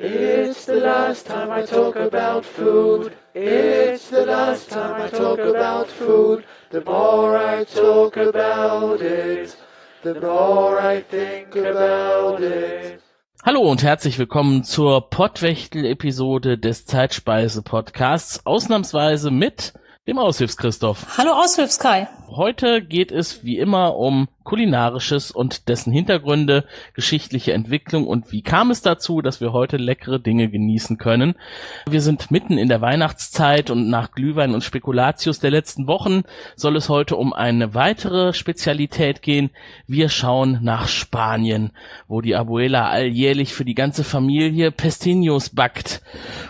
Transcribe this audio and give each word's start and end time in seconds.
It's 0.00 0.64
the 0.66 0.76
last 0.76 1.26
time 1.26 1.50
I 1.50 1.66
talk 1.66 1.96
about 1.96 2.44
food. 2.44 3.14
It's 3.34 4.10
the 4.10 4.24
last 4.24 4.70
time 4.70 5.02
I 5.02 5.08
talk 5.08 5.40
about 5.40 5.88
food. 5.88 6.44
The 6.70 6.84
more 6.84 7.36
I 7.36 7.64
talk 7.64 8.16
about 8.16 9.00
it, 9.00 9.56
the 10.04 10.14
more 10.14 10.78
I 10.80 11.02
think 11.02 11.56
about 11.56 12.40
it. 12.40 13.00
Hallo 13.44 13.62
und 13.62 13.82
herzlich 13.82 14.20
willkommen 14.20 14.62
zur 14.62 15.10
Pottwechtel-Episode 15.10 16.58
des 16.58 16.86
Zeitspeise-Podcasts. 16.86 18.46
Ausnahmsweise 18.46 19.32
mit 19.32 19.72
dem 20.06 20.20
Aushilfs-Christoph. 20.20 21.18
Hallo 21.18 21.32
Aushilfs-Kai. 21.32 22.06
Heute 22.28 22.82
geht 22.82 23.10
es 23.10 23.42
wie 23.42 23.58
immer 23.58 23.96
um 23.96 24.28
kulinarisches 24.48 25.30
und 25.30 25.68
dessen 25.68 25.92
Hintergründe, 25.92 26.64
geschichtliche 26.94 27.52
Entwicklung 27.52 28.06
und 28.06 28.32
wie 28.32 28.40
kam 28.40 28.70
es 28.70 28.80
dazu, 28.80 29.20
dass 29.20 29.42
wir 29.42 29.52
heute 29.52 29.76
leckere 29.76 30.18
Dinge 30.18 30.48
genießen 30.48 30.96
können. 30.96 31.34
Wir 31.86 32.00
sind 32.00 32.30
mitten 32.30 32.56
in 32.56 32.70
der 32.70 32.80
Weihnachtszeit 32.80 33.68
und 33.68 33.90
nach 33.90 34.12
Glühwein 34.12 34.54
und 34.54 34.64
Spekulatius 34.64 35.38
der 35.38 35.50
letzten 35.50 35.86
Wochen 35.86 36.22
soll 36.56 36.76
es 36.76 36.88
heute 36.88 37.16
um 37.16 37.34
eine 37.34 37.74
weitere 37.74 38.32
Spezialität 38.32 39.20
gehen. 39.20 39.50
Wir 39.86 40.08
schauen 40.08 40.60
nach 40.62 40.88
Spanien, 40.88 41.72
wo 42.06 42.22
die 42.22 42.34
Abuela 42.34 42.88
alljährlich 42.88 43.52
für 43.52 43.66
die 43.66 43.74
ganze 43.74 44.02
Familie 44.02 44.70
Pestiños 44.70 45.54
backt. 45.54 46.00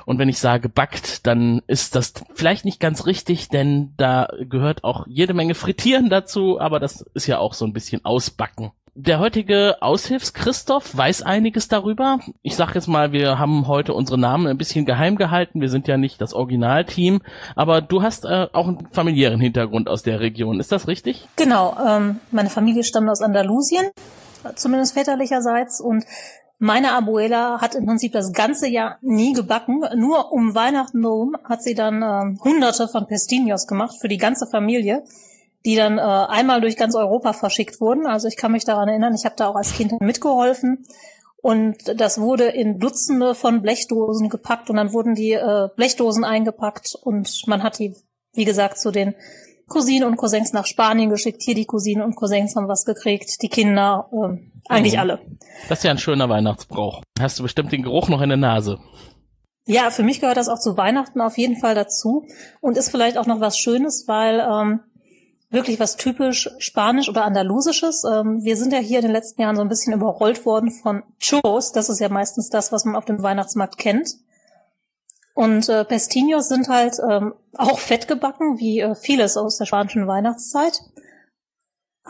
Und 0.06 0.20
wenn 0.20 0.28
ich 0.28 0.38
sage 0.38 0.69
backt, 0.69 1.27
dann 1.27 1.62
ist 1.66 1.96
das 1.96 2.14
vielleicht 2.33 2.64
nicht 2.64 2.78
ganz 2.78 3.06
richtig, 3.06 3.48
denn 3.48 3.92
da 3.96 4.28
gehört 4.48 4.84
auch 4.84 5.05
jede 5.08 5.34
Menge 5.34 5.56
Frittieren 5.56 6.10
dazu, 6.10 6.60
aber 6.60 6.78
das 6.78 7.00
ist 7.14 7.27
ja 7.27 7.38
auch 7.38 7.55
so 7.55 7.64
ein 7.64 7.72
bisschen 7.72 7.88
ausbacken. 8.05 8.73
Der 9.01 9.20
heutige 9.20 9.77
Aushilfs 9.80 10.34
Christoph 10.34 10.97
weiß 10.97 11.23
einiges 11.23 11.69
darüber. 11.69 12.19
Ich 12.42 12.56
sag 12.56 12.74
jetzt 12.74 12.88
mal, 12.88 13.12
wir 13.12 13.38
haben 13.38 13.69
heute 13.69 13.95
unsere 13.95 14.19
Namen 14.19 14.48
ein 14.48 14.59
bisschen 14.59 14.87
geheim 14.87 15.14
gehalten. 15.14 15.61
Wir 15.61 15.69
sind 15.69 15.87
ja 15.87 15.97
nicht 15.97 16.20
das 16.20 16.34
Originalteam, 16.34 17.20
aber 17.55 17.80
du 17.80 18.03
hast 18.03 18.25
äh, 18.25 18.48
auch 18.53 18.67
einen 18.67 18.89
familiären 18.91 19.41
Hintergrund 19.41 19.89
aus 19.89 20.03
der 20.03 20.19
Region. 20.19 20.58
Ist 20.58 20.72
das 20.72 20.89
richtig? 20.89 21.28
Genau. 21.36 21.77
Ähm, 21.86 22.19
meine 22.33 22.50
Familie 22.50 22.83
stammt 22.83 23.08
aus 23.08 23.22
Andalusien, 23.22 23.86
zumindest 24.56 24.95
väterlicherseits 24.95 25.80
und 25.80 26.05
meine 26.58 26.92
Abuela 26.92 27.61
hat 27.61 27.77
im 27.77 27.86
Prinzip 27.86 28.11
das 28.11 28.33
ganze 28.33 28.69
Jahr 28.69 28.98
nie 29.00 29.33
gebacken. 29.33 29.84
Nur 29.95 30.33
um 30.33 30.56
Weihnachten 30.56 31.02
herum 31.02 31.36
hat 31.45 31.62
sie 31.62 31.77
dann 31.77 32.02
ähm, 32.02 32.41
hunderte 32.42 32.89
von 32.89 33.06
Pestinos 33.06 33.69
gemacht 33.69 33.95
für 34.00 34.08
die 34.08 34.19
ganze 34.19 34.48
Familie 34.48 35.05
die 35.64 35.77
dann 35.77 35.98
äh, 35.98 36.01
einmal 36.01 36.61
durch 36.61 36.77
ganz 36.77 36.95
Europa 36.95 37.33
verschickt 37.33 37.81
wurden. 37.81 38.06
Also 38.06 38.28
ich 38.28 38.37
kann 38.37 38.53
mich 38.53 38.64
daran 38.64 38.89
erinnern, 38.89 39.14
ich 39.14 39.25
habe 39.25 39.37
da 39.37 39.48
auch 39.48 39.56
als 39.56 39.73
Kind 39.73 40.01
mitgeholfen. 40.01 40.84
Und 41.41 41.77
das 42.01 42.20
wurde 42.20 42.45
in 42.45 42.78
Dutzende 42.78 43.34
von 43.34 43.62
Blechdosen 43.62 44.29
gepackt 44.29 44.70
und 44.70 44.77
dann 44.77 44.92
wurden 44.92 45.14
die 45.14 45.33
äh, 45.33 45.69
Blechdosen 45.77 46.25
eingepackt 46.25 46.97
und 47.01 47.42
man 47.47 47.62
hat 47.62 47.79
die, 47.79 47.95
wie 48.33 48.45
gesagt, 48.45 48.79
zu 48.79 48.91
den 48.91 49.14
Cousinen 49.69 50.09
und 50.09 50.17
Cousins 50.17 50.53
nach 50.53 50.67
Spanien 50.67 51.11
geschickt. 51.11 51.42
Hier 51.45 51.55
die 51.55 51.67
Cousinen 51.67 52.03
und 52.03 52.17
Cousins 52.17 52.56
haben 52.56 52.67
was 52.67 52.84
gekriegt, 52.84 53.41
die 53.42 53.48
Kinder, 53.48 54.09
äh, 54.12 54.39
eigentlich 54.69 54.95
mhm. 54.95 55.01
alle. 55.01 55.20
Das 55.69 55.79
ist 55.79 55.84
ja 55.84 55.92
ein 55.92 55.98
schöner 55.98 56.29
Weihnachtsbrauch. 56.29 57.03
Hast 57.20 57.39
du 57.39 57.45
bestimmt 57.45 57.70
den 57.70 57.83
Geruch 57.83 58.09
noch 58.09 58.20
in 58.20 58.31
der 58.31 58.39
Nase. 58.39 58.79
Ja, 59.67 59.91
für 59.91 60.03
mich 60.03 60.20
gehört 60.20 60.39
das 60.39 60.48
auch 60.48 60.59
zu 60.59 60.79
Weihnachten 60.79 61.20
auf 61.20 61.36
jeden 61.36 61.56
Fall 61.56 61.75
dazu 61.75 62.27
und 62.62 62.79
ist 62.79 62.89
vielleicht 62.89 63.19
auch 63.19 63.27
noch 63.27 63.41
was 63.41 63.59
Schönes, 63.59 64.05
weil 64.09 64.41
ähm, 64.41 64.81
wirklich 65.50 65.80
was 65.80 65.96
typisch 65.96 66.50
Spanisch 66.58 67.08
oder 67.08 67.24
Andalusisches. 67.24 68.04
Ähm, 68.04 68.42
wir 68.42 68.56
sind 68.56 68.72
ja 68.72 68.78
hier 68.78 68.98
in 68.98 69.06
den 69.06 69.12
letzten 69.12 69.41
Jahren 69.41 69.56
so 69.56 69.62
ein 69.62 69.68
bisschen 69.68 69.92
überrollt 69.92 70.44
worden 70.44 70.70
von 70.70 71.02
Churros. 71.18 71.72
Das 71.72 71.88
ist 71.88 72.00
ja 72.00 72.08
meistens 72.08 72.50
das, 72.50 72.72
was 72.72 72.84
man 72.84 72.96
auf 72.96 73.05
dem 73.05 73.22
Weihnachtsmarkt 73.22 73.78
kennt. 73.78 74.16
Und 75.34 75.68
äh, 75.68 75.84
Pestinos 75.84 76.48
sind 76.48 76.68
halt 76.68 76.96
ähm, 77.08 77.32
auch 77.56 77.78
fett 77.78 78.08
gebacken, 78.08 78.58
wie 78.58 78.80
äh, 78.80 78.94
vieles 78.94 79.36
aus 79.36 79.56
der 79.56 79.66
spanischen 79.66 80.06
Weihnachtszeit 80.06 80.82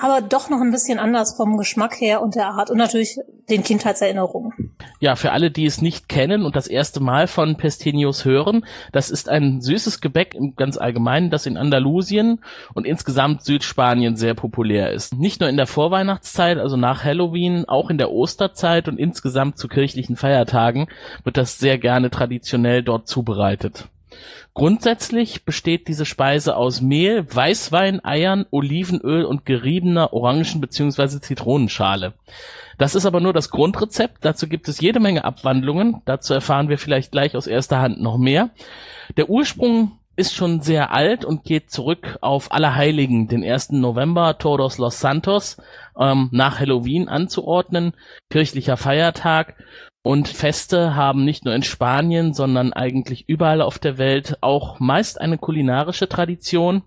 aber 0.01 0.21
doch 0.21 0.51
noch 0.51 0.61
ein 0.61 0.71
bisschen 0.71 0.99
anders 0.99 1.37
vom 1.37 1.57
Geschmack 1.57 2.01
her 2.01 2.23
und 2.23 2.35
der 2.35 2.49
Art 2.49 2.71
und 2.71 2.79
natürlich 2.79 3.19
den 3.49 3.63
Kindheitserinnerungen. 3.63 4.77
Ja, 5.01 5.17
für 5.17 5.33
alle, 5.33 5.51
die 5.51 5.67
es 5.67 5.81
nicht 5.81 6.09
kennen 6.09 6.45
und 6.45 6.57
das 6.57 6.67
erste 6.67 7.01
Mal 7.01 7.27
von 7.27 7.57
Pestiños 7.57 8.25
hören, 8.25 8.65
das 8.93 9.11
ist 9.11 9.29
ein 9.29 9.61
süßes 9.61 10.01
Gebäck 10.01 10.35
im 10.35 10.55
ganz 10.55 10.77
allgemeinen, 10.77 11.31
das 11.31 11.47
in 11.47 11.57
Andalusien 11.57 12.41
und 12.75 12.87
insgesamt 12.87 13.43
Südspanien 13.43 14.17
sehr 14.17 14.35
populär 14.35 14.93
ist. 14.93 15.15
Nicht 15.15 15.41
nur 15.41 15.49
in 15.49 15.57
der 15.57 15.67
Vorweihnachtszeit, 15.67 16.59
also 16.59 16.77
nach 16.77 17.05
Halloween, 17.05 17.65
auch 17.67 17.91
in 17.91 17.99
der 17.99 18.11
Osterzeit 18.11 18.89
und 18.89 18.99
insgesamt 18.99 19.59
zu 19.59 19.69
kirchlichen 19.69 20.17
Feiertagen 20.17 20.89
wird 21.25 21.37
das 21.37 21.59
sehr 21.59 21.79
gerne 21.79 22.11
traditionell 22.11 22.83
dort 22.83 23.09
zubereitet. 23.09 23.89
Grundsätzlich 24.55 25.45
besteht 25.45 25.89
diese 25.89 26.05
Speise 26.05 26.57
aus 26.57 26.81
Mehl, 26.81 27.27
Weißwein, 27.33 28.05
Eiern, 28.05 28.47
Olivenöl 28.51 29.25
und 29.25 29.47
geriebener 29.47 30.13
Orangen- 30.13 30.61
bzw. 30.61 31.21
Zitronenschale. 31.21 32.15
Das 32.79 32.95
ist 32.95 33.07
aber 33.07 33.21
nur 33.21 33.33
das 33.33 33.51
Grundrezept. 33.51 34.25
Dazu 34.25 34.49
gibt 34.49 34.69
es 34.69 34.81
jede 34.81 35.01
Menge 35.01 35.25
Abwandlungen. 35.25 36.03
Dazu 36.05 36.35
erfahren 36.35 36.69
wir 36.69 36.79
vielleicht 36.79 37.13
gleich 37.13 37.37
aus 37.37 37.47
erster 37.47 37.81
Hand 37.81 38.01
noch 38.01 38.19
mehr. 38.19 38.51
Der 39.17 39.29
Ursprung 39.29 39.99
ist 40.19 40.35
schon 40.35 40.61
sehr 40.61 40.93
alt 40.93 41.25
und 41.25 41.45
geht 41.45 41.71
zurück 41.71 42.19
auf 42.21 42.51
Allerheiligen, 42.51 43.29
den 43.29 43.45
1. 43.45 43.71
November, 43.71 44.37
Todos 44.39 44.77
los 44.79 44.99
Santos, 44.99 45.59
ähm, 45.97 46.29
nach 46.33 46.59
Halloween 46.59 47.09
anzuordnen, 47.09 47.93
kirchlicher 48.29 48.77
Feiertag 48.77 49.55
und 50.03 50.29
Feste 50.29 50.95
haben 50.95 51.25
nicht 51.25 51.45
nur 51.45 51.55
in 51.55 51.63
Spanien, 51.63 52.33
sondern 52.33 52.73
eigentlich 52.73 53.29
überall 53.29 53.61
auf 53.61 53.79
der 53.79 53.99
Welt 53.99 54.39
auch 54.41 54.81
meist 54.81 55.21
eine 55.21 55.39
kulinarische 55.39 56.09
Tradition. 56.09 56.83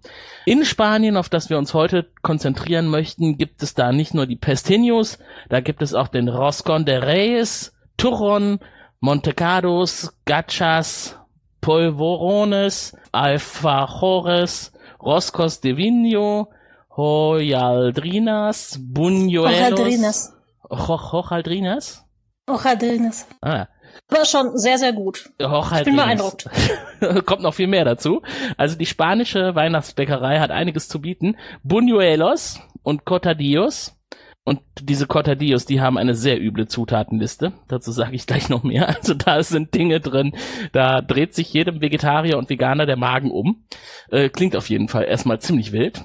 In 0.46 0.66
Spanien, 0.66 1.18
auf 1.18 1.30
das 1.30 1.50
wir 1.50 1.58
uns 1.58 1.74
heute 1.74 2.08
konzentrieren 2.22 2.88
möchten, 2.88 3.38
gibt 3.38 3.62
es 3.64 3.74
da 3.74 3.92
nicht 3.92 4.14
nur 4.14 4.26
die 4.26 4.38
Pestiños, 4.38 5.20
da 5.50 5.60
gibt 5.60 5.82
es 5.82 5.94
auch 5.94 6.08
den 6.08 6.30
Roscon 6.30 6.86
de 6.86 6.98
Reyes, 6.98 7.74
Turron, 7.98 8.60
Montecados, 9.02 10.14
Gachas, 10.26 11.20
Polvorones, 11.60 12.98
Alfajores, 13.12 14.74
Roscos 15.00 15.60
de 15.60 15.78
Vino, 15.78 16.50
Hoyaldrinas, 16.96 18.80
Buñuelos. 18.82 20.34
Hojaldrinas? 20.70 22.06
Hojaldrinas. 22.52 23.28
Ah. 23.42 23.68
War 24.10 24.26
schon 24.26 24.58
sehr, 24.58 24.78
sehr 24.78 24.94
gut. 24.94 25.32
Ich 25.40 25.84
bin 25.84 25.96
beeindruckt. 25.96 26.50
Kommt 27.26 27.42
noch 27.42 27.54
viel 27.54 27.68
mehr 27.68 27.86
dazu. 27.86 28.22
Also 28.58 28.78
die 28.78 28.86
spanische 28.86 29.56
Weihnachtsbäckerei 29.56 30.40
hat 30.40 30.52
einiges 30.52 30.88
zu 30.88 31.02
bieten. 31.02 31.38
Buñuelos 31.64 32.60
und 32.84 33.06
Cotadillos. 33.06 33.98
Und 34.44 34.60
diese 34.82 35.06
Cortadillos, 35.06 35.66
die 35.66 35.82
haben 35.82 35.98
eine 35.98 36.16
sehr 36.16 36.42
üble 36.42 36.68
Zutatenliste. 36.68 37.54
Dazu 37.68 37.92
sage 37.92 38.16
ich 38.16 38.26
gleich 38.26 38.50
noch 38.50 38.64
mehr. 38.64 38.90
Also 38.90 39.14
da 39.14 39.44
sind 39.44 39.74
Dinge 39.76 40.00
drin, 40.00 40.36
da 40.72 41.02
dreht 41.02 41.36
sich 41.36 41.54
jedem 41.54 41.80
Vegetarier 41.80 42.38
und 42.38 42.50
Veganer 42.50 42.86
der 42.86 42.98
Magen 42.98 43.32
um. 43.32 43.66
Äh, 44.10 44.30
klingt 44.30 44.56
auf 44.56 44.70
jeden 44.70 44.88
Fall 44.88 45.04
erstmal 45.04 45.40
ziemlich 45.40 45.72
wild. 45.72 46.04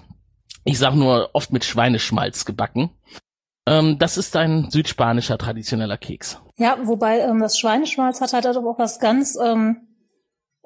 Ich 0.65 0.79
sag 0.79 0.95
nur 0.95 1.31
oft 1.33 1.53
mit 1.53 1.65
Schweineschmalz 1.65 2.45
gebacken. 2.45 2.91
Ähm, 3.67 3.99
das 3.99 4.17
ist 4.17 4.37
ein 4.37 4.71
südspanischer 4.71 5.39
traditioneller 5.39 5.99
Keks. 5.99 6.39
Ja, 6.57 6.77
wobei 6.83 7.21
ähm, 7.21 7.41
das 7.41 7.59
Schweineschmalz 7.59 8.21
hat 8.21 8.33
halt 8.33 8.47
auch 8.47 8.79
was 8.79 9.01
ganz, 9.01 9.37
ähm, 9.37 9.89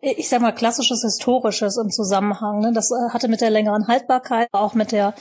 ich 0.00 0.28
sag 0.28 0.40
mal, 0.40 0.52
klassisches 0.52 1.02
Historisches 1.02 1.78
im 1.78 1.90
Zusammenhang. 1.90 2.60
Ne? 2.60 2.72
Das 2.72 2.90
äh, 2.90 3.10
hatte 3.12 3.28
mit 3.28 3.40
der 3.40 3.50
längeren 3.50 3.88
Haltbarkeit, 3.88 4.48
auch 4.52 4.74
mit 4.74 4.92
der 4.92 5.14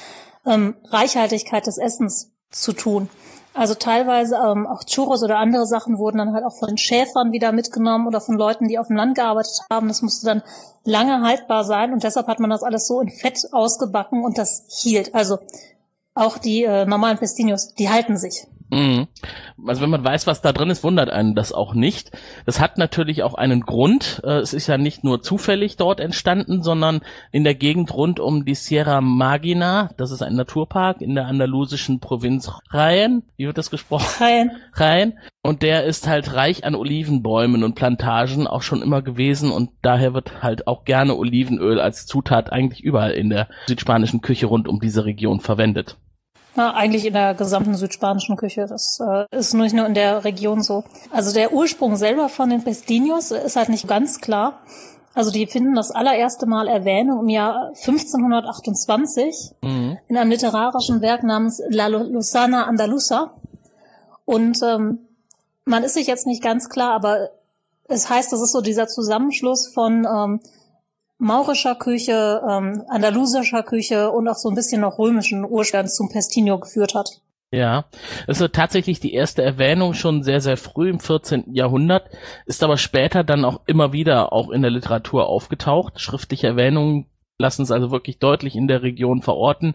ähm, 0.45 0.75
Reichhaltigkeit 0.89 1.65
des 1.67 1.77
Essens 1.77 2.31
zu 2.51 2.73
tun. 2.73 3.09
Also 3.53 3.73
teilweise 3.73 4.35
ähm, 4.35 4.67
auch 4.67 4.83
Churros 4.83 5.23
oder 5.23 5.37
andere 5.37 5.65
Sachen 5.65 5.97
wurden 5.97 6.19
dann 6.19 6.33
halt 6.33 6.45
auch 6.45 6.55
von 6.57 6.69
den 6.69 6.77
Schäfern 6.77 7.31
wieder 7.31 7.51
mitgenommen 7.51 8.07
oder 8.07 8.21
von 8.21 8.37
Leuten, 8.37 8.67
die 8.67 8.77
auf 8.77 8.87
dem 8.87 8.95
Land 8.95 9.15
gearbeitet 9.15 9.61
haben. 9.71 9.87
Das 9.87 10.01
musste 10.01 10.27
dann 10.27 10.43
lange 10.83 11.21
haltbar 11.27 11.63
sein 11.63 11.91
und 11.91 12.03
deshalb 12.03 12.27
hat 12.27 12.39
man 12.39 12.49
das 12.49 12.63
alles 12.63 12.87
so 12.87 13.01
in 13.01 13.09
Fett 13.09 13.39
ausgebacken 13.51 14.23
und 14.23 14.37
das 14.37 14.65
hielt. 14.69 15.15
Also 15.15 15.39
auch 16.13 16.37
die 16.37 16.63
äh, 16.63 16.85
normalen 16.85 17.17
Pestinos, 17.17 17.73
die 17.75 17.89
halten 17.89 18.17
sich. 18.17 18.47
Mhm. 18.69 19.07
Also 19.65 19.81
wenn 19.81 19.89
man 19.89 20.03
weiß, 20.03 20.27
was 20.27 20.41
da 20.41 20.51
drin 20.51 20.69
ist, 20.69 20.83
wundert 20.83 21.09
einen 21.09 21.35
das 21.35 21.51
auch 21.51 21.73
nicht. 21.73 22.11
Das 22.45 22.59
hat 22.59 22.77
natürlich 22.77 23.23
auch 23.23 23.33
einen 23.33 23.61
Grund. 23.61 24.21
Äh, 24.23 24.39
es 24.39 24.53
ist 24.53 24.67
ja 24.67 24.77
nicht 24.77 25.03
nur 25.03 25.21
zufällig 25.21 25.77
dort 25.77 25.99
entstanden, 25.99 26.61
sondern 26.61 27.01
in 27.31 27.43
der 27.43 27.55
Gegend 27.55 27.93
rund 27.93 28.19
um 28.19 28.45
die 28.45 28.55
Sierra 28.55 29.01
Magina. 29.01 29.89
Das 29.97 30.11
ist 30.11 30.21
ein 30.21 30.35
Naturpark 30.35 31.01
in 31.01 31.15
der 31.15 31.25
andalusischen 31.25 31.99
Provinz 31.99 32.51
Jaén. 32.71 33.23
Wie 33.37 33.47
wird 33.47 33.57
das 33.57 33.71
gesprochen? 33.71 34.05
Jaén. 34.19 34.51
Jaén. 34.75 35.13
Und 35.41 35.63
der 35.63 35.85
ist 35.85 36.07
halt 36.07 36.33
reich 36.35 36.63
an 36.63 36.75
Olivenbäumen 36.75 37.63
und 37.63 37.75
Plantagen 37.75 38.45
auch 38.45 38.61
schon 38.61 38.81
immer 38.81 39.01
gewesen 39.01 39.51
und 39.51 39.71
daher 39.81 40.13
wird 40.13 40.43
halt 40.43 40.67
auch 40.67 40.83
gerne 40.83 41.15
Olivenöl 41.15 41.79
als 41.79 42.05
Zutat 42.05 42.51
eigentlich 42.51 42.83
überall 42.83 43.11
in 43.11 43.29
der 43.29 43.47
südspanischen 43.67 44.21
Küche 44.21 44.47
rund 44.47 44.67
um 44.67 44.79
diese 44.79 45.05
Region 45.05 45.39
verwendet. 45.39 45.97
Na, 46.55 46.73
eigentlich 46.73 47.05
in 47.05 47.13
der 47.13 47.35
gesamten 47.35 47.75
südspanischen 47.75 48.35
Küche. 48.35 48.65
Das 48.67 48.99
äh, 48.99 49.25
ist 49.31 49.53
nicht 49.53 49.75
nur 49.75 49.85
in 49.85 49.93
der 49.93 50.23
Region 50.23 50.63
so. 50.63 50.83
Also 51.11 51.33
der 51.33 51.53
Ursprung 51.53 51.95
selber 51.95 52.27
von 52.27 52.49
den 52.49 52.63
Pestinos 52.63 53.31
ist 53.31 53.55
halt 53.55 53.69
nicht 53.69 53.87
ganz 53.87 54.19
klar. 54.19 54.59
Also 55.13 55.31
die 55.31 55.47
finden 55.47 55.75
das 55.75 55.91
allererste 55.91 56.45
Mal 56.45 56.67
Erwähnung 56.67 57.21
im 57.21 57.29
Jahr 57.29 57.67
1528 57.69 59.51
mhm. 59.61 59.97
in 60.07 60.17
einem 60.17 60.31
literarischen 60.31 61.01
Werk 61.01 61.23
namens 61.23 61.61
La 61.69 61.87
Lusana 61.87 62.65
Andalusa. 62.65 63.33
Und 64.25 64.61
ähm, 64.63 64.99
man 65.65 65.83
ist 65.83 65.93
sich 65.95 66.07
jetzt 66.07 66.27
nicht 66.27 66.43
ganz 66.43 66.69
klar, 66.69 66.93
aber 66.93 67.29
es 67.87 68.09
heißt, 68.09 68.31
das 68.31 68.41
ist 68.41 68.51
so 68.51 68.61
dieser 68.61 68.87
Zusammenschluss 68.87 69.71
von 69.73 70.05
ähm, 70.05 70.41
maurischer 71.19 71.75
Küche, 71.75 72.41
ähm, 72.49 72.83
andalusischer 72.87 73.63
Küche 73.63 74.09
und 74.09 74.27
auch 74.27 74.35
so 74.35 74.49
ein 74.49 74.55
bisschen 74.55 74.81
noch 74.81 74.97
römischen 74.97 75.45
Urstand 75.45 75.91
zum 75.91 76.09
Pestino 76.09 76.57
geführt 76.59 76.95
hat. 76.95 77.21
Ja, 77.51 77.85
es 78.27 78.41
ist 78.41 78.53
tatsächlich 78.53 78.99
die 78.99 79.13
erste 79.13 79.41
Erwähnung 79.41 79.93
schon 79.95 80.23
sehr, 80.23 80.39
sehr 80.39 80.55
früh 80.55 80.89
im 80.89 80.99
14. 80.99 81.45
Jahrhundert, 81.53 82.07
ist 82.45 82.63
aber 82.63 82.77
später 82.77 83.23
dann 83.23 83.43
auch 83.43 83.61
immer 83.65 83.91
wieder 83.91 84.33
auch 84.33 84.49
in 84.51 84.61
der 84.61 84.71
Literatur 84.71 85.27
aufgetaucht. 85.27 85.99
Schriftliche 85.99 86.47
Erwähnungen 86.47 87.07
lassen 87.39 87.63
es 87.63 87.71
also 87.71 87.89
wirklich 87.91 88.19
deutlich 88.19 88.55
in 88.55 88.67
der 88.67 88.83
Region 88.83 89.21
verorten. 89.21 89.73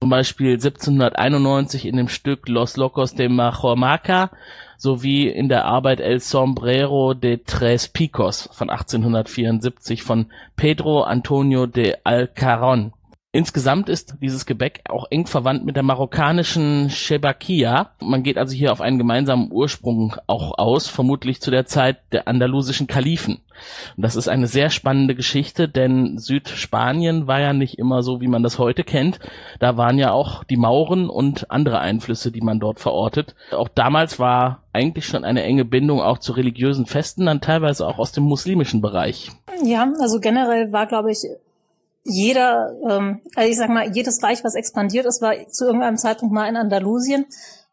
Zum 0.00 0.10
Beispiel 0.10 0.52
1791 0.52 1.86
in 1.86 1.96
dem 1.96 2.08
Stück 2.08 2.48
Los 2.48 2.76
Locos 2.76 3.14
de 3.14 3.28
Majormaca 3.28 4.30
sowie 4.76 5.28
in 5.28 5.48
der 5.48 5.64
Arbeit 5.64 6.00
El 6.00 6.20
Sombrero 6.20 7.14
de 7.14 7.38
Tres 7.44 7.88
Picos 7.88 8.48
von 8.52 8.70
1874 8.70 10.02
von 10.02 10.26
Pedro 10.56 11.02
Antonio 11.02 11.66
de 11.66 11.96
Alcaron. 12.04 12.92
Insgesamt 13.36 13.90
ist 13.90 14.14
dieses 14.22 14.46
Gebäck 14.46 14.80
auch 14.88 15.08
eng 15.10 15.26
verwandt 15.26 15.62
mit 15.62 15.76
der 15.76 15.82
marokkanischen 15.82 16.88
Shebakia. 16.88 17.90
Man 18.00 18.22
geht 18.22 18.38
also 18.38 18.54
hier 18.54 18.72
auf 18.72 18.80
einen 18.80 18.96
gemeinsamen 18.96 19.52
Ursprung 19.52 20.16
auch 20.26 20.56
aus, 20.56 20.88
vermutlich 20.88 21.42
zu 21.42 21.50
der 21.50 21.66
Zeit 21.66 21.98
der 22.12 22.28
andalusischen 22.28 22.86
Kalifen. 22.86 23.42
Und 23.94 24.02
das 24.02 24.16
ist 24.16 24.28
eine 24.28 24.46
sehr 24.46 24.70
spannende 24.70 25.14
Geschichte, 25.14 25.68
denn 25.68 26.16
Südspanien 26.16 27.26
war 27.26 27.40
ja 27.40 27.52
nicht 27.52 27.78
immer 27.78 28.02
so, 28.02 28.22
wie 28.22 28.26
man 28.26 28.42
das 28.42 28.58
heute 28.58 28.84
kennt. 28.84 29.20
Da 29.58 29.76
waren 29.76 29.98
ja 29.98 30.12
auch 30.12 30.42
die 30.44 30.56
Mauren 30.56 31.10
und 31.10 31.50
andere 31.50 31.78
Einflüsse, 31.80 32.32
die 32.32 32.40
man 32.40 32.58
dort 32.58 32.80
verortet. 32.80 33.34
Auch 33.52 33.68
damals 33.68 34.18
war 34.18 34.62
eigentlich 34.72 35.04
schon 35.04 35.24
eine 35.24 35.42
enge 35.42 35.66
Bindung 35.66 36.00
auch 36.00 36.16
zu 36.16 36.32
religiösen 36.32 36.86
Festen, 36.86 37.26
dann 37.26 37.42
teilweise 37.42 37.86
auch 37.86 37.98
aus 37.98 38.12
dem 38.12 38.24
muslimischen 38.24 38.80
Bereich. 38.80 39.30
Ja, 39.62 39.92
also 40.00 40.20
generell 40.20 40.72
war, 40.72 40.86
glaube 40.86 41.10
ich, 41.10 41.18
jeder, 42.08 42.72
ähm, 42.88 43.20
also 43.34 43.50
ich 43.50 43.56
sag 43.56 43.68
mal, 43.68 43.90
jedes 43.94 44.22
Reich, 44.22 44.44
was 44.44 44.54
expandiert 44.54 45.06
ist, 45.06 45.22
war 45.22 45.34
zu 45.48 45.66
irgendeinem 45.66 45.96
Zeitpunkt 45.96 46.34
mal 46.34 46.48
in 46.48 46.56
Andalusien. 46.56 47.26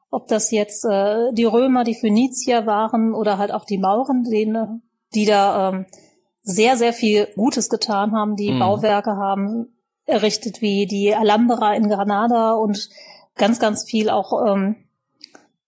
Ob 0.09 0.27
das 0.27 0.51
jetzt 0.51 0.85
äh, 0.85 1.31
die 1.33 1.45
Römer, 1.45 1.83
die 1.83 1.95
Phönizier 1.95 2.65
waren 2.65 3.13
oder 3.13 3.37
halt 3.37 3.51
auch 3.51 3.65
die 3.65 3.77
Mauren, 3.77 4.23
denen, 4.23 4.83
die 5.13 5.25
da 5.25 5.69
ähm, 5.69 5.85
sehr, 6.41 6.77
sehr 6.77 6.93
viel 6.93 7.27
Gutes 7.35 7.69
getan 7.69 8.11
haben, 8.11 8.35
die 8.35 8.51
mhm. 8.51 8.59
Bauwerke 8.59 9.11
haben 9.15 9.67
errichtet 10.05 10.61
wie 10.61 10.85
die 10.85 11.15
Alhambra 11.15 11.73
in 11.75 11.89
Granada 11.89 12.53
und 12.53 12.89
ganz, 13.35 13.59
ganz 13.59 13.89
viel 13.89 14.09
auch, 14.09 14.45
ähm, 14.45 14.75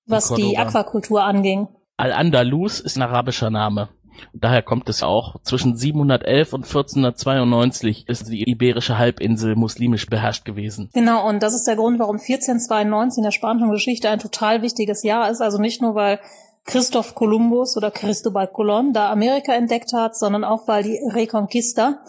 was 0.05 0.33
die 0.33 0.57
Aquakultur 0.57 1.23
anging. 1.23 1.67
Al-Andalus 1.97 2.79
ist 2.79 2.97
ein 2.97 3.01
arabischer 3.01 3.49
Name. 3.49 3.89
Daher 4.33 4.61
kommt 4.61 4.89
es 4.89 5.03
auch. 5.03 5.41
Zwischen 5.43 5.75
711 5.75 6.53
und 6.53 6.65
1492 6.65 8.07
ist 8.07 8.29
die 8.29 8.49
iberische 8.49 8.97
Halbinsel 8.97 9.55
muslimisch 9.55 10.07
beherrscht 10.07 10.45
gewesen. 10.45 10.89
Genau, 10.93 11.27
und 11.27 11.41
das 11.41 11.53
ist 11.53 11.67
der 11.67 11.75
Grund, 11.75 11.99
warum 11.99 12.17
1492 12.17 13.17
in 13.17 13.23
der 13.23 13.31
spanischen 13.31 13.71
Geschichte 13.71 14.09
ein 14.09 14.19
total 14.19 14.61
wichtiges 14.61 15.03
Jahr 15.03 15.29
ist. 15.29 15.41
Also 15.41 15.57
nicht 15.57 15.81
nur, 15.81 15.95
weil 15.95 16.19
Christoph 16.65 17.13
Kolumbus 17.13 17.77
oder 17.77 17.91
Cristobal 17.91 18.47
Colon 18.47 18.91
da 18.91 19.11
Amerika 19.11 19.53
entdeckt 19.53 19.93
hat, 19.93 20.17
sondern 20.17 20.43
auch, 20.43 20.67
weil 20.67 20.83
die 20.83 20.99
Reconquista, 21.13 21.99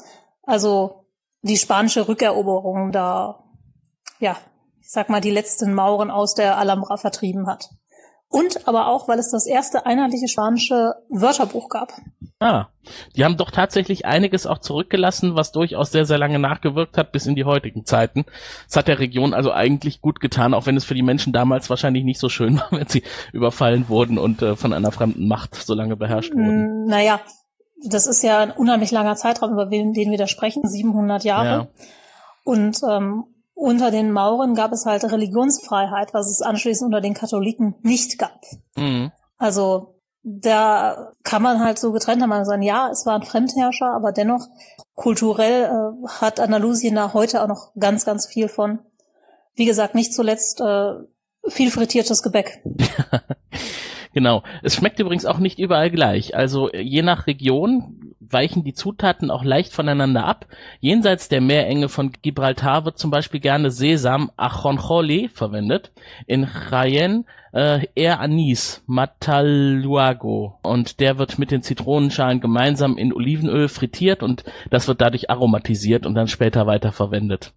also 0.42 1.06
die 1.42 1.58
spanische 1.58 2.08
Rückeroberung 2.08 2.90
da, 2.90 3.44
ja, 4.18 4.36
ich 4.80 4.90
sag 4.90 5.10
mal, 5.10 5.20
die 5.20 5.30
letzten 5.30 5.74
Mauren 5.74 6.10
aus 6.10 6.34
der 6.34 6.58
Alhambra 6.58 6.96
vertrieben 6.96 7.46
hat. 7.46 7.70
Und 8.28 8.66
aber 8.66 8.88
auch, 8.88 9.08
weil 9.08 9.18
es 9.18 9.30
das 9.30 9.46
erste 9.46 9.86
einheitliche 9.86 10.28
spanische 10.28 10.94
Wörterbuch 11.08 11.68
gab. 11.68 11.92
Ah, 12.38 12.66
die 13.14 13.24
haben 13.24 13.36
doch 13.36 13.50
tatsächlich 13.50 14.04
einiges 14.04 14.46
auch 14.46 14.58
zurückgelassen, 14.58 15.36
was 15.36 15.52
durchaus 15.52 15.90
sehr, 15.90 16.04
sehr 16.04 16.18
lange 16.18 16.38
nachgewirkt 16.38 16.98
hat 16.98 17.12
bis 17.12 17.26
in 17.26 17.34
die 17.34 17.44
heutigen 17.44 17.86
Zeiten. 17.86 18.26
Es 18.68 18.76
hat 18.76 18.88
der 18.88 18.98
Region 18.98 19.32
also 19.32 19.52
eigentlich 19.52 20.02
gut 20.02 20.20
getan, 20.20 20.54
auch 20.54 20.66
wenn 20.66 20.76
es 20.76 20.84
für 20.84 20.94
die 20.94 21.02
Menschen 21.02 21.32
damals 21.32 21.70
wahrscheinlich 21.70 22.04
nicht 22.04 22.20
so 22.20 22.28
schön 22.28 22.58
war, 22.60 22.72
wenn 22.72 22.88
sie 22.88 23.04
überfallen 23.32 23.88
wurden 23.88 24.18
und 24.18 24.42
äh, 24.42 24.56
von 24.56 24.72
einer 24.72 24.92
fremden 24.92 25.28
Macht 25.28 25.54
so 25.54 25.74
lange 25.74 25.96
beherrscht 25.96 26.34
wurden. 26.34 26.84
Mm, 26.84 26.86
naja, 26.88 27.20
das 27.84 28.06
ist 28.06 28.22
ja 28.22 28.40
ein 28.40 28.50
unheimlich 28.50 28.90
langer 28.90 29.14
Zeitraum, 29.14 29.52
über 29.52 29.66
den 29.66 29.94
wir 29.94 30.18
da 30.18 30.26
sprechen, 30.26 30.68
700 30.68 31.24
Jahre. 31.24 31.46
Ja. 31.46 31.68
Und 32.44 32.80
ähm, 32.88 33.24
unter 33.56 33.90
den 33.90 34.12
Mauren 34.12 34.54
gab 34.54 34.70
es 34.72 34.84
halt 34.84 35.02
Religionsfreiheit, 35.02 36.12
was 36.12 36.30
es 36.30 36.42
anschließend 36.42 36.88
unter 36.88 37.00
den 37.00 37.14
Katholiken 37.14 37.74
nicht 37.80 38.18
gab. 38.18 38.42
Mhm. 38.76 39.10
Also 39.38 39.94
da 40.22 41.12
kann 41.22 41.42
man 41.42 41.60
halt 41.60 41.78
so 41.78 41.90
getrennt 41.90 42.22
haben, 42.22 42.44
sagen, 42.44 42.62
ja, 42.62 42.90
es 42.90 43.06
waren 43.06 43.22
Fremdherrscher, 43.22 43.92
aber 43.92 44.12
dennoch 44.12 44.46
kulturell 44.94 45.64
äh, 45.64 46.08
hat 46.08 46.38
Andalusien 46.38 46.94
da 46.94 47.14
heute 47.14 47.42
auch 47.42 47.48
noch 47.48 47.72
ganz, 47.78 48.04
ganz 48.04 48.26
viel 48.26 48.48
von. 48.48 48.80
Wie 49.54 49.64
gesagt, 49.64 49.94
nicht 49.94 50.12
zuletzt 50.12 50.60
äh, 50.60 50.92
viel 51.48 51.70
frittiertes 51.70 52.22
Gebäck. 52.22 52.62
genau. 54.16 54.42
Es 54.62 54.76
schmeckt 54.76 54.98
übrigens 54.98 55.26
auch 55.26 55.38
nicht 55.38 55.58
überall 55.58 55.90
gleich. 55.90 56.34
Also 56.34 56.72
je 56.72 57.02
nach 57.02 57.26
Region 57.26 58.14
weichen 58.18 58.64
die 58.64 58.72
Zutaten 58.72 59.30
auch 59.30 59.44
leicht 59.44 59.74
voneinander 59.74 60.24
ab. 60.24 60.46
Jenseits 60.80 61.28
der 61.28 61.42
Meerenge 61.42 61.90
von 61.90 62.12
Gibraltar 62.22 62.86
wird 62.86 62.98
zum 62.98 63.10
Beispiel 63.10 63.40
gerne 63.40 63.70
Sesam 63.70 64.30
Ajonjoli 64.38 65.28
verwendet. 65.28 65.92
In 66.26 66.46
Jaén 66.46 67.26
äh, 67.52 67.86
eher 67.94 68.20
Anis 68.20 68.82
Mataluago 68.86 70.60
und 70.62 70.98
der 70.98 71.18
wird 71.18 71.38
mit 71.38 71.50
den 71.50 71.60
Zitronenschalen 71.60 72.40
gemeinsam 72.40 72.96
in 72.96 73.12
Olivenöl 73.12 73.68
frittiert 73.68 74.22
und 74.22 74.44
das 74.70 74.88
wird 74.88 75.02
dadurch 75.02 75.28
aromatisiert 75.28 76.06
und 76.06 76.14
dann 76.14 76.28
später 76.28 76.66
weiterverwendet. 76.66 77.52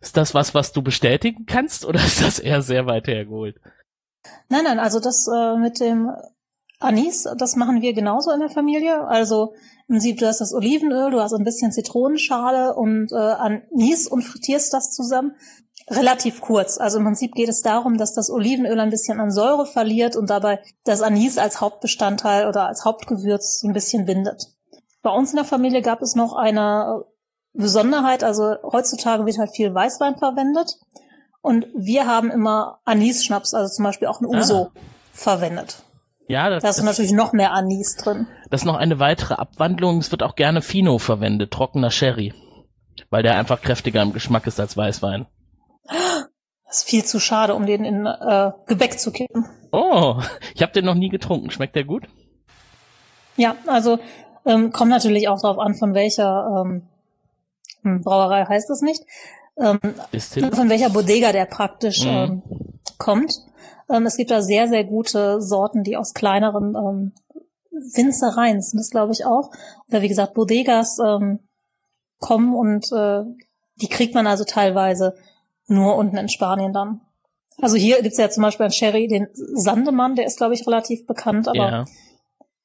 Ist 0.00 0.16
das 0.16 0.32
was, 0.32 0.54
was 0.54 0.72
du 0.72 0.80
bestätigen 0.80 1.44
kannst 1.46 1.84
oder 1.84 1.98
ist 2.04 2.22
das 2.22 2.38
eher 2.38 2.62
sehr 2.62 2.86
weit 2.86 3.08
hergeholt? 3.08 3.56
Nein, 4.48 4.64
nein, 4.64 4.78
also 4.78 5.00
das 5.00 5.26
äh, 5.26 5.56
mit 5.56 5.80
dem 5.80 6.10
Anis, 6.78 7.28
das 7.36 7.56
machen 7.56 7.80
wir 7.80 7.92
genauso 7.92 8.30
in 8.30 8.40
der 8.40 8.50
Familie. 8.50 9.06
Also 9.06 9.54
im 9.88 9.96
Prinzip, 9.96 10.18
du 10.18 10.26
hast 10.26 10.40
das 10.40 10.52
Olivenöl, 10.52 11.10
du 11.10 11.20
hast 11.20 11.32
ein 11.32 11.44
bisschen 11.44 11.72
Zitronenschale 11.72 12.74
und 12.74 13.12
äh, 13.12 13.16
Anis 13.16 14.06
und 14.06 14.22
frittierst 14.22 14.72
das 14.72 14.92
zusammen. 14.92 15.34
Relativ 15.88 16.40
kurz. 16.40 16.78
Also 16.78 16.98
im 16.98 17.04
Prinzip 17.04 17.34
geht 17.34 17.48
es 17.48 17.62
darum, 17.62 17.98
dass 17.98 18.14
das 18.14 18.30
Olivenöl 18.30 18.78
ein 18.78 18.90
bisschen 18.90 19.20
an 19.20 19.30
Säure 19.30 19.66
verliert 19.66 20.16
und 20.16 20.30
dabei 20.30 20.60
das 20.84 21.02
Anis 21.02 21.38
als 21.38 21.60
Hauptbestandteil 21.60 22.48
oder 22.48 22.66
als 22.68 22.84
Hauptgewürz 22.84 23.60
so 23.60 23.68
ein 23.68 23.74
bisschen 23.74 24.06
bindet. 24.06 24.46
Bei 25.02 25.10
uns 25.10 25.30
in 25.30 25.36
der 25.36 25.44
Familie 25.44 25.82
gab 25.82 26.00
es 26.00 26.14
noch 26.14 26.34
eine 26.34 27.04
Besonderheit. 27.52 28.22
Also 28.22 28.54
heutzutage 28.62 29.26
wird 29.26 29.38
halt 29.38 29.50
viel 29.50 29.74
Weißwein 29.74 30.16
verwendet. 30.16 30.78
Und 31.42 31.66
wir 31.74 32.06
haben 32.06 32.30
immer 32.30 32.80
Anis-Schnaps, 32.84 33.52
also 33.52 33.72
zum 33.72 33.84
Beispiel 33.84 34.08
auch 34.08 34.20
ein 34.20 34.26
Uso, 34.26 34.70
ah. 34.74 34.80
verwendet. 35.12 35.82
Ja, 36.28 36.48
das, 36.48 36.62
da 36.62 36.70
ist 36.70 36.82
natürlich 36.82 37.12
noch 37.12 37.32
mehr 37.32 37.52
Anis 37.52 37.96
drin. 37.96 38.26
Das 38.48 38.62
ist 38.62 38.64
noch 38.64 38.76
eine 38.76 38.98
weitere 39.00 39.34
Abwandlung. 39.34 39.98
Es 39.98 40.10
wird 40.12 40.22
auch 40.22 40.36
gerne 40.36 40.62
Fino 40.62 40.98
verwendet, 40.98 41.50
trockener 41.50 41.90
Sherry. 41.90 42.32
Weil 43.10 43.22
der 43.22 43.36
einfach 43.36 43.60
kräftiger 43.60 44.00
im 44.02 44.12
Geschmack 44.12 44.46
ist 44.46 44.60
als 44.60 44.76
Weißwein. 44.76 45.26
Das 46.64 46.78
ist 46.78 46.88
viel 46.88 47.04
zu 47.04 47.18
schade, 47.18 47.54
um 47.54 47.66
den 47.66 47.84
in 47.84 48.06
äh, 48.06 48.52
Gebäck 48.66 48.98
zu 48.98 49.10
kippen. 49.10 49.46
Oh, 49.72 50.22
ich 50.54 50.62
habe 50.62 50.72
den 50.72 50.84
noch 50.84 50.94
nie 50.94 51.08
getrunken. 51.08 51.50
Schmeckt 51.50 51.74
der 51.76 51.84
gut? 51.84 52.08
Ja, 53.36 53.56
also 53.66 53.98
ähm, 54.46 54.72
kommt 54.72 54.90
natürlich 54.90 55.28
auch 55.28 55.40
darauf 55.40 55.58
an, 55.58 55.74
von 55.74 55.92
welcher 55.94 56.64
ähm, 56.64 56.88
hm, 57.82 58.02
Brauerei 58.02 58.44
heißt 58.44 58.70
es 58.70 58.80
nicht. 58.80 59.02
Ähm, 59.58 59.80
von 59.80 60.70
welcher 60.70 60.90
Bodega 60.90 61.32
der 61.32 61.44
praktisch 61.44 62.04
mhm. 62.04 62.10
ähm, 62.10 62.42
kommt. 62.98 63.38
Ähm, 63.90 64.06
es 64.06 64.16
gibt 64.16 64.30
da 64.30 64.42
sehr, 64.42 64.68
sehr 64.68 64.84
gute 64.84 65.40
Sorten, 65.42 65.82
die 65.82 65.96
aus 65.96 66.14
kleineren 66.14 66.74
ähm, 66.74 67.12
Winzereien 67.70 68.60
sind 68.60 68.78
das, 68.78 68.90
glaube 68.90 69.12
ich, 69.12 69.24
auch. 69.24 69.50
Oder 69.88 70.02
wie 70.02 70.08
gesagt, 70.08 70.34
Bodegas 70.34 70.98
ähm, 71.04 71.40
kommen 72.18 72.54
und 72.54 72.90
äh, 72.92 73.22
die 73.76 73.88
kriegt 73.88 74.14
man 74.14 74.26
also 74.26 74.44
teilweise 74.44 75.14
nur 75.66 75.96
unten 75.96 76.16
in 76.16 76.28
Spanien 76.28 76.72
dann. 76.72 77.00
Also 77.60 77.76
hier 77.76 78.02
gibt's 78.02 78.18
ja 78.18 78.30
zum 78.30 78.42
Beispiel 78.42 78.64
einen 78.64 78.72
Sherry, 78.72 79.08
den 79.08 79.28
Sandemann, 79.32 80.16
der 80.16 80.26
ist, 80.26 80.38
glaube 80.38 80.54
ich, 80.54 80.66
relativ 80.66 81.06
bekannt, 81.06 81.48
aber 81.48 81.70
ja. 81.70 81.84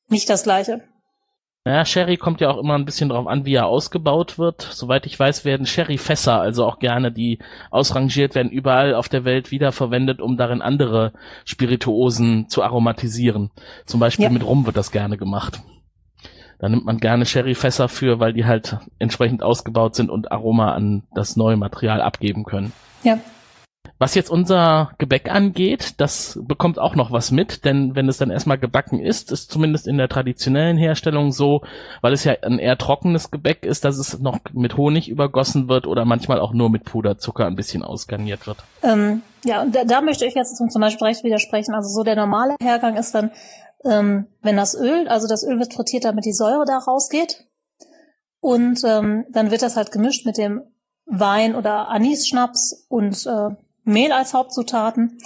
nicht 0.07 0.29
das 0.29 0.43
gleiche. 0.43 0.83
Naja, 1.67 1.83
Sherry 1.83 2.15
kommt 2.15 2.39
ja 2.39 2.49
auch 2.49 2.59
immer 2.59 2.75
ein 2.75 2.85
bisschen 2.85 3.09
drauf 3.09 3.27
an, 3.27 3.43
wie 3.43 3.55
er 3.55 3.65
ausgebaut 3.65 4.39
wird. 4.39 4.61
Soweit 4.61 5.05
ich 5.05 5.19
weiß, 5.19 5.43
werden 5.43 5.65
Sherry-Fässer, 5.65 6.39
also 6.39 6.65
auch 6.65 6.79
gerne, 6.79 7.11
die 7.11 7.39
ausrangiert 7.71 8.35
werden, 8.35 8.49
überall 8.49 8.95
auf 8.95 9.09
der 9.09 9.25
Welt 9.25 9.51
wiederverwendet, 9.51 10.21
um 10.21 10.37
darin 10.37 10.61
andere 10.61 11.11
Spirituosen 11.43 12.47
zu 12.47 12.63
aromatisieren. 12.63 13.51
Zum 13.85 13.99
Beispiel 13.99 14.23
ja. 14.23 14.31
mit 14.31 14.45
Rum 14.45 14.65
wird 14.65 14.77
das 14.77 14.91
gerne 14.91 15.17
gemacht. 15.17 15.59
Da 16.57 16.69
nimmt 16.69 16.85
man 16.85 16.99
gerne 16.99 17.25
Sherry-Fässer 17.25 17.89
für, 17.89 18.21
weil 18.21 18.31
die 18.31 18.45
halt 18.45 18.77
entsprechend 18.97 19.43
ausgebaut 19.43 19.93
sind 19.93 20.09
und 20.09 20.31
Aroma 20.31 20.71
an 20.73 21.03
das 21.13 21.35
neue 21.35 21.57
Material 21.57 21.99
abgeben 21.99 22.45
können. 22.45 22.71
Ja, 23.03 23.19
was 23.99 24.15
jetzt 24.15 24.29
unser 24.29 24.91
Gebäck 24.97 25.31
angeht, 25.31 25.95
das 25.97 26.39
bekommt 26.43 26.77
auch 26.77 26.95
noch 26.95 27.11
was 27.11 27.31
mit, 27.31 27.65
denn 27.65 27.95
wenn 27.95 28.07
es 28.07 28.17
dann 28.17 28.29
erstmal 28.29 28.57
gebacken 28.57 28.99
ist, 28.99 29.31
ist 29.31 29.51
zumindest 29.51 29.87
in 29.87 29.97
der 29.97 30.07
traditionellen 30.07 30.77
Herstellung 30.77 31.31
so, 31.31 31.61
weil 32.01 32.13
es 32.13 32.23
ja 32.23 32.35
ein 32.43 32.59
eher 32.59 32.77
trockenes 32.77 33.31
Gebäck 33.31 33.65
ist, 33.65 33.85
dass 33.85 33.97
es 33.97 34.19
noch 34.19 34.39
mit 34.53 34.77
Honig 34.77 35.09
übergossen 35.09 35.67
wird 35.67 35.87
oder 35.87 36.05
manchmal 36.05 36.39
auch 36.39 36.53
nur 36.53 36.69
mit 36.69 36.85
Puderzucker 36.85 37.45
ein 37.45 37.55
bisschen 37.55 37.83
ausgarniert 37.83 38.45
wird. 38.45 38.57
Ähm, 38.83 39.23
ja, 39.43 39.61
und 39.61 39.75
da, 39.75 39.83
da 39.83 40.01
möchte 40.01 40.25
ich 40.25 40.35
jetzt 40.35 40.57
zum 40.57 40.81
Beispiel 40.81 41.07
recht 41.07 41.23
widersprechen. 41.23 41.73
Also 41.73 41.89
so 41.89 42.03
der 42.03 42.15
normale 42.15 42.55
Hergang 42.61 42.97
ist 42.97 43.15
dann, 43.15 43.31
ähm, 43.85 44.27
wenn 44.41 44.57
das 44.57 44.75
Öl, 44.75 45.07
also 45.07 45.27
das 45.27 45.43
Öl 45.43 45.59
wird 45.59 45.73
frittiert, 45.73 46.05
damit 46.05 46.25
die 46.25 46.33
Säure 46.33 46.65
da 46.65 46.77
rausgeht. 46.77 47.45
Und 48.39 48.83
ähm, 48.85 49.25
dann 49.31 49.51
wird 49.51 49.63
das 49.63 49.75
halt 49.75 49.91
gemischt 49.91 50.25
mit 50.25 50.37
dem 50.37 50.61
Wein 51.05 51.55
oder 51.55 51.89
Anis-Schnaps 51.89 52.85
und 52.89 53.25
äh, 53.25 53.55
Mehl 53.87 54.11
als 54.11 54.33
Hauptzutaten. 54.33 55.17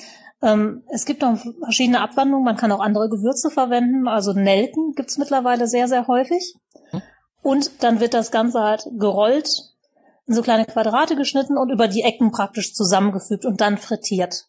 Ähm, 0.41 0.83
es 0.89 1.05
gibt 1.05 1.21
noch 1.21 1.37
verschiedene 1.63 2.01
Abwandlungen. 2.01 2.45
Man 2.45 2.57
kann 2.57 2.71
auch 2.71 2.79
andere 2.79 3.09
Gewürze 3.09 3.49
verwenden. 3.49 4.07
Also 4.07 4.33
Nelken 4.33 4.93
gibt's 4.93 5.17
mittlerweile 5.17 5.67
sehr, 5.67 5.87
sehr 5.87 6.07
häufig. 6.07 6.55
Hm. 6.91 7.01
Und 7.41 7.83
dann 7.83 7.99
wird 7.99 8.13
das 8.13 8.31
Ganze 8.31 8.61
halt 8.61 8.87
gerollt, 8.97 9.49
in 10.27 10.33
so 10.33 10.41
kleine 10.41 10.65
Quadrate 10.65 11.15
geschnitten 11.15 11.57
und 11.57 11.71
über 11.71 11.87
die 11.87 12.03
Ecken 12.03 12.31
praktisch 12.31 12.73
zusammengefügt 12.73 13.45
und 13.45 13.61
dann 13.61 13.77
frittiert. 13.77 14.47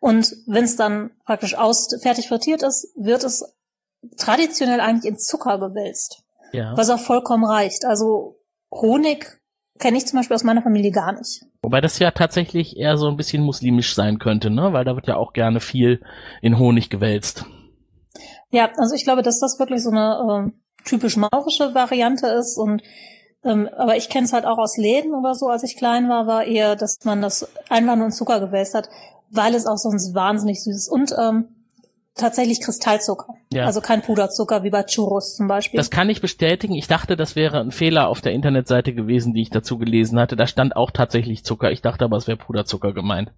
Und 0.00 0.36
wenn 0.46 0.64
es 0.64 0.76
dann 0.76 1.10
praktisch 1.24 1.56
aus 1.56 1.88
fertig 2.02 2.28
frittiert 2.28 2.62
ist, 2.62 2.92
wird 2.96 3.24
es 3.24 3.54
traditionell 4.16 4.80
eigentlich 4.80 5.10
in 5.10 5.18
Zucker 5.18 5.58
gewälzt. 5.58 6.22
Ja. 6.52 6.76
Was 6.76 6.90
auch 6.90 7.00
vollkommen 7.00 7.44
reicht. 7.44 7.84
Also 7.84 8.38
Honig 8.70 9.40
kenne 9.78 9.96
ich 9.96 10.06
zum 10.06 10.18
Beispiel 10.18 10.34
aus 10.34 10.44
meiner 10.44 10.62
Familie 10.62 10.90
gar 10.90 11.12
nicht. 11.12 11.44
Wobei 11.62 11.80
das 11.80 11.98
ja 11.98 12.10
tatsächlich 12.10 12.76
eher 12.76 12.96
so 12.96 13.08
ein 13.08 13.16
bisschen 13.16 13.42
muslimisch 13.42 13.94
sein 13.94 14.18
könnte, 14.18 14.50
ne? 14.50 14.72
Weil 14.72 14.84
da 14.84 14.94
wird 14.94 15.08
ja 15.08 15.16
auch 15.16 15.32
gerne 15.32 15.60
viel 15.60 16.00
in 16.42 16.58
Honig 16.58 16.90
gewälzt. 16.90 17.44
Ja, 18.50 18.70
also 18.76 18.94
ich 18.94 19.04
glaube, 19.04 19.22
dass 19.22 19.40
das 19.40 19.58
wirklich 19.58 19.82
so 19.82 19.90
eine 19.90 20.52
äh, 20.52 20.88
typisch 20.88 21.16
maurische 21.16 21.74
Variante 21.74 22.28
ist 22.28 22.56
und 22.56 22.82
ähm, 23.44 23.68
aber 23.76 23.96
ich 23.96 24.08
kenne 24.08 24.24
es 24.24 24.32
halt 24.32 24.46
auch 24.46 24.58
aus 24.58 24.78
Läden 24.78 25.14
oder 25.14 25.34
so, 25.34 25.48
als 25.48 25.62
ich 25.64 25.76
klein 25.76 26.08
war, 26.08 26.26
war 26.26 26.44
eher, 26.44 26.76
dass 26.76 26.98
man 27.04 27.20
das 27.20 27.46
einfach 27.68 27.94
nur 27.96 28.06
in 28.06 28.12
Zucker 28.12 28.40
gewälzt 28.40 28.74
hat, 28.74 28.88
weil 29.30 29.54
es 29.54 29.66
auch 29.66 29.76
sonst 29.76 30.14
wahnsinnig 30.14 30.62
süß 30.62 30.74
ist. 30.74 30.88
Und 30.88 31.14
ähm, 31.20 31.48
tatsächlich 32.14 32.60
Kristallzucker. 32.60 33.34
Ja. 33.52 33.66
Also 33.66 33.80
kein 33.80 34.02
Puderzucker 34.02 34.62
wie 34.62 34.70
bei 34.70 34.84
Churros 34.84 35.36
zum 35.36 35.48
Beispiel. 35.48 35.78
Das 35.78 35.90
kann 35.90 36.08
ich 36.08 36.20
bestätigen. 36.20 36.74
Ich 36.74 36.86
dachte, 36.86 37.16
das 37.16 37.36
wäre 37.36 37.60
ein 37.60 37.70
Fehler 37.70 38.08
auf 38.08 38.20
der 38.20 38.32
Internetseite 38.32 38.94
gewesen, 38.94 39.34
die 39.34 39.42
ich 39.42 39.50
dazu 39.50 39.78
gelesen 39.78 40.18
hatte. 40.18 40.36
Da 40.36 40.46
stand 40.46 40.76
auch 40.76 40.90
tatsächlich 40.90 41.44
Zucker. 41.44 41.72
Ich 41.72 41.82
dachte 41.82 42.04
aber, 42.04 42.16
es 42.16 42.26
wäre 42.26 42.38
Puderzucker 42.38 42.92
gemeint. 42.92 43.32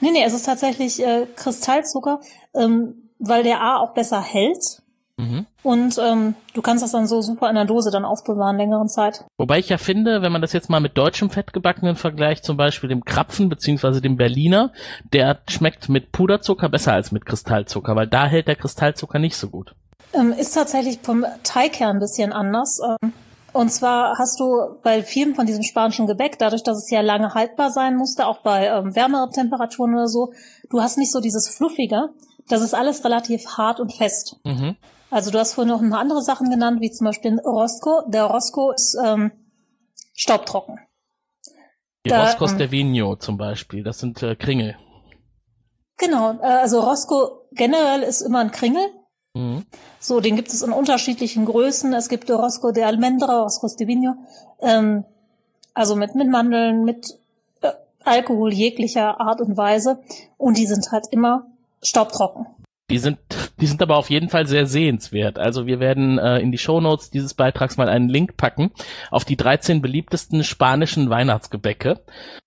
Nee, 0.00 0.10
nee, 0.12 0.24
es 0.24 0.32
ist 0.32 0.46
tatsächlich 0.46 1.04
äh, 1.04 1.26
Kristallzucker, 1.36 2.20
ähm, 2.54 3.10
weil 3.18 3.42
der 3.42 3.60
A 3.60 3.78
auch 3.78 3.92
besser 3.92 4.22
hält. 4.22 4.79
Mhm. 5.20 5.46
Und 5.62 5.98
ähm, 5.98 6.34
du 6.54 6.62
kannst 6.62 6.82
das 6.82 6.92
dann 6.92 7.06
so 7.06 7.20
super 7.20 7.48
in 7.48 7.54
der 7.54 7.66
Dose 7.66 7.90
dann 7.90 8.04
aufbewahren, 8.04 8.56
längeren 8.56 8.88
Zeit. 8.88 9.24
Wobei 9.36 9.58
ich 9.58 9.68
ja 9.68 9.78
finde, 9.78 10.22
wenn 10.22 10.32
man 10.32 10.40
das 10.40 10.52
jetzt 10.52 10.70
mal 10.70 10.80
mit 10.80 10.96
deutschem 10.96 11.30
Fettgebackenen 11.30 11.96
vergleicht, 11.96 12.44
zum 12.44 12.56
Beispiel 12.56 12.88
dem 12.88 13.04
Krapfen 13.04 13.48
beziehungsweise 13.48 14.00
dem 14.00 14.16
Berliner, 14.16 14.72
der 15.12 15.40
schmeckt 15.48 15.88
mit 15.88 16.12
Puderzucker 16.12 16.68
besser 16.68 16.92
als 16.94 17.12
mit 17.12 17.26
Kristallzucker, 17.26 17.94
weil 17.96 18.06
da 18.06 18.26
hält 18.26 18.48
der 18.48 18.56
Kristallzucker 18.56 19.18
nicht 19.18 19.36
so 19.36 19.48
gut. 19.48 19.74
Ähm, 20.12 20.32
ist 20.32 20.52
tatsächlich 20.52 21.00
vom 21.02 21.24
Teig 21.42 21.78
her 21.78 21.90
ein 21.90 22.00
bisschen 22.00 22.32
anders. 22.32 22.80
Ähm, 23.02 23.12
und 23.52 23.70
zwar 23.70 24.16
hast 24.18 24.38
du 24.38 24.76
bei 24.82 25.02
vielen 25.02 25.34
von 25.34 25.46
diesem 25.46 25.62
spanischen 25.62 26.06
Gebäck, 26.06 26.38
dadurch, 26.38 26.62
dass 26.62 26.78
es 26.78 26.90
ja 26.90 27.00
lange 27.00 27.34
haltbar 27.34 27.70
sein 27.70 27.96
musste, 27.96 28.26
auch 28.26 28.38
bei 28.38 28.66
ähm, 28.66 28.94
wärmeren 28.94 29.32
Temperaturen 29.32 29.94
oder 29.94 30.08
so, 30.08 30.32
du 30.70 30.80
hast 30.80 30.98
nicht 30.98 31.12
so 31.12 31.20
dieses 31.20 31.48
Fluffige. 31.48 32.10
Das 32.48 32.62
ist 32.62 32.74
alles 32.74 33.04
relativ 33.04 33.46
hart 33.56 33.80
und 33.80 33.92
fest. 33.92 34.36
Mhm. 34.44 34.76
Also 35.10 35.30
du 35.30 35.38
hast 35.38 35.54
vorhin 35.54 35.72
noch 35.72 35.82
ein 35.82 35.90
paar 35.90 36.00
andere 36.00 36.22
Sachen 36.22 36.50
genannt, 36.50 36.80
wie 36.80 36.90
zum 36.90 37.06
Beispiel 37.06 37.38
Rosco. 37.40 38.02
Der 38.08 38.24
Rosco 38.24 38.70
ist 38.72 38.96
ähm, 39.04 39.32
staubtrocken. 40.14 40.78
Die 42.06 42.10
da, 42.10 42.24
Roscos 42.24 42.52
ähm, 42.52 42.58
de 42.58 42.70
Vino 42.70 43.16
zum 43.16 43.36
Beispiel, 43.36 43.82
das 43.82 43.98
sind 43.98 44.22
äh, 44.22 44.36
Kringel. 44.36 44.76
Genau, 45.98 46.32
äh, 46.40 46.46
also 46.46 46.80
Rosco 46.80 47.48
generell 47.52 48.02
ist 48.02 48.22
immer 48.22 48.38
ein 48.38 48.52
Kringel. 48.52 48.86
Mhm. 49.34 49.64
So, 49.98 50.20
den 50.20 50.36
gibt 50.36 50.48
es 50.48 50.62
in 50.62 50.72
unterschiedlichen 50.72 51.44
Größen. 51.44 51.92
Es 51.92 52.08
gibt 52.08 52.30
Rosco 52.30 52.72
de 52.72 52.84
Almendra, 52.84 53.42
Roscos 53.42 53.76
de 53.76 53.86
Vino. 53.86 54.14
Ähm, 54.60 55.04
also 55.74 55.96
mit, 55.96 56.14
mit 56.14 56.28
Mandeln, 56.28 56.84
mit 56.84 57.18
äh, 57.60 57.72
Alkohol 58.04 58.52
jeglicher 58.52 59.20
Art 59.20 59.40
und 59.40 59.56
Weise. 59.56 60.00
Und 60.38 60.56
die 60.56 60.66
sind 60.66 60.90
halt 60.90 61.08
immer 61.10 61.46
staubtrocken. 61.82 62.46
Die 62.90 62.98
sind, 62.98 63.18
die 63.60 63.66
sind 63.66 63.80
aber 63.82 63.96
auf 63.96 64.10
jeden 64.10 64.28
Fall 64.28 64.46
sehr 64.46 64.66
sehenswert. 64.66 65.38
Also 65.38 65.66
wir 65.66 65.80
werden 65.80 66.18
äh, 66.18 66.38
in 66.40 66.50
die 66.50 66.58
Shownotes 66.58 67.10
dieses 67.10 67.34
Beitrags 67.34 67.76
mal 67.76 67.88
einen 67.88 68.08
Link 68.08 68.36
packen 68.36 68.72
auf 69.10 69.24
die 69.24 69.36
13 69.36 69.80
beliebtesten 69.80 70.44
spanischen 70.44 71.08
Weihnachtsgebäcke. 71.08 72.00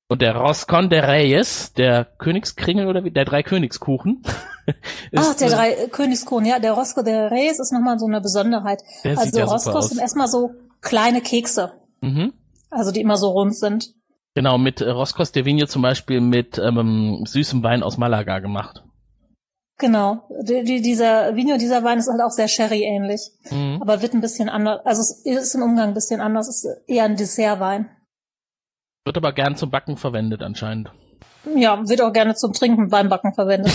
Und 0.10 0.22
der 0.22 0.36
Roscon 0.36 0.90
de 0.90 1.00
Reyes, 1.00 1.74
der 1.74 2.06
Königskringel 2.06 2.88
oder 2.88 3.04
wie, 3.04 3.12
der 3.12 3.26
drei 3.26 3.42
Königskuchen. 3.42 4.22
ist, 5.12 5.28
Ach, 5.32 5.36
der 5.36 5.50
drei 5.50 5.88
Königskuchen, 5.90 6.46
ja, 6.46 6.60
der 6.60 6.74
Rosco 6.74 7.02
de 7.02 7.16
Reyes 7.16 7.60
ist 7.60 7.72
nochmal 7.72 7.98
so 7.98 8.06
eine 8.06 8.22
Besonderheit. 8.22 8.84
Der 9.04 9.18
also 9.18 9.40
ja 9.40 9.46
Roscos 9.46 9.90
sind 9.90 10.00
erstmal 10.00 10.28
so 10.28 10.52
kleine 10.82 11.22
Kekse. 11.22 11.72
Mhm. 12.02 12.34
Also 12.70 12.92
die 12.92 13.02
immer 13.02 13.18
so 13.18 13.30
rund 13.30 13.56
sind. 13.56 13.94
Genau, 14.36 14.58
mit 14.58 14.82
äh, 14.82 14.90
Roscos 14.90 15.32
de 15.32 15.46
Vigne 15.46 15.68
zum 15.68 15.82
Beispiel 15.82 16.20
mit 16.20 16.58
ähm, 16.58 17.24
süßem 17.26 17.64
Wein 17.64 17.82
aus 17.82 17.98
Malaga 17.98 18.40
gemacht. 18.40 18.83
Genau. 19.80 20.28
Die, 20.42 20.64
die, 20.64 20.82
dieser 20.82 21.36
Vino, 21.36 21.58
dieser 21.58 21.84
Wein 21.84 21.98
ist 21.98 22.08
halt 22.08 22.22
auch 22.22 22.32
sehr 22.32 22.48
Sherry-ähnlich. 22.48 23.32
Mhm. 23.50 23.80
Aber 23.82 24.02
wird 24.02 24.14
ein 24.14 24.22
bisschen 24.22 24.50
anders. 24.50 24.86
Also 24.86 25.02
es 25.02 25.26
ist 25.26 25.56
im 25.56 25.64
Umgang 25.64 25.90
ein 25.90 25.94
bisschen 25.94 26.22
anders. 26.22 26.48
Es 26.48 26.64
ist 26.64 26.88
eher 26.88 27.06
ein 27.06 27.16
Dessertwein. 27.16 27.90
Wird 29.06 29.18
aber 29.18 29.34
gern 29.34 29.56
zum 29.56 29.72
Backen 29.72 29.98
verwendet 29.98 30.42
anscheinend. 30.42 30.92
Ja, 31.56 31.88
wird 31.90 32.02
auch 32.02 32.14
gerne 32.14 32.36
zum 32.36 32.54
Trinken 32.54 32.88
beim 32.88 33.10
Backen 33.10 33.34
verwendet. 33.34 33.74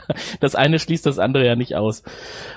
das 0.40 0.54
eine 0.54 0.78
schließt 0.78 1.06
das 1.06 1.18
andere 1.18 1.46
ja 1.46 1.56
nicht 1.56 1.74
aus. 1.74 2.02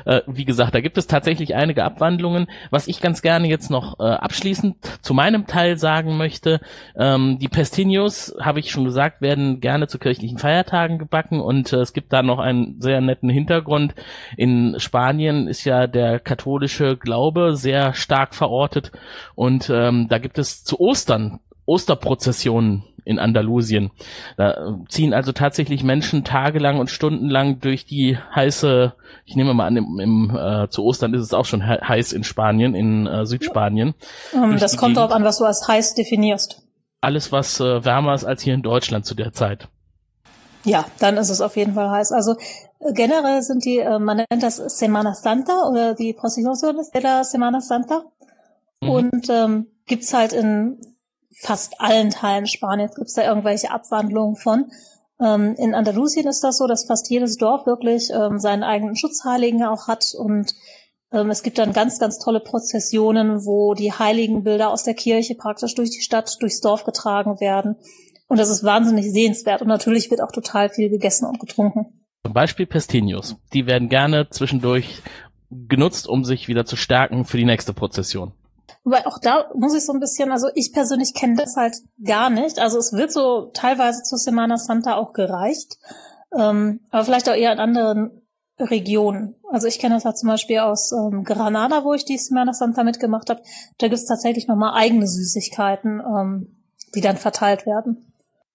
Äh, 0.05 0.21
wie 0.27 0.43
gesagt, 0.43 0.75
da 0.75 0.81
gibt 0.81 0.97
es 0.97 1.07
tatsächlich 1.07 1.55
einige 1.55 1.85
Abwandlungen. 1.85 2.47
Was 2.69 2.87
ich 2.87 2.99
ganz 2.99 3.21
gerne 3.21 3.47
jetzt 3.47 3.69
noch 3.71 3.99
äh, 3.99 4.03
abschließend 4.03 4.75
zu 5.01 5.13
meinem 5.13 5.47
Teil 5.47 5.77
sagen 5.77 6.17
möchte, 6.17 6.59
ähm, 6.97 7.39
die 7.39 7.47
Pestinos, 7.47 8.35
habe 8.41 8.59
ich 8.59 8.71
schon 8.71 8.83
gesagt, 8.83 9.21
werden 9.21 9.61
gerne 9.61 9.87
zu 9.87 9.97
kirchlichen 9.97 10.37
Feiertagen 10.37 10.99
gebacken 10.99 11.39
und 11.39 11.71
äh, 11.71 11.77
es 11.77 11.93
gibt 11.93 12.11
da 12.11 12.21
noch 12.21 12.39
einen 12.39 12.81
sehr 12.81 12.99
netten 12.99 13.29
Hintergrund. 13.29 13.95
In 14.35 14.75
Spanien 14.77 15.47
ist 15.47 15.63
ja 15.63 15.87
der 15.87 16.19
katholische 16.19 16.97
Glaube 16.97 17.55
sehr 17.55 17.93
stark 17.93 18.35
verortet 18.35 18.91
und 19.35 19.69
ähm, 19.69 20.07
da 20.09 20.17
gibt 20.17 20.37
es 20.37 20.65
zu 20.65 20.81
Ostern 20.81 21.39
Osterprozessionen 21.65 22.83
in 23.05 23.19
Andalusien. 23.19 23.91
Da 24.37 24.77
ziehen 24.87 25.13
also 25.13 25.31
tatsächlich 25.31 25.83
Menschen 25.83 26.23
tagelang 26.23 26.79
und 26.79 26.89
stundenlang 26.89 27.59
durch 27.59 27.85
die 27.85 28.17
heiße, 28.35 28.93
ich 29.25 29.35
nehme 29.35 29.53
mal 29.53 29.67
an, 29.67 29.77
im, 29.77 29.99
im 29.99 30.35
äh, 30.35 30.69
zu 30.69 30.83
Ostern 30.83 31.13
ist 31.13 31.21
es 31.21 31.33
auch 31.33 31.45
schon 31.45 31.65
he 31.65 31.77
heiß 31.81 32.13
in 32.13 32.23
Spanien, 32.23 32.75
in 32.75 33.07
äh, 33.07 33.25
Südspanien. 33.25 33.93
Um, 34.33 34.51
ähm, 34.51 34.57
das 34.57 34.77
kommt 34.77 34.97
darauf 34.97 35.11
an, 35.11 35.23
was 35.23 35.37
du 35.37 35.45
als 35.45 35.67
heiß 35.67 35.95
definierst. 35.95 36.63
Alles, 37.01 37.31
was 37.31 37.59
äh, 37.59 37.85
wärmer 37.85 38.13
ist 38.13 38.25
als 38.25 38.41
hier 38.41 38.53
in 38.53 38.61
Deutschland 38.61 39.05
zu 39.05 39.15
der 39.15 39.31
Zeit. 39.31 39.67
Ja, 40.65 40.85
dann 40.99 41.17
ist 41.17 41.29
es 41.29 41.41
auf 41.41 41.55
jeden 41.55 41.73
Fall 41.73 41.89
heiß. 41.89 42.11
Also 42.11 42.35
äh, 42.79 42.93
generell 42.93 43.41
sind 43.41 43.65
die, 43.65 43.79
äh, 43.79 43.99
man 43.99 44.17
nennt 44.17 44.43
das 44.43 44.57
Semana 44.57 45.13
Santa 45.13 45.67
oder 45.69 45.93
die 45.93 46.13
Procesiones 46.13 46.91
de 46.91 47.01
la 47.01 47.23
Semana 47.23 47.61
Santa. 47.61 48.03
Mhm. 48.81 48.89
Und 48.89 49.29
ähm, 49.29 49.67
gibt's 49.85 50.13
halt 50.13 50.33
in 50.33 50.77
fast 51.41 51.79
allen 51.79 52.09
Teilen 52.09 52.47
Spaniens 52.47 52.95
gibt 52.95 53.07
es 53.07 53.13
da 53.13 53.23
irgendwelche 53.23 53.71
Abwandlungen 53.71 54.35
von. 54.35 54.71
Ähm, 55.19 55.55
in 55.57 55.75
Andalusien 55.75 56.27
ist 56.27 56.43
das 56.43 56.57
so, 56.57 56.67
dass 56.67 56.85
fast 56.85 57.09
jedes 57.09 57.37
Dorf 57.37 57.65
wirklich 57.65 58.09
ähm, 58.11 58.39
seinen 58.39 58.63
eigenen 58.63 58.95
Schutzheiligen 58.95 59.63
auch 59.63 59.87
hat 59.87 60.13
und 60.17 60.53
ähm, 61.11 61.29
es 61.29 61.43
gibt 61.43 61.57
dann 61.57 61.73
ganz, 61.73 61.99
ganz 61.99 62.19
tolle 62.19 62.39
Prozessionen, 62.39 63.45
wo 63.45 63.73
die 63.73 63.91
Heiligenbilder 63.91 64.69
aus 64.69 64.83
der 64.83 64.93
Kirche 64.93 65.35
praktisch 65.35 65.75
durch 65.75 65.89
die 65.89 66.01
Stadt, 66.01 66.37
durchs 66.39 66.61
Dorf 66.61 66.83
getragen 66.83 67.39
werden. 67.39 67.75
Und 68.27 68.39
das 68.39 68.49
ist 68.49 68.63
wahnsinnig 68.63 69.11
sehenswert. 69.11 69.61
Und 69.61 69.67
natürlich 69.67 70.11
wird 70.11 70.21
auch 70.21 70.31
total 70.31 70.69
viel 70.69 70.89
gegessen 70.89 71.25
und 71.25 71.39
getrunken. 71.39 71.87
Zum 72.23 72.33
Beispiel 72.33 72.67
Pestinos. 72.67 73.37
Die 73.53 73.65
werden 73.65 73.89
gerne 73.89 74.29
zwischendurch 74.29 75.01
genutzt, 75.49 76.07
um 76.07 76.23
sich 76.23 76.47
wieder 76.47 76.65
zu 76.65 76.75
stärken 76.75 77.25
für 77.25 77.37
die 77.37 77.45
nächste 77.45 77.73
Prozession. 77.73 78.33
Wobei 78.89 79.05
auch 79.05 79.19
da 79.19 79.51
muss 79.53 79.75
ich 79.75 79.85
so 79.85 79.93
ein 79.93 79.99
bisschen, 79.99 80.31
also 80.31 80.47
ich 80.55 80.73
persönlich 80.73 81.13
kenne 81.13 81.35
das 81.35 81.55
halt 81.55 81.75
gar 82.03 82.31
nicht. 82.31 82.57
Also 82.57 82.79
es 82.79 82.91
wird 82.91 83.11
so 83.11 83.51
teilweise 83.53 84.01
zu 84.01 84.17
Semana 84.17 84.57
Santa 84.57 84.95
auch 84.95 85.13
gereicht, 85.13 85.77
ähm, 86.35 86.79
aber 86.89 87.05
vielleicht 87.05 87.29
auch 87.29 87.35
eher 87.35 87.53
in 87.53 87.59
anderen 87.59 88.23
Regionen. 88.57 89.35
Also 89.51 89.67
ich 89.67 89.77
kenne 89.77 89.93
das 89.93 90.05
halt 90.05 90.17
zum 90.17 90.29
Beispiel 90.29 90.57
aus 90.57 90.91
ähm, 90.91 91.23
Granada, 91.23 91.83
wo 91.83 91.93
ich 91.93 92.03
die 92.03 92.17
Semana 92.17 92.51
Santa 92.51 92.83
mitgemacht 92.83 93.29
habe. 93.29 93.43
Da 93.77 93.89
gibt 93.89 93.99
es 93.99 94.07
tatsächlich 94.07 94.47
nochmal 94.47 94.73
eigene 94.73 95.07
Süßigkeiten, 95.07 95.99
ähm, 95.99 96.63
die 96.95 97.01
dann 97.01 97.17
verteilt 97.17 97.67
werden. 97.67 98.08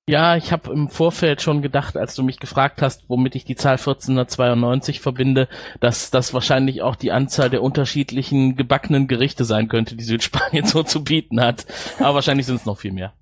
Ja, 0.06 0.36
ich 0.36 0.52
habe 0.52 0.70
im 0.70 0.90
Vorfeld 0.90 1.40
schon 1.40 1.62
gedacht, 1.62 1.96
als 1.96 2.14
du 2.14 2.22
mich 2.22 2.38
gefragt 2.38 2.82
hast, 2.82 3.08
womit 3.08 3.36
ich 3.36 3.46
die 3.46 3.56
Zahl 3.56 3.78
1492 3.78 5.00
verbinde, 5.00 5.48
dass 5.80 6.10
das 6.10 6.34
wahrscheinlich 6.34 6.82
auch 6.82 6.94
die 6.94 7.10
Anzahl 7.10 7.48
der 7.48 7.62
unterschiedlichen 7.62 8.54
gebackenen 8.54 9.08
Gerichte 9.08 9.46
sein 9.46 9.68
könnte, 9.68 9.96
die 9.96 10.04
Südspanien 10.04 10.66
so 10.66 10.82
zu 10.82 11.04
bieten 11.04 11.40
hat. 11.40 11.64
Aber 12.00 12.16
wahrscheinlich 12.16 12.44
sind 12.44 12.56
es 12.56 12.66
noch 12.66 12.78
viel 12.78 12.92
mehr. 12.92 13.14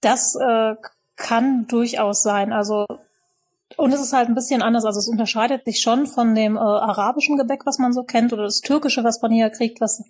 Das 0.00 0.34
äh, 0.34 0.74
kann 1.14 1.66
durchaus 1.68 2.24
sein. 2.24 2.52
Also 2.52 2.86
und 3.76 3.92
es 3.92 4.00
ist 4.00 4.12
halt 4.12 4.28
ein 4.28 4.34
bisschen 4.34 4.60
anders. 4.60 4.84
Also 4.84 4.98
es 4.98 5.08
unterscheidet 5.08 5.64
sich 5.64 5.80
schon 5.80 6.06
von 6.06 6.34
dem 6.34 6.56
äh, 6.56 6.60
arabischen 6.60 7.36
Gebäck, 7.36 7.64
was 7.64 7.78
man 7.78 7.92
so 7.92 8.02
kennt, 8.02 8.32
oder 8.32 8.42
das 8.42 8.60
türkische, 8.60 9.04
was 9.04 9.22
man 9.22 9.30
hier 9.30 9.50
kriegt, 9.50 9.80
was 9.80 10.02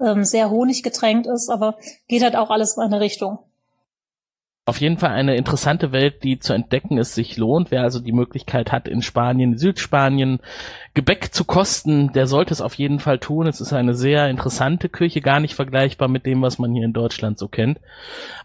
ähm, 0.00 0.24
sehr 0.24 0.50
honiggetränkt 0.50 1.26
ist, 1.26 1.48
aber 1.48 1.76
geht 2.08 2.22
halt 2.22 2.36
auch 2.36 2.50
alles 2.50 2.76
in 2.76 2.82
eine 2.82 3.00
Richtung. 3.00 3.38
Auf 4.70 4.80
jeden 4.80 4.98
Fall 4.98 5.10
eine 5.10 5.34
interessante 5.34 5.90
Welt, 5.90 6.22
die 6.22 6.38
zu 6.38 6.52
entdecken 6.52 6.96
es 6.96 7.12
sich 7.12 7.36
lohnt. 7.36 7.72
Wer 7.72 7.82
also 7.82 7.98
die 7.98 8.12
Möglichkeit 8.12 8.70
hat, 8.70 8.86
in 8.86 9.02
Spanien, 9.02 9.58
Südspanien 9.58 10.38
Gebäck 10.94 11.34
zu 11.34 11.44
kosten, 11.44 12.12
der 12.12 12.28
sollte 12.28 12.54
es 12.54 12.60
auf 12.60 12.74
jeden 12.74 13.00
Fall 13.00 13.18
tun. 13.18 13.48
Es 13.48 13.60
ist 13.60 13.72
eine 13.72 13.94
sehr 13.94 14.28
interessante 14.28 14.88
Küche, 14.88 15.22
gar 15.22 15.40
nicht 15.40 15.56
vergleichbar 15.56 16.06
mit 16.06 16.24
dem, 16.24 16.40
was 16.40 16.60
man 16.60 16.72
hier 16.72 16.84
in 16.84 16.92
Deutschland 16.92 17.36
so 17.36 17.48
kennt. 17.48 17.80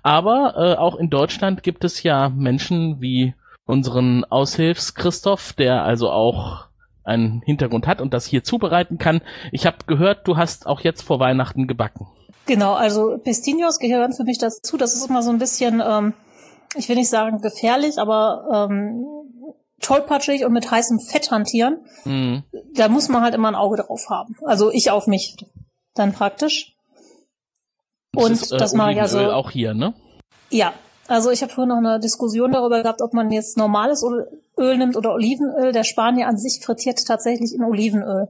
Aber 0.01 0.55
äh, 0.57 0.79
auch 0.79 0.95
in 0.95 1.11
Deutschland 1.11 1.61
gibt 1.61 1.83
es 1.83 2.01
ja 2.01 2.29
Menschen 2.29 3.01
wie 3.01 3.35
unseren 3.67 4.25
Aushilfs 4.25 4.95
Christoph, 4.95 5.53
der 5.53 5.83
also 5.83 6.09
auch 6.09 6.65
einen 7.03 7.43
Hintergrund 7.43 7.85
hat 7.85 8.01
und 8.01 8.15
das 8.15 8.25
hier 8.25 8.43
zubereiten 8.43 8.97
kann. 8.97 9.21
Ich 9.51 9.67
habe 9.67 9.77
gehört, 9.85 10.27
du 10.27 10.37
hast 10.37 10.65
auch 10.65 10.81
jetzt 10.81 11.03
vor 11.03 11.19
Weihnachten 11.19 11.67
gebacken. 11.67 12.07
Genau, 12.45 12.73
also 12.73 13.17
Pestinos 13.17 13.79
gehören 13.79 14.13
für 14.13 14.23
mich 14.23 14.37
dazu. 14.37 14.77
Das 14.77 14.93
ist 14.93 15.09
immer 15.09 15.23
so 15.23 15.31
ein 15.31 15.39
bisschen, 15.39 15.81
ähm, 15.85 16.13
ich 16.75 16.87
will 16.89 16.95
nicht 16.95 17.09
sagen 17.09 17.41
gefährlich, 17.41 17.97
aber 17.97 18.67
ähm, 18.69 19.05
tollpatschig 19.81 20.45
und 20.45 20.53
mit 20.53 20.69
heißem 20.69 20.99
Fett 20.99 21.31
hantieren. 21.31 21.79
Mhm. 22.05 22.43
Da 22.73 22.87
muss 22.87 23.09
man 23.09 23.21
halt 23.21 23.33
immer 23.33 23.47
ein 23.47 23.55
Auge 23.55 23.77
drauf 23.77 24.09
haben. 24.09 24.35
Also 24.43 24.71
ich 24.71 24.91
auf 24.91 25.07
mich 25.07 25.37
dann 25.93 26.13
praktisch. 26.13 26.75
Das 28.13 28.25
und 28.25 28.31
ist, 28.31 28.51
äh, 28.51 28.57
das 28.57 28.73
mache 28.73 28.93
ich 28.93 29.01
also 29.01 29.19
auch 29.31 29.51
hier, 29.51 29.73
ne? 29.73 29.93
Ja, 30.49 30.73
also 31.07 31.31
ich 31.31 31.41
habe 31.41 31.51
vorhin 31.51 31.69
noch 31.69 31.77
eine 31.77 31.99
Diskussion 31.99 32.51
darüber 32.51 32.81
gehabt, 32.81 33.01
ob 33.01 33.13
man 33.13 33.31
jetzt 33.31 33.57
normales 33.57 34.03
Öl 34.57 34.77
nimmt 34.77 34.95
oder 34.95 35.13
Olivenöl. 35.13 35.71
Der 35.71 35.83
Spanier 35.83 36.27
an 36.27 36.37
sich 36.37 36.61
frittiert 36.63 37.05
tatsächlich 37.05 37.53
in 37.53 37.63
Olivenöl. 37.63 38.27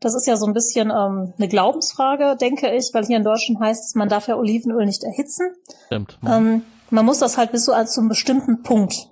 Das 0.00 0.14
ist 0.14 0.26
ja 0.26 0.36
so 0.36 0.46
ein 0.46 0.52
bisschen 0.52 0.90
ähm, 0.90 1.32
eine 1.38 1.48
Glaubensfrage, 1.48 2.36
denke 2.38 2.74
ich, 2.74 2.90
weil 2.92 3.06
hier 3.06 3.16
in 3.16 3.24
Deutschland 3.24 3.60
heißt 3.60 3.84
es, 3.86 3.94
man 3.94 4.08
darf 4.08 4.28
ja 4.28 4.36
Olivenöl 4.36 4.84
nicht 4.84 5.02
erhitzen. 5.04 5.54
Stimmt. 5.86 6.18
Ähm, 6.26 6.62
man 6.90 7.04
muss 7.04 7.18
das 7.18 7.38
halt 7.38 7.52
bis 7.52 7.64
so 7.64 7.72
als 7.72 7.94
zu 7.94 8.00
einem 8.00 8.08
bestimmten 8.08 8.62
Punkt 8.62 9.08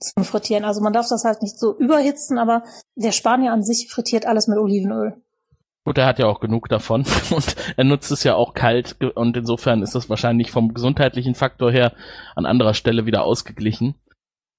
zum 0.00 0.24
Frittieren. 0.24 0.64
Also 0.64 0.80
man 0.82 0.92
darf 0.92 1.06
das 1.08 1.24
halt 1.24 1.42
nicht 1.42 1.58
so 1.58 1.76
überhitzen, 1.76 2.38
aber 2.38 2.64
der 2.96 3.12
Spanier 3.12 3.52
an 3.52 3.62
sich 3.62 3.88
frittiert 3.90 4.26
alles 4.26 4.48
mit 4.48 4.58
Olivenöl. 4.58 5.14
Gut, 5.84 5.98
er 5.98 6.06
hat 6.06 6.18
ja 6.18 6.26
auch 6.26 6.40
genug 6.40 6.68
davon 6.68 7.04
und 7.30 7.56
er 7.76 7.84
nutzt 7.84 8.10
es 8.10 8.24
ja 8.24 8.34
auch 8.34 8.54
kalt 8.54 8.96
und 9.14 9.36
insofern 9.36 9.82
ist 9.82 9.94
das 9.94 10.10
wahrscheinlich 10.10 10.50
vom 10.50 10.74
gesundheitlichen 10.74 11.34
Faktor 11.34 11.70
her 11.70 11.92
an 12.34 12.44
anderer 12.44 12.74
Stelle 12.74 13.06
wieder 13.06 13.22
ausgeglichen. 13.22 13.94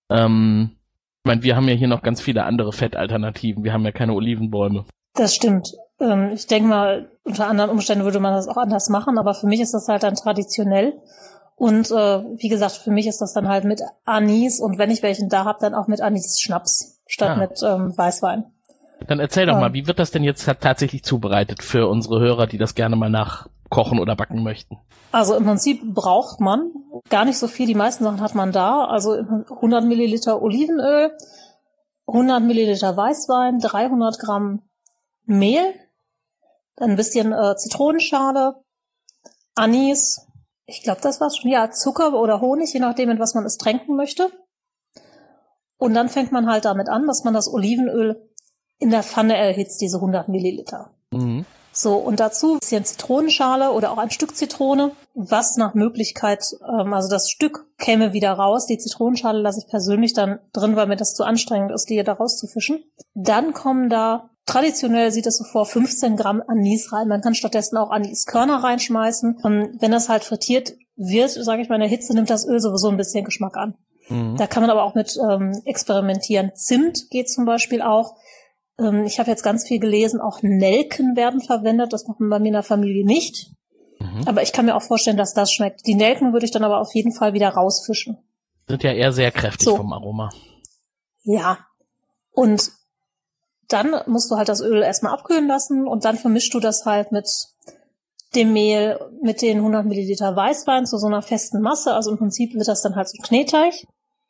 Ähm, 0.09 0.77
ich 1.25 1.27
meine, 1.27 1.43
wir 1.43 1.57
haben 1.57 1.67
ja 1.67 1.75
hier 1.75 1.89
noch 1.89 2.01
ganz 2.01 2.21
viele 2.21 2.45
andere 2.45 2.71
Fettalternativen. 2.71 3.65
Wir 3.65 3.73
haben 3.73 3.83
ja 3.83 3.91
keine 3.91 4.13
Olivenbäume. 4.13 4.85
Das 5.17 5.35
stimmt. 5.35 5.73
Ähm, 5.99 6.31
ich 6.33 6.47
denke 6.47 6.69
mal, 6.69 7.09
unter 7.23 7.47
anderen 7.47 7.71
Umständen 7.71 8.05
würde 8.05 8.19
man 8.19 8.33
das 8.33 8.47
auch 8.47 8.57
anders 8.57 8.87
machen, 8.87 9.17
aber 9.17 9.33
für 9.33 9.47
mich 9.47 9.59
ist 9.59 9.73
das 9.73 9.87
halt 9.87 10.03
dann 10.03 10.15
traditionell. 10.15 10.93
Und 11.55 11.89
äh, 11.89 12.23
wie 12.37 12.49
gesagt, 12.49 12.73
für 12.73 12.91
mich 12.91 13.07
ist 13.07 13.19
das 13.19 13.33
dann 13.33 13.49
halt 13.49 13.63
mit 13.63 13.81
Anis 14.05 14.59
und 14.59 14.77
wenn 14.77 14.91
ich 14.91 15.01
welchen 15.01 15.27
da 15.27 15.43
habe, 15.43 15.57
dann 15.59 15.73
auch 15.73 15.87
mit 15.87 16.01
Anis-Schnaps 16.01 17.01
statt 17.07 17.31
ah. 17.31 17.35
mit 17.35 17.63
ähm, 17.63 17.97
Weißwein. 17.97 18.45
Dann 19.07 19.19
erzähl 19.19 19.47
doch 19.47 19.55
ähm, 19.55 19.61
mal, 19.61 19.73
wie 19.73 19.87
wird 19.87 19.97
das 19.97 20.11
denn 20.11 20.23
jetzt 20.23 20.47
tatsächlich 20.59 21.03
zubereitet 21.03 21.63
für 21.63 21.87
unsere 21.87 22.19
Hörer, 22.19 22.45
die 22.45 22.59
das 22.59 22.75
gerne 22.75 22.95
mal 22.95 23.09
nachkochen 23.09 23.99
oder 23.99 24.15
backen 24.15 24.43
möchten? 24.43 24.77
Also 25.11 25.35
im 25.35 25.45
Prinzip 25.45 25.81
braucht 25.95 26.39
man 26.39 26.71
gar 27.09 27.25
nicht 27.25 27.39
so 27.39 27.47
viel. 27.47 27.65
Die 27.65 27.75
meisten 27.75 28.03
Sachen 28.03 28.21
hat 28.21 28.35
man 28.35 28.51
da. 28.51 28.85
Also 28.85 29.13
100 29.13 29.83
Milliliter 29.83 30.41
Olivenöl, 30.41 31.11
100 32.05 32.43
Milliliter 32.43 32.95
Weißwein, 32.95 33.59
300 33.59 34.19
Gramm 34.19 34.61
Mehl, 35.27 35.73
dann 36.75 36.91
ein 36.91 36.95
bisschen 36.95 37.31
äh, 37.33 37.55
Zitronenschale, 37.55 38.55
Anis, 39.55 40.27
ich 40.65 40.83
glaube, 40.83 41.01
das 41.01 41.21
war's 41.21 41.37
schon. 41.37 41.49
Ja, 41.49 41.71
Zucker 41.71 42.13
oder 42.13 42.41
Honig, 42.41 42.73
je 42.73 42.79
nachdem, 42.79 43.09
in 43.09 43.19
was 43.19 43.33
man 43.33 43.45
es 43.45 43.57
tränken 43.57 43.95
möchte. 43.95 44.31
Und 45.77 45.93
dann 45.93 46.09
fängt 46.09 46.31
man 46.31 46.49
halt 46.49 46.65
damit 46.65 46.89
an, 46.89 47.07
dass 47.07 47.23
man 47.23 47.33
das 47.33 47.51
Olivenöl 47.51 48.29
in 48.79 48.89
der 48.89 49.03
Pfanne 49.03 49.37
erhitzt, 49.37 49.81
diese 49.81 49.97
100 49.97 50.27
Milliliter. 50.27 50.91
Mhm. 51.11 51.45
So, 51.71 51.95
und 51.95 52.19
dazu 52.19 52.53
ein 52.53 52.59
bisschen 52.59 52.85
Zitronenschale 52.85 53.71
oder 53.71 53.91
auch 53.91 53.99
ein 53.99 54.09
Stück 54.09 54.35
Zitrone, 54.35 54.93
was 55.13 55.57
nach 55.57 55.75
Möglichkeit, 55.75 56.43
ähm, 56.67 56.91
also 56.93 57.07
das 57.07 57.29
Stück 57.29 57.65
käme 57.77 58.13
wieder 58.13 58.33
raus. 58.33 58.65
Die 58.65 58.79
Zitronenschale 58.79 59.39
lasse 59.39 59.59
ich 59.59 59.69
persönlich 59.69 60.13
dann 60.13 60.39
drin, 60.53 60.75
weil 60.75 60.87
mir 60.87 60.95
das 60.95 61.13
zu 61.13 61.23
anstrengend 61.23 61.71
ist, 61.71 61.89
die 61.89 61.93
hier 61.93 62.03
da 62.03 62.13
rauszufischen. 62.13 62.83
Dann 63.13 63.53
kommen 63.53 63.89
da 63.89 64.31
Traditionell 64.47 65.11
sieht 65.11 65.27
es 65.27 65.37
so 65.37 65.43
vor 65.43 65.65
15 65.65 66.15
Gramm 66.15 66.41
Anis 66.47 66.93
rein. 66.93 67.09
Man 67.09 67.21
kann 67.21 67.35
stattdessen 67.35 67.77
auch 67.77 67.91
Aniskörner 67.91 68.63
reinschmeißen. 68.63 69.41
Ähm, 69.45 69.77
wenn 69.79 69.91
das 69.91 70.07
halt 70.07 70.23
frittiert 70.23 70.73
wird, 70.95 71.31
sage 71.31 71.61
ich 71.61 71.69
mal, 71.69 71.75
in 71.75 71.81
der 71.81 71.89
Hitze 71.89 72.13
nimmt 72.13 72.29
das 72.29 72.47
Öl 72.47 72.59
sowieso 72.59 72.89
ein 72.89 72.97
bisschen 72.97 73.25
Geschmack 73.25 73.57
an. 73.57 73.75
Mhm. 74.07 74.37
Da 74.37 74.47
kann 74.47 74.63
man 74.63 74.69
aber 74.69 74.83
auch 74.83 74.95
mit 74.95 75.17
ähm, 75.29 75.61
experimentieren. 75.65 76.53
Zimt 76.55 77.09
geht 77.09 77.29
zum 77.29 77.43
Beispiel 77.43 77.81
auch. 77.81 78.15
Ähm, 78.79 79.03
ich 79.03 79.19
habe 79.19 79.29
jetzt 79.29 79.43
ganz 79.43 79.67
viel 79.67 79.79
gelesen, 79.79 80.21
auch 80.21 80.41
Nelken 80.41 81.17
werden 81.17 81.41
verwendet. 81.41 81.91
Das 81.91 82.07
macht 82.07 82.21
man 82.21 82.29
bei 82.29 82.39
mir 82.39 82.47
in 82.47 82.53
der 82.53 82.63
Familie 82.63 83.05
nicht. 83.05 83.51
Mhm. 83.99 84.27
Aber 84.27 84.43
ich 84.43 84.53
kann 84.53 84.65
mir 84.65 84.77
auch 84.77 84.81
vorstellen, 84.81 85.17
dass 85.17 85.33
das 85.33 85.51
schmeckt. 85.51 85.85
Die 85.85 85.95
Nelken 85.95 86.31
würde 86.31 86.45
ich 86.45 86.51
dann 86.51 86.63
aber 86.63 86.79
auf 86.79 86.95
jeden 86.95 87.11
Fall 87.11 87.33
wieder 87.33 87.49
rausfischen. 87.49 88.17
Sind 88.65 88.83
ja 88.83 88.93
eher 88.93 89.11
sehr 89.11 89.31
kräftig 89.31 89.65
so. 89.65 89.75
vom 89.75 89.91
Aroma. 89.91 90.29
Ja. 91.23 91.59
Und 92.31 92.71
dann 93.67 93.95
musst 94.07 94.31
du 94.31 94.37
halt 94.37 94.49
das 94.49 94.61
Öl 94.61 94.81
erstmal 94.81 95.13
abkühlen 95.13 95.47
lassen 95.47 95.87
und 95.87 96.05
dann 96.05 96.17
vermischst 96.17 96.53
du 96.53 96.59
das 96.59 96.85
halt 96.85 97.11
mit 97.11 97.27
dem 98.35 98.53
Mehl, 98.53 98.99
mit 99.21 99.41
den 99.41 99.57
100 99.57 99.85
Milliliter 99.85 100.35
Weißwein 100.35 100.85
zu 100.85 100.97
so 100.97 101.07
einer 101.07 101.21
festen 101.21 101.61
Masse. 101.61 101.93
Also 101.93 102.11
im 102.11 102.17
Prinzip 102.17 102.53
wird 102.53 102.67
das 102.67 102.81
dann 102.81 102.95
halt 102.95 103.09
so 103.09 103.17
Knetteig. 103.21 103.73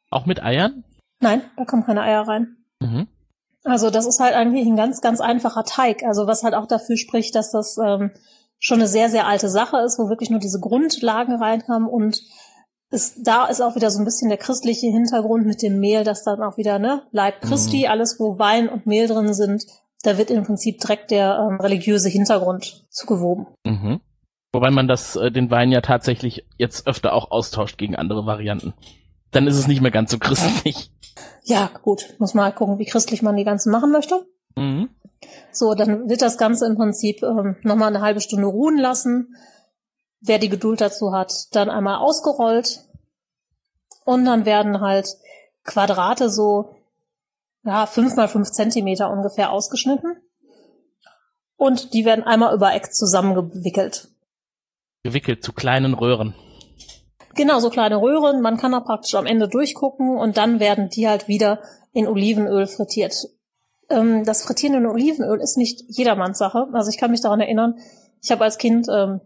Auch 0.10 0.26
mit 0.26 0.42
Eiern? 0.42 0.84
Nein, 1.20 1.42
da 1.56 1.66
kommen 1.66 1.86
keine 1.86 2.02
Eier 2.02 2.28
rein. 2.28 2.58
Mhm. 2.80 3.08
Also 3.64 3.90
das 3.90 4.06
ist 4.06 4.20
halt 4.20 4.34
eigentlich 4.34 4.66
ein 4.66 4.76
ganz, 4.78 5.02
ganz 5.02 5.20
einfacher 5.20 5.64
Teig. 5.64 6.04
Also 6.04 6.28
was 6.28 6.44
halt 6.44 6.54
auch 6.54 6.68
dafür 6.68 6.96
spricht, 6.96 7.36
dass 7.36 7.52
das 7.52 7.78
ähm, 7.78 8.12
schon 8.60 8.80
eine 8.80 8.88
sehr, 8.88 9.10
sehr 9.10 9.28
alte 9.28 9.50
Sache 9.50 9.78
ist, 9.80 10.00
wo 10.00 10.10
wirklich 10.10 10.30
nur 10.30 10.40
diese 10.40 10.60
Grundlagen 10.60 11.36
reinkamen 11.36 11.88
und 11.90 12.22
ist, 12.90 13.20
da 13.24 13.46
ist 13.46 13.62
auch 13.62 13.76
wieder 13.76 13.92
so 13.92 14.00
ein 14.00 14.06
bisschen 14.06 14.30
der 14.30 14.38
christliche 14.38 14.88
Hintergrund 14.88 15.46
mit 15.46 15.62
dem 15.62 15.80
Mehl, 15.80 16.04
dass 16.04 16.24
dann 16.24 16.42
auch 16.42 16.58
wieder, 16.58 16.80
ne, 16.80 17.04
Leib 17.12 17.42
Christi, 17.42 17.86
mhm. 17.86 17.92
alles 17.92 18.20
wo 18.20 18.40
Wein 18.40 18.70
und 18.70 18.86
Mehl 18.86 19.08
drin 19.08 19.34
sind, 19.34 19.66
da 20.04 20.18
wird 20.18 20.32
im 20.32 20.44
Prinzip 20.44 20.80
direkt 20.80 21.12
der 21.12 21.38
ähm, 21.40 21.60
religiöse 21.60 22.10
Hintergrund 22.10 22.86
zugewoben. 22.90 23.48
Mhm. 23.66 24.00
Wobei 24.54 24.72
man 24.72 24.88
das, 24.88 25.16
äh, 25.16 25.32
den 25.32 25.52
Wein 25.52 25.72
ja 25.72 25.82
tatsächlich 25.82 26.46
jetzt 26.58 26.88
öfter 26.88 27.14
auch 27.14 27.32
austauscht 27.32 27.78
gegen 27.78 27.96
andere 27.96 28.26
Varianten. 28.26 28.74
Dann 29.32 29.48
ist 29.48 29.58
es 29.58 29.68
nicht 29.68 29.82
mehr 29.82 29.92
ganz 29.92 30.12
so 30.12 30.18
christlich. 30.18 30.92
Ja, 31.46 31.72
gut. 31.82 32.14
Muss 32.20 32.36
mal 32.36 32.52
gucken, 32.52 32.78
wie 32.78 32.86
christlich 32.86 33.24
man 33.24 33.38
die 33.38 33.46
ganzen 33.46 33.72
machen 33.72 33.92
möchte. 33.92 34.28
Mhm. 34.56 34.90
So, 35.52 35.74
dann 35.74 36.10
wird 36.10 36.22
das 36.22 36.38
Ganze 36.38 36.68
im 36.68 36.76
Prinzip 36.76 37.24
ähm, 37.24 37.56
nochmal 37.64 37.88
eine 37.88 38.02
halbe 38.02 38.20
Stunde 38.20 38.46
ruhen 38.46 38.78
lassen 38.78 39.34
wer 40.20 40.40
die 40.40 40.50
Geduld 40.50 40.82
dazu 40.82 41.12
hat, 41.12 41.34
dann 41.52 41.70
einmal 41.70 41.98
ausgerollt 41.98 42.82
und 44.06 44.26
dann 44.26 44.46
werden 44.46 44.82
halt 44.82 45.08
Quadrate 45.64 46.30
so 46.30 46.76
ja 47.64 47.86
fünf 47.86 48.16
mal 48.16 48.28
fünf 48.28 48.52
Zentimeter 48.52 49.12
ungefähr 49.12 49.52
ausgeschnitten 49.52 50.18
und 51.58 51.94
die 51.94 52.06
werden 52.06 52.24
einmal 52.24 52.54
über 52.54 52.74
Eck 52.74 52.94
zusammengewickelt. 52.94 54.10
Gewickelt 55.04 55.44
zu 55.44 55.54
kleinen 55.54 55.94
Röhren. 55.94 56.36
Genau, 57.36 57.60
so 57.60 57.70
kleine 57.70 58.02
Röhren. 58.02 58.42
Man 58.42 58.58
kann 58.58 58.72
da 58.72 58.80
praktisch 58.80 59.16
am 59.16 59.26
Ende 59.26 59.48
durchgucken 59.48 60.18
und 60.18 60.38
dann 60.38 60.60
werden 60.60 60.90
die 60.90 61.08
halt 61.08 61.28
wieder 61.28 61.62
in 61.94 62.08
Olivenöl 62.08 62.66
frittiert. 62.66 63.28
Ähm, 63.90 64.26
das 64.26 64.44
Frittieren 64.44 64.76
in 64.76 64.86
Olivenöl 64.88 65.40
ist 65.40 65.58
nicht 65.58 65.84
jedermanns 65.88 66.38
Sache. 66.40 66.68
Also 66.74 66.90
ich 66.90 66.98
kann 66.98 67.12
mich 67.12 67.22
daran 67.22 67.40
erinnern, 67.40 67.76
ich 68.22 68.32
habe 68.32 68.44
als 68.44 68.58
Kind 68.58 68.88
ähm, 68.92 69.22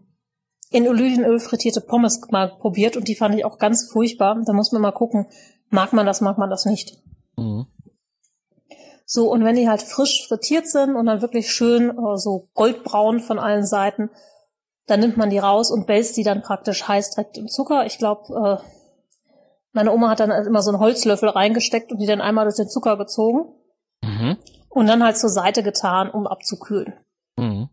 in 0.70 0.88
Olivenöl 0.88 1.38
frittierte 1.38 1.80
Pommes 1.80 2.20
mal 2.30 2.56
probiert 2.56 2.96
und 2.96 3.08
die 3.08 3.14
fand 3.14 3.34
ich 3.34 3.44
auch 3.44 3.58
ganz 3.58 3.90
furchtbar. 3.90 4.40
Da 4.44 4.52
muss 4.52 4.72
man 4.72 4.82
mal 4.82 4.92
gucken, 4.92 5.26
mag 5.68 5.92
man 5.92 6.06
das, 6.06 6.20
mag 6.20 6.38
man 6.38 6.50
das 6.50 6.64
nicht. 6.64 6.98
Mhm. 7.36 7.66
So, 9.04 9.30
und 9.30 9.44
wenn 9.44 9.56
die 9.56 9.68
halt 9.68 9.82
frisch 9.82 10.26
frittiert 10.26 10.66
sind 10.66 10.96
und 10.96 11.06
dann 11.06 11.20
wirklich 11.20 11.52
schön 11.52 11.90
äh, 11.90 12.16
so 12.16 12.48
goldbraun 12.54 13.20
von 13.20 13.38
allen 13.38 13.66
Seiten, 13.66 14.10
dann 14.86 15.00
nimmt 15.00 15.16
man 15.16 15.30
die 15.30 15.38
raus 15.38 15.70
und 15.70 15.88
wälzt 15.88 16.16
die 16.16 16.22
dann 16.22 16.42
praktisch 16.42 16.88
heiß 16.88 17.10
direkt 17.10 17.36
im 17.36 17.48
Zucker. 17.48 17.84
Ich 17.84 17.98
glaube, 17.98 18.60
äh, 18.62 18.68
meine 19.72 19.92
Oma 19.92 20.10
hat 20.10 20.20
dann 20.20 20.32
halt 20.32 20.46
immer 20.46 20.62
so 20.62 20.70
einen 20.70 20.80
Holzlöffel 20.80 21.28
reingesteckt 21.28 21.92
und 21.92 21.98
die 21.98 22.06
dann 22.06 22.20
einmal 22.20 22.44
durch 22.44 22.56
den 22.56 22.68
Zucker 22.68 22.96
gezogen 22.96 23.52
mhm. 24.02 24.38
und 24.68 24.86
dann 24.86 25.04
halt 25.04 25.18
zur 25.18 25.30
Seite 25.30 25.62
getan, 25.62 26.10
um 26.10 26.26
abzukühlen. 26.26 26.94
Mhm. 27.36 27.68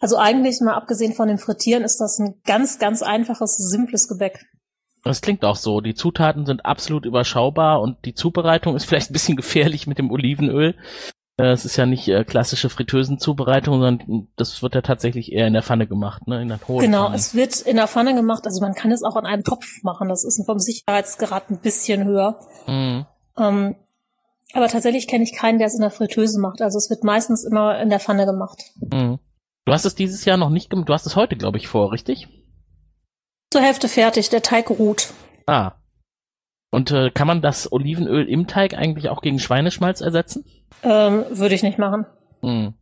Also 0.00 0.16
eigentlich 0.16 0.60
mal 0.60 0.74
abgesehen 0.74 1.12
von 1.12 1.28
dem 1.28 1.38
Frittieren 1.38 1.84
ist 1.84 1.98
das 2.00 2.18
ein 2.18 2.34
ganz, 2.44 2.78
ganz 2.78 3.02
einfaches, 3.02 3.56
simples 3.56 4.08
Gebäck. 4.08 4.46
Das 5.04 5.20
klingt 5.20 5.44
auch 5.44 5.56
so. 5.56 5.80
Die 5.80 5.94
Zutaten 5.94 6.44
sind 6.46 6.64
absolut 6.64 7.06
überschaubar 7.06 7.80
und 7.80 8.04
die 8.04 8.14
Zubereitung 8.14 8.76
ist 8.76 8.84
vielleicht 8.86 9.10
ein 9.10 9.14
bisschen 9.14 9.36
gefährlich 9.36 9.86
mit 9.86 9.98
dem 9.98 10.10
Olivenöl. 10.10 10.74
Äh, 11.38 11.52
es 11.52 11.64
ist 11.64 11.76
ja 11.76 11.86
nicht 11.86 12.08
äh, 12.08 12.24
klassische 12.24 12.68
Fritteusenzubereitung, 12.70 13.80
sondern 13.80 14.28
das 14.36 14.62
wird 14.62 14.74
ja 14.74 14.82
tatsächlich 14.82 15.32
eher 15.32 15.46
in 15.46 15.52
der 15.52 15.62
Pfanne 15.62 15.86
gemacht, 15.86 16.26
ne? 16.26 16.42
In 16.42 16.48
der 16.48 16.60
hohen 16.66 16.80
Genau, 16.80 17.04
Pfanne. 17.04 17.16
es 17.16 17.34
wird 17.34 17.60
in 17.60 17.76
der 17.76 17.86
Pfanne 17.88 18.14
gemacht. 18.14 18.44
Also 18.46 18.60
man 18.60 18.74
kann 18.74 18.92
es 18.92 19.02
auch 19.02 19.16
an 19.16 19.26
einem 19.26 19.44
Topf 19.44 19.82
machen. 19.82 20.08
Das 20.08 20.24
ist 20.24 20.44
vom 20.44 20.58
Sicherheitsgrad 20.58 21.50
ein 21.50 21.58
bisschen 21.60 22.04
höher. 22.04 22.38
Mhm. 22.66 23.06
Ähm, 23.38 23.76
aber 24.52 24.68
tatsächlich 24.68 25.06
kenne 25.06 25.24
ich 25.24 25.34
keinen, 25.34 25.58
der 25.58 25.68
es 25.68 25.74
in 25.74 25.80
der 25.80 25.90
Fritteuse 25.90 26.40
macht. 26.40 26.60
Also 26.60 26.76
es 26.78 26.90
wird 26.90 27.04
meistens 27.04 27.44
immer 27.44 27.80
in 27.80 27.88
der 27.90 28.00
Pfanne 28.00 28.26
gemacht. 28.26 28.62
Mhm. 28.92 29.18
Du 29.64 29.72
hast 29.72 29.84
es 29.84 29.94
dieses 29.94 30.24
Jahr 30.24 30.36
noch 30.36 30.50
nicht 30.50 30.70
gemacht. 30.70 30.88
Du 30.88 30.92
hast 30.92 31.06
es 31.06 31.16
heute, 31.16 31.36
glaube 31.36 31.58
ich, 31.58 31.68
vor, 31.68 31.92
richtig? 31.92 32.28
Zur 33.52 33.62
Hälfte 33.62 33.88
fertig. 33.88 34.30
Der 34.30 34.42
Teig 34.42 34.70
ruht. 34.70 35.12
Ah, 35.46 35.72
und 36.70 36.92
äh, 36.92 37.10
kann 37.10 37.26
man 37.26 37.42
das 37.42 37.70
Olivenöl 37.72 38.28
im 38.28 38.46
Teig 38.46 38.74
eigentlich 38.74 39.08
auch 39.08 39.22
gegen 39.22 39.38
Schweineschmalz 39.38 40.00
ersetzen? 40.00 40.44
Ähm, 40.82 41.24
würde 41.30 41.54
ich 41.54 41.62
nicht 41.62 41.78
machen. 41.78 42.06
Hm. 42.42 42.74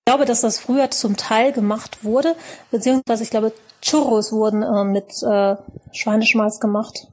Ich 0.00 0.12
glaube, 0.12 0.24
dass 0.24 0.40
das 0.40 0.58
früher 0.58 0.90
zum 0.90 1.16
Teil 1.16 1.52
gemacht 1.52 2.04
wurde, 2.04 2.34
beziehungsweise 2.70 3.22
ich 3.22 3.30
glaube, 3.30 3.52
Churros 3.82 4.32
wurden 4.32 4.62
äh, 4.62 4.84
mit 4.84 5.22
äh, 5.22 5.56
Schweineschmalz 5.92 6.60
gemacht. 6.60 7.08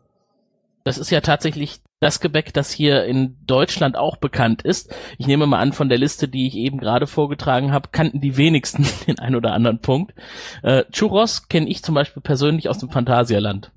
Das 0.83 0.97
ist 0.97 1.11
ja 1.11 1.21
tatsächlich 1.21 1.81
das 2.03 2.19
Gebäck, 2.19 2.53
das 2.53 2.71
hier 2.71 3.05
in 3.05 3.37
Deutschland 3.45 3.97
auch 3.97 4.17
bekannt 4.17 4.61
ist. 4.61 4.93
Ich 5.17 5.25
nehme 5.25 5.47
mal 5.47 5.59
an, 5.59 5.73
von 5.73 5.89
der 5.89 5.97
Liste, 5.97 6.27
die 6.27 6.47
ich 6.47 6.55
eben 6.55 6.77
gerade 6.77 7.07
vorgetragen 7.07 7.71
habe, 7.71 7.89
kannten 7.91 8.19
die 8.19 8.37
wenigsten 8.37 8.85
den 9.07 9.19
ein 9.19 9.35
oder 9.35 9.53
anderen 9.53 9.79
Punkt. 9.79 10.13
Äh, 10.61 10.83
Churros 10.91 11.47
kenne 11.47 11.69
ich 11.69 11.81
zum 11.83 11.95
Beispiel 11.95 12.21
persönlich 12.21 12.69
aus 12.69 12.77
dem 12.77 12.89
Phantasialand. 12.89 13.71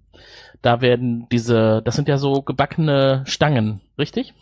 Da 0.62 0.80
werden 0.80 1.28
diese, 1.30 1.82
das 1.84 1.94
sind 1.94 2.08
ja 2.08 2.18
so 2.18 2.42
gebackene 2.42 3.22
Stangen, 3.26 3.80
richtig? 3.98 4.34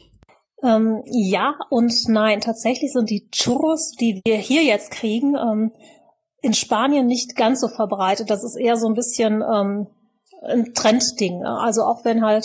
Ähm, 0.62 1.02
ja 1.04 1.54
und 1.68 1.92
nein. 2.08 2.40
Tatsächlich 2.40 2.92
sind 2.92 3.10
die 3.10 3.28
Churros, 3.30 3.92
die 3.92 4.22
wir 4.24 4.36
hier 4.36 4.62
jetzt 4.62 4.90
kriegen, 4.90 5.34
ähm, 5.36 5.72
in 6.40 6.54
Spanien 6.54 7.06
nicht 7.06 7.36
ganz 7.36 7.60
so 7.60 7.68
verbreitet. 7.68 8.30
Das 8.30 8.44
ist 8.44 8.56
eher 8.56 8.76
so 8.76 8.86
ein 8.86 8.94
bisschen 8.94 9.42
ähm, 9.42 9.88
ein 10.42 10.72
Trendding. 10.74 11.44
Also 11.44 11.82
auch 11.82 12.04
wenn 12.04 12.24
halt 12.24 12.44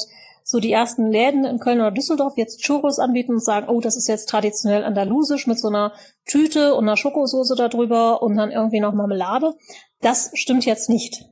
so 0.50 0.60
die 0.60 0.72
ersten 0.72 1.12
Läden 1.12 1.46
in 1.46 1.60
Köln 1.60 1.80
oder 1.80 1.92
Düsseldorf 1.92 2.34
jetzt 2.38 2.62
Churros 2.64 3.00
anbieten 3.00 3.34
und 3.34 3.44
sagen, 3.44 3.70
oh, 3.70 3.82
das 3.82 3.96
ist 3.96 4.08
jetzt 4.08 4.30
traditionell 4.30 4.84
andalusisch 4.84 5.46
mit 5.48 5.60
so 5.60 5.68
einer 5.68 5.94
Tüte 6.26 6.76
und 6.76 6.86
einer 6.86 6.98
Schokosoße 6.98 7.56
darüber 7.56 8.22
und 8.22 8.36
dann 8.36 8.52
irgendwie 8.52 8.80
noch 8.80 8.94
Marmelade. 8.94 9.54
Das 10.02 10.32
stimmt 10.34 10.66
jetzt 10.66 10.90
nicht. 10.90 11.26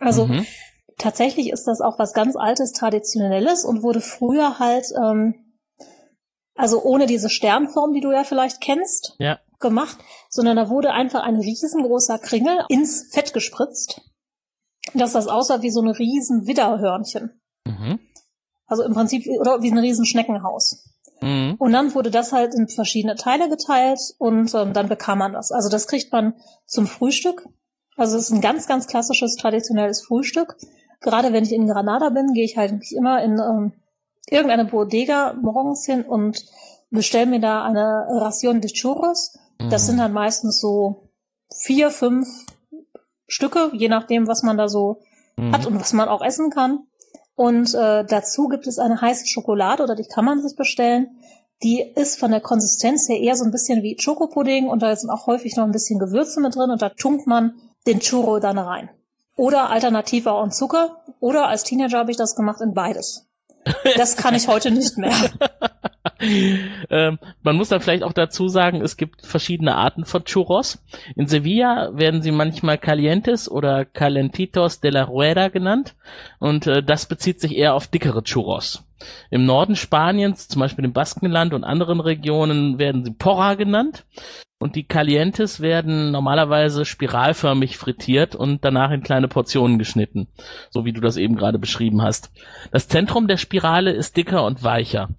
Also 0.00 0.26
mhm 0.26 0.46
tatsächlich 0.98 1.50
ist 1.50 1.66
das 1.66 1.80
auch 1.80 1.98
was 1.98 2.12
ganz 2.12 2.36
Altes, 2.36 2.72
Traditionelles 2.72 3.64
und 3.64 3.82
wurde 3.82 4.00
früher 4.00 4.58
halt, 4.58 4.86
ähm, 4.96 5.34
also 6.54 6.82
ohne 6.82 7.06
diese 7.06 7.30
Sternform, 7.30 7.92
die 7.92 8.00
du 8.00 8.12
ja 8.12 8.24
vielleicht 8.24 8.60
kennst, 8.60 9.14
ja. 9.18 9.40
gemacht, 9.60 9.98
sondern 10.28 10.56
da 10.56 10.68
wurde 10.68 10.92
einfach 10.92 11.22
ein 11.22 11.36
riesengroßer 11.36 12.18
Kringel 12.18 12.64
ins 12.68 13.10
Fett 13.12 13.34
gespritzt, 13.34 14.02
dass 14.94 15.12
das 15.12 15.26
aussah 15.26 15.62
wie 15.62 15.70
so 15.70 15.80
eine 15.80 15.98
riesen 15.98 16.46
Widderhörnchen. 16.46 17.40
Mhm. 17.66 17.98
Also 18.66 18.82
im 18.82 18.94
Prinzip, 18.94 19.26
oder 19.40 19.62
wie 19.62 19.70
ein 19.70 19.78
riesen 19.78 20.06
Schneckenhaus. 20.06 20.84
Mhm. 21.20 21.56
Und 21.58 21.72
dann 21.72 21.94
wurde 21.94 22.10
das 22.10 22.32
halt 22.32 22.54
in 22.54 22.68
verschiedene 22.68 23.14
Teile 23.16 23.48
geteilt 23.48 24.00
und 24.18 24.54
ähm, 24.54 24.72
dann 24.72 24.88
bekam 24.88 25.18
man 25.18 25.32
das. 25.32 25.52
Also 25.52 25.68
das 25.68 25.86
kriegt 25.86 26.12
man 26.12 26.34
zum 26.66 26.86
Frühstück. 26.86 27.46
Also 27.96 28.16
es 28.16 28.24
ist 28.24 28.30
ein 28.30 28.40
ganz, 28.40 28.66
ganz 28.66 28.86
klassisches, 28.86 29.36
traditionelles 29.36 30.02
Frühstück 30.02 30.56
gerade 31.04 31.32
wenn 31.32 31.44
ich 31.44 31.52
in 31.52 31.68
Granada 31.68 32.08
bin, 32.08 32.32
gehe 32.32 32.44
ich 32.44 32.56
halt 32.56 32.90
immer 32.90 33.22
in 33.22 33.38
ähm, 33.38 33.72
irgendeine 34.28 34.64
Bodega 34.64 35.34
morgens 35.34 35.86
hin 35.86 36.02
und 36.02 36.44
bestelle 36.90 37.26
mir 37.26 37.40
da 37.40 37.62
eine 37.62 38.06
Ration 38.08 38.60
de 38.60 38.72
Churros. 38.72 39.38
Mhm. 39.60 39.70
Das 39.70 39.86
sind 39.86 39.98
dann 39.98 40.12
meistens 40.12 40.60
so 40.60 41.10
vier, 41.54 41.90
fünf 41.90 42.28
Stücke, 43.28 43.70
je 43.74 43.88
nachdem, 43.88 44.26
was 44.26 44.42
man 44.42 44.56
da 44.56 44.68
so 44.68 45.02
mhm. 45.36 45.52
hat 45.52 45.66
und 45.66 45.78
was 45.78 45.92
man 45.92 46.08
auch 46.08 46.24
essen 46.24 46.50
kann. 46.50 46.86
Und 47.36 47.74
äh, 47.74 48.04
dazu 48.04 48.48
gibt 48.48 48.66
es 48.66 48.78
eine 48.78 49.00
heiße 49.00 49.26
Schokolade 49.26 49.82
oder 49.82 49.94
die 49.94 50.06
kann 50.06 50.24
man 50.24 50.40
sich 50.40 50.56
bestellen. 50.56 51.18
Die 51.62 51.80
ist 51.80 52.18
von 52.18 52.30
der 52.30 52.40
Konsistenz 52.40 53.08
her 53.08 53.18
eher 53.18 53.36
so 53.36 53.44
ein 53.44 53.50
bisschen 53.50 53.82
wie 53.82 53.96
Schokopudding 53.98 54.68
und 54.68 54.82
da 54.82 54.94
sind 54.94 55.10
auch 55.10 55.26
häufig 55.26 55.56
noch 55.56 55.64
ein 55.64 55.72
bisschen 55.72 55.98
Gewürze 55.98 56.40
mit 56.40 56.54
drin 56.54 56.70
und 56.70 56.82
da 56.82 56.90
tunkt 56.90 57.26
man 57.26 57.54
den 57.86 58.00
Churro 58.00 58.38
dann 58.38 58.58
rein. 58.58 58.90
Oder 59.36 59.70
alternativ 59.70 60.26
auch 60.26 60.44
in 60.44 60.52
Zucker. 60.52 61.02
Oder 61.20 61.48
als 61.48 61.64
Teenager 61.64 61.98
habe 61.98 62.10
ich 62.10 62.16
das 62.16 62.36
gemacht 62.36 62.60
in 62.60 62.74
beides. 62.74 63.26
Das 63.96 64.16
kann 64.16 64.34
ich 64.34 64.46
heute 64.46 64.70
nicht 64.70 64.98
mehr. 64.98 65.12
ähm, 66.90 67.18
man 67.42 67.56
muss 67.56 67.68
dann 67.68 67.80
vielleicht 67.80 68.02
auch 68.02 68.12
dazu 68.12 68.48
sagen, 68.48 68.80
es 68.80 68.96
gibt 68.96 69.26
verschiedene 69.26 69.76
Arten 69.76 70.04
von 70.04 70.24
Churros. 70.24 70.82
In 71.16 71.26
Sevilla 71.26 71.96
werden 71.96 72.22
sie 72.22 72.30
manchmal 72.30 72.78
Calientes 72.78 73.50
oder 73.50 73.84
Calentitos 73.84 74.80
de 74.80 74.90
la 74.90 75.04
Rueda 75.04 75.48
genannt 75.48 75.94
und 76.38 76.66
äh, 76.66 76.82
das 76.82 77.06
bezieht 77.06 77.40
sich 77.40 77.56
eher 77.56 77.74
auf 77.74 77.86
dickere 77.86 78.22
Churros. 78.22 78.84
Im 79.30 79.44
Norden 79.44 79.76
Spaniens, 79.76 80.48
zum 80.48 80.60
Beispiel 80.60 80.84
im 80.84 80.92
Baskenland 80.92 81.52
und 81.52 81.64
anderen 81.64 82.00
Regionen, 82.00 82.78
werden 82.78 83.04
sie 83.04 83.12
Porra 83.12 83.54
genannt 83.54 84.04
und 84.58 84.76
die 84.76 84.84
Calientes 84.84 85.60
werden 85.60 86.10
normalerweise 86.10 86.84
spiralförmig 86.84 87.76
frittiert 87.76 88.34
und 88.34 88.64
danach 88.64 88.92
in 88.92 89.02
kleine 89.02 89.28
Portionen 89.28 89.78
geschnitten, 89.78 90.28
so 90.70 90.84
wie 90.84 90.92
du 90.92 91.00
das 91.00 91.16
eben 91.16 91.36
gerade 91.36 91.58
beschrieben 91.58 92.02
hast. 92.02 92.30
Das 92.70 92.88
Zentrum 92.88 93.28
der 93.28 93.36
Spirale 93.36 93.90
ist 93.90 94.16
dicker 94.16 94.44
und 94.44 94.62
weicher. 94.62 95.10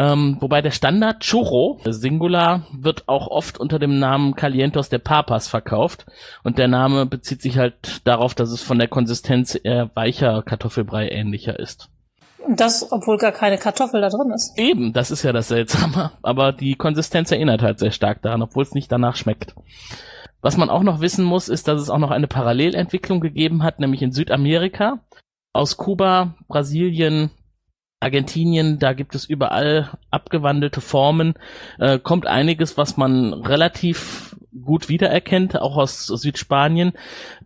Ähm, 0.00 0.38
wobei 0.40 0.62
der 0.62 0.70
Standard 0.70 1.20
Churro, 1.20 1.78
Singular, 1.84 2.62
wird 2.72 3.06
auch 3.06 3.26
oft 3.26 3.60
unter 3.60 3.78
dem 3.78 3.98
Namen 3.98 4.34
Calientos 4.34 4.88
de 4.88 4.98
Papas 4.98 5.46
verkauft. 5.46 6.06
Und 6.42 6.56
der 6.56 6.68
Name 6.68 7.04
bezieht 7.04 7.42
sich 7.42 7.58
halt 7.58 8.00
darauf, 8.04 8.34
dass 8.34 8.50
es 8.50 8.62
von 8.62 8.78
der 8.78 8.88
Konsistenz 8.88 9.60
eher 9.62 9.90
weicher 9.92 10.42
Kartoffelbrei 10.42 11.10
ähnlicher 11.10 11.58
ist. 11.58 11.90
Und 12.38 12.60
das, 12.60 12.90
obwohl 12.90 13.18
gar 13.18 13.32
keine 13.32 13.58
Kartoffel 13.58 14.00
da 14.00 14.08
drin 14.08 14.32
ist. 14.34 14.58
Eben, 14.58 14.94
das 14.94 15.10
ist 15.10 15.22
ja 15.22 15.34
das 15.34 15.48
Seltsame. 15.48 16.12
Aber 16.22 16.52
die 16.52 16.76
Konsistenz 16.76 17.30
erinnert 17.30 17.60
halt 17.60 17.78
sehr 17.78 17.90
stark 17.90 18.22
daran, 18.22 18.40
obwohl 18.40 18.62
es 18.62 18.72
nicht 18.72 18.90
danach 18.90 19.16
schmeckt. 19.16 19.54
Was 20.40 20.56
man 20.56 20.70
auch 20.70 20.82
noch 20.82 21.02
wissen 21.02 21.26
muss, 21.26 21.50
ist, 21.50 21.68
dass 21.68 21.78
es 21.78 21.90
auch 21.90 21.98
noch 21.98 22.10
eine 22.10 22.26
Parallelentwicklung 22.26 23.20
gegeben 23.20 23.62
hat, 23.62 23.80
nämlich 23.80 24.00
in 24.00 24.12
Südamerika. 24.12 25.00
Aus 25.52 25.76
Kuba, 25.76 26.36
Brasilien, 26.48 27.30
Argentinien, 28.00 28.78
da 28.78 28.94
gibt 28.94 29.14
es 29.14 29.26
überall 29.26 29.90
abgewandelte 30.10 30.80
Formen, 30.80 31.34
äh, 31.78 31.98
kommt 31.98 32.26
einiges, 32.26 32.78
was 32.78 32.96
man 32.96 33.34
relativ 33.34 34.34
gut 34.64 34.88
wiedererkennt, 34.88 35.60
auch 35.60 35.76
aus 35.76 36.06
Südspanien. 36.06 36.92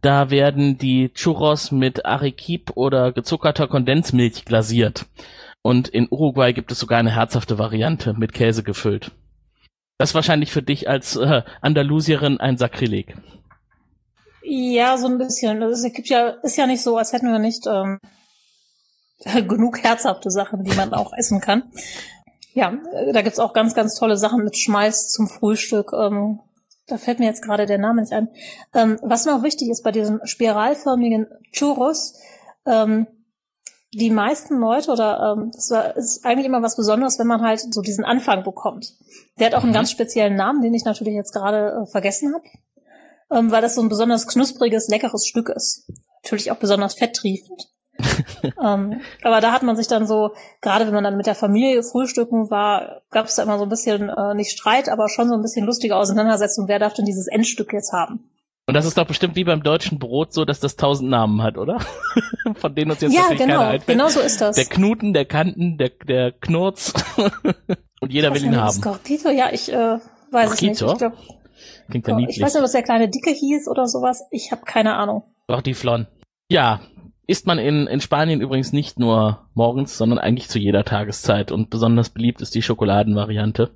Da 0.00 0.30
werden 0.30 0.78
die 0.78 1.10
Churros 1.12 1.72
mit 1.72 2.06
Arequipe 2.06 2.72
oder 2.74 3.12
gezuckerter 3.12 3.66
Kondensmilch 3.66 4.44
glasiert. 4.44 5.06
Und 5.62 5.88
in 5.88 6.08
Uruguay 6.10 6.52
gibt 6.52 6.70
es 6.70 6.78
sogar 6.78 6.98
eine 6.98 7.14
herzhafte 7.14 7.58
Variante 7.58 8.14
mit 8.14 8.32
Käse 8.32 8.62
gefüllt. 8.62 9.10
Das 9.98 10.10
ist 10.10 10.14
wahrscheinlich 10.14 10.52
für 10.52 10.62
dich 10.62 10.88
als 10.88 11.16
äh, 11.16 11.42
Andalusierin 11.62 12.38
ein 12.38 12.58
Sakrileg. 12.58 13.16
Ja, 14.42 14.98
so 14.98 15.06
ein 15.06 15.18
bisschen. 15.18 15.62
Es 15.62 15.82
gibt 15.92 16.08
ja, 16.08 16.28
ist 16.42 16.56
ja 16.56 16.66
nicht 16.66 16.82
so, 16.82 16.96
als 16.98 17.12
hätten 17.12 17.32
wir 17.32 17.38
nicht 17.38 17.66
ähm, 17.66 17.98
genug 19.48 19.82
herzhafte 19.82 20.30
Sachen, 20.30 20.64
die 20.64 20.74
man 20.76 20.92
auch 20.94 21.12
essen 21.12 21.40
kann. 21.40 21.64
Ja, 22.52 22.72
da 23.12 23.22
gibt's 23.22 23.40
auch 23.40 23.52
ganz, 23.52 23.74
ganz 23.74 23.94
tolle 23.96 24.16
Sachen 24.16 24.44
mit 24.44 24.56
Schmalz 24.56 25.10
zum 25.10 25.28
Frühstück. 25.28 25.92
Ähm, 25.92 26.40
da 26.86 26.98
fällt 26.98 27.18
mir 27.18 27.26
jetzt 27.26 27.42
gerade 27.42 27.66
der 27.66 27.78
Name 27.78 28.02
nicht 28.02 28.12
ein. 28.12 28.28
Ähm, 28.74 28.98
was 29.02 29.24
noch 29.24 29.42
wichtig 29.42 29.70
ist 29.70 29.82
bei 29.82 29.90
diesen 29.90 30.20
spiralförmigen 30.24 31.26
Churros, 31.52 32.14
ähm, 32.66 33.06
die 33.92 34.10
meisten 34.10 34.58
Leute 34.58 34.90
oder 34.90 35.34
ähm, 35.36 35.50
es 35.56 35.70
war, 35.70 35.96
ist 35.96 36.24
eigentlich 36.24 36.46
immer 36.46 36.62
was 36.62 36.76
Besonderes, 36.76 37.18
wenn 37.18 37.28
man 37.28 37.42
halt 37.42 37.60
so 37.72 37.80
diesen 37.80 38.04
Anfang 38.04 38.42
bekommt. 38.42 38.92
Der 39.38 39.46
hat 39.46 39.54
auch 39.54 39.62
einen 39.62 39.70
Mhm. 39.70 39.74
ganz 39.76 39.90
speziellen 39.90 40.34
Namen, 40.34 40.62
den 40.62 40.74
ich 40.74 40.84
natürlich 40.84 41.14
jetzt 41.14 41.32
gerade 41.32 41.82
äh, 41.82 41.86
vergessen 41.86 42.34
habe, 42.34 42.44
ähm, 43.30 43.50
weil 43.50 43.62
das 43.62 43.76
so 43.76 43.80
ein 43.82 43.88
besonders 43.88 44.26
knuspriges, 44.26 44.88
leckeres 44.88 45.26
Stück 45.26 45.48
ist. 45.48 45.90
Natürlich 46.22 46.50
auch 46.50 46.56
besonders 46.56 46.94
fetttriefend. 46.94 47.68
Ähm, 48.62 49.00
aber 49.22 49.40
da 49.40 49.52
hat 49.52 49.62
man 49.62 49.76
sich 49.76 49.86
dann 49.86 50.06
so, 50.06 50.32
gerade 50.60 50.86
wenn 50.86 50.94
man 50.94 51.04
dann 51.04 51.16
mit 51.16 51.26
der 51.26 51.34
Familie 51.34 51.82
frühstücken 51.82 52.50
war, 52.50 53.02
gab 53.10 53.26
es 53.26 53.36
da 53.36 53.42
immer 53.42 53.58
so 53.58 53.64
ein 53.64 53.68
bisschen, 53.68 54.08
äh, 54.08 54.34
nicht 54.34 54.50
Streit, 54.50 54.88
aber 54.88 55.08
schon 55.08 55.28
so 55.28 55.34
ein 55.34 55.42
bisschen 55.42 55.66
lustige 55.66 55.96
Auseinandersetzung, 55.96 56.68
wer 56.68 56.78
darf 56.78 56.94
denn 56.94 57.04
dieses 57.04 57.26
Endstück 57.26 57.72
jetzt 57.72 57.92
haben. 57.92 58.30
Und 58.66 58.74
das 58.74 58.86
ist 58.86 58.96
doch 58.96 59.06
bestimmt 59.06 59.36
wie 59.36 59.44
beim 59.44 59.62
deutschen 59.62 59.98
Brot 59.98 60.32
so, 60.32 60.46
dass 60.46 60.58
das 60.58 60.76
tausend 60.76 61.10
Namen 61.10 61.42
hat, 61.42 61.58
oder? 61.58 61.80
Von 62.54 62.74
denen 62.74 62.92
uns 62.92 63.02
jetzt 63.02 63.12
ja, 63.12 63.22
natürlich 63.22 63.40
keiner 63.40 63.52
genau, 63.52 63.64
einfällt. 63.64 63.86
genau 63.86 64.08
so 64.08 64.20
ist 64.20 64.40
das. 64.40 64.56
Der 64.56 64.64
Knuten, 64.64 65.12
der 65.12 65.26
Kanten, 65.26 65.76
der, 65.76 65.90
der 65.90 66.32
Knurz. 66.32 66.94
Und 68.00 68.12
jeder 68.12 68.34
will 68.34 68.42
ihn 68.42 68.56
haben. 68.56 68.72
Scortito, 68.72 69.28
ja, 69.28 69.50
ich 69.52 69.70
äh, 69.70 69.98
weiß 70.30 70.54
es 70.54 70.62
nicht. 70.62 70.72
Ich, 70.72 70.78
glaub, 70.78 71.12
Klingt 71.90 72.08
ja 72.08 72.14
ich 72.14 72.20
niedlich. 72.20 72.40
weiß 72.40 72.54
nicht, 72.54 72.62
was 72.62 72.72
der 72.72 72.82
kleine 72.82 73.08
Dicke 73.08 73.30
hieß 73.30 73.68
oder 73.68 73.86
sowas. 73.86 74.26
Ich 74.30 74.50
habe 74.50 74.62
keine 74.64 74.94
Ahnung. 74.94 75.24
Doch 75.46 75.60
die 75.60 75.74
Flon. 75.74 76.06
Ja, 76.48 76.80
isst 77.26 77.46
man 77.46 77.58
in, 77.58 77.86
in 77.86 78.00
Spanien 78.00 78.40
übrigens 78.40 78.72
nicht 78.72 78.98
nur 78.98 79.46
morgens, 79.54 79.96
sondern 79.96 80.18
eigentlich 80.18 80.48
zu 80.48 80.58
jeder 80.58 80.84
Tageszeit. 80.84 81.52
Und 81.52 81.70
besonders 81.70 82.10
beliebt 82.10 82.40
ist 82.40 82.54
die 82.54 82.62
Schokoladenvariante. 82.62 83.70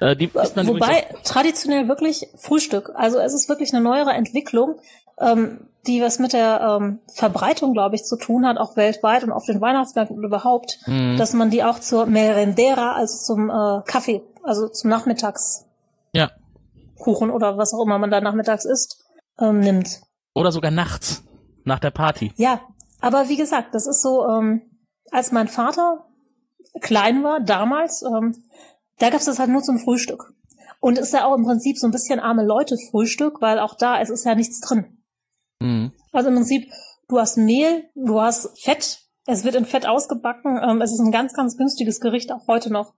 Äh, 0.00 0.16
die 0.16 0.30
isst 0.32 0.56
man 0.56 0.66
Wobei 0.68 1.06
traditionell 1.24 1.88
wirklich 1.88 2.28
Frühstück. 2.36 2.92
Also 2.94 3.18
es 3.18 3.34
ist 3.34 3.48
wirklich 3.48 3.72
eine 3.72 3.82
neuere 3.82 4.12
Entwicklung, 4.12 4.76
ähm, 5.20 5.66
die 5.86 6.00
was 6.00 6.18
mit 6.18 6.32
der 6.32 6.78
ähm, 6.80 7.00
Verbreitung, 7.12 7.72
glaube 7.72 7.96
ich, 7.96 8.04
zu 8.04 8.16
tun 8.16 8.46
hat, 8.46 8.58
auch 8.58 8.76
weltweit 8.76 9.24
und 9.24 9.32
auf 9.32 9.44
den 9.44 9.60
Weihnachtsmärkten 9.60 10.22
überhaupt, 10.22 10.78
Mhm. 10.86 11.16
dass 11.16 11.32
man 11.34 11.50
die 11.50 11.64
auch 11.64 11.78
zur 11.78 12.06
Merendera, 12.06 12.92
also 12.92 13.18
zum 13.18 13.50
äh, 13.50 13.82
Kaffee, 13.86 14.22
also 14.42 14.68
zum 14.68 14.90
Nachmittagskuchen 14.90 15.68
ja. 16.14 16.30
oder 17.34 17.58
was 17.58 17.74
auch 17.74 17.84
immer 17.84 17.98
man 17.98 18.10
da 18.10 18.20
nachmittags 18.20 18.64
isst, 18.64 19.04
ähm, 19.40 19.60
nimmt. 19.60 20.00
Oder 20.32 20.52
sogar 20.52 20.70
nachts, 20.70 21.24
nach 21.64 21.80
der 21.80 21.90
Party. 21.90 22.32
Ja, 22.36 22.60
aber 23.04 23.28
wie 23.28 23.36
gesagt, 23.36 23.74
das 23.74 23.86
ist 23.86 24.00
so, 24.00 24.26
ähm, 24.26 24.62
als 25.10 25.30
mein 25.30 25.46
Vater 25.46 26.06
klein 26.80 27.22
war, 27.22 27.38
damals, 27.38 28.00
ähm, 28.00 28.34
da 28.98 29.10
gab's 29.10 29.26
das 29.26 29.38
halt 29.38 29.50
nur 29.50 29.62
zum 29.62 29.78
Frühstück. 29.78 30.32
Und 30.80 30.96
ist 30.96 31.12
ja 31.12 31.26
auch 31.26 31.36
im 31.36 31.44
Prinzip 31.44 31.76
so 31.78 31.86
ein 31.86 31.90
bisschen 31.90 32.18
arme 32.18 32.42
Leute 32.42 32.78
Frühstück, 32.90 33.42
weil 33.42 33.58
auch 33.58 33.74
da, 33.74 34.00
es 34.00 34.08
ist 34.08 34.24
ja 34.24 34.34
nichts 34.34 34.58
drin. 34.60 35.02
Mhm. 35.60 35.92
Also 36.12 36.30
im 36.30 36.36
Prinzip, 36.36 36.72
du 37.08 37.20
hast 37.20 37.36
Mehl, 37.36 37.84
du 37.94 38.22
hast 38.22 38.58
Fett, 38.58 39.00
es 39.26 39.44
wird 39.44 39.56
in 39.56 39.66
Fett 39.66 39.86
ausgebacken, 39.86 40.58
ähm, 40.62 40.80
es 40.80 40.90
ist 40.90 41.00
ein 41.00 41.12
ganz, 41.12 41.34
ganz 41.34 41.58
günstiges 41.58 42.00
Gericht, 42.00 42.32
auch 42.32 42.46
heute 42.46 42.72
noch. 42.72 42.94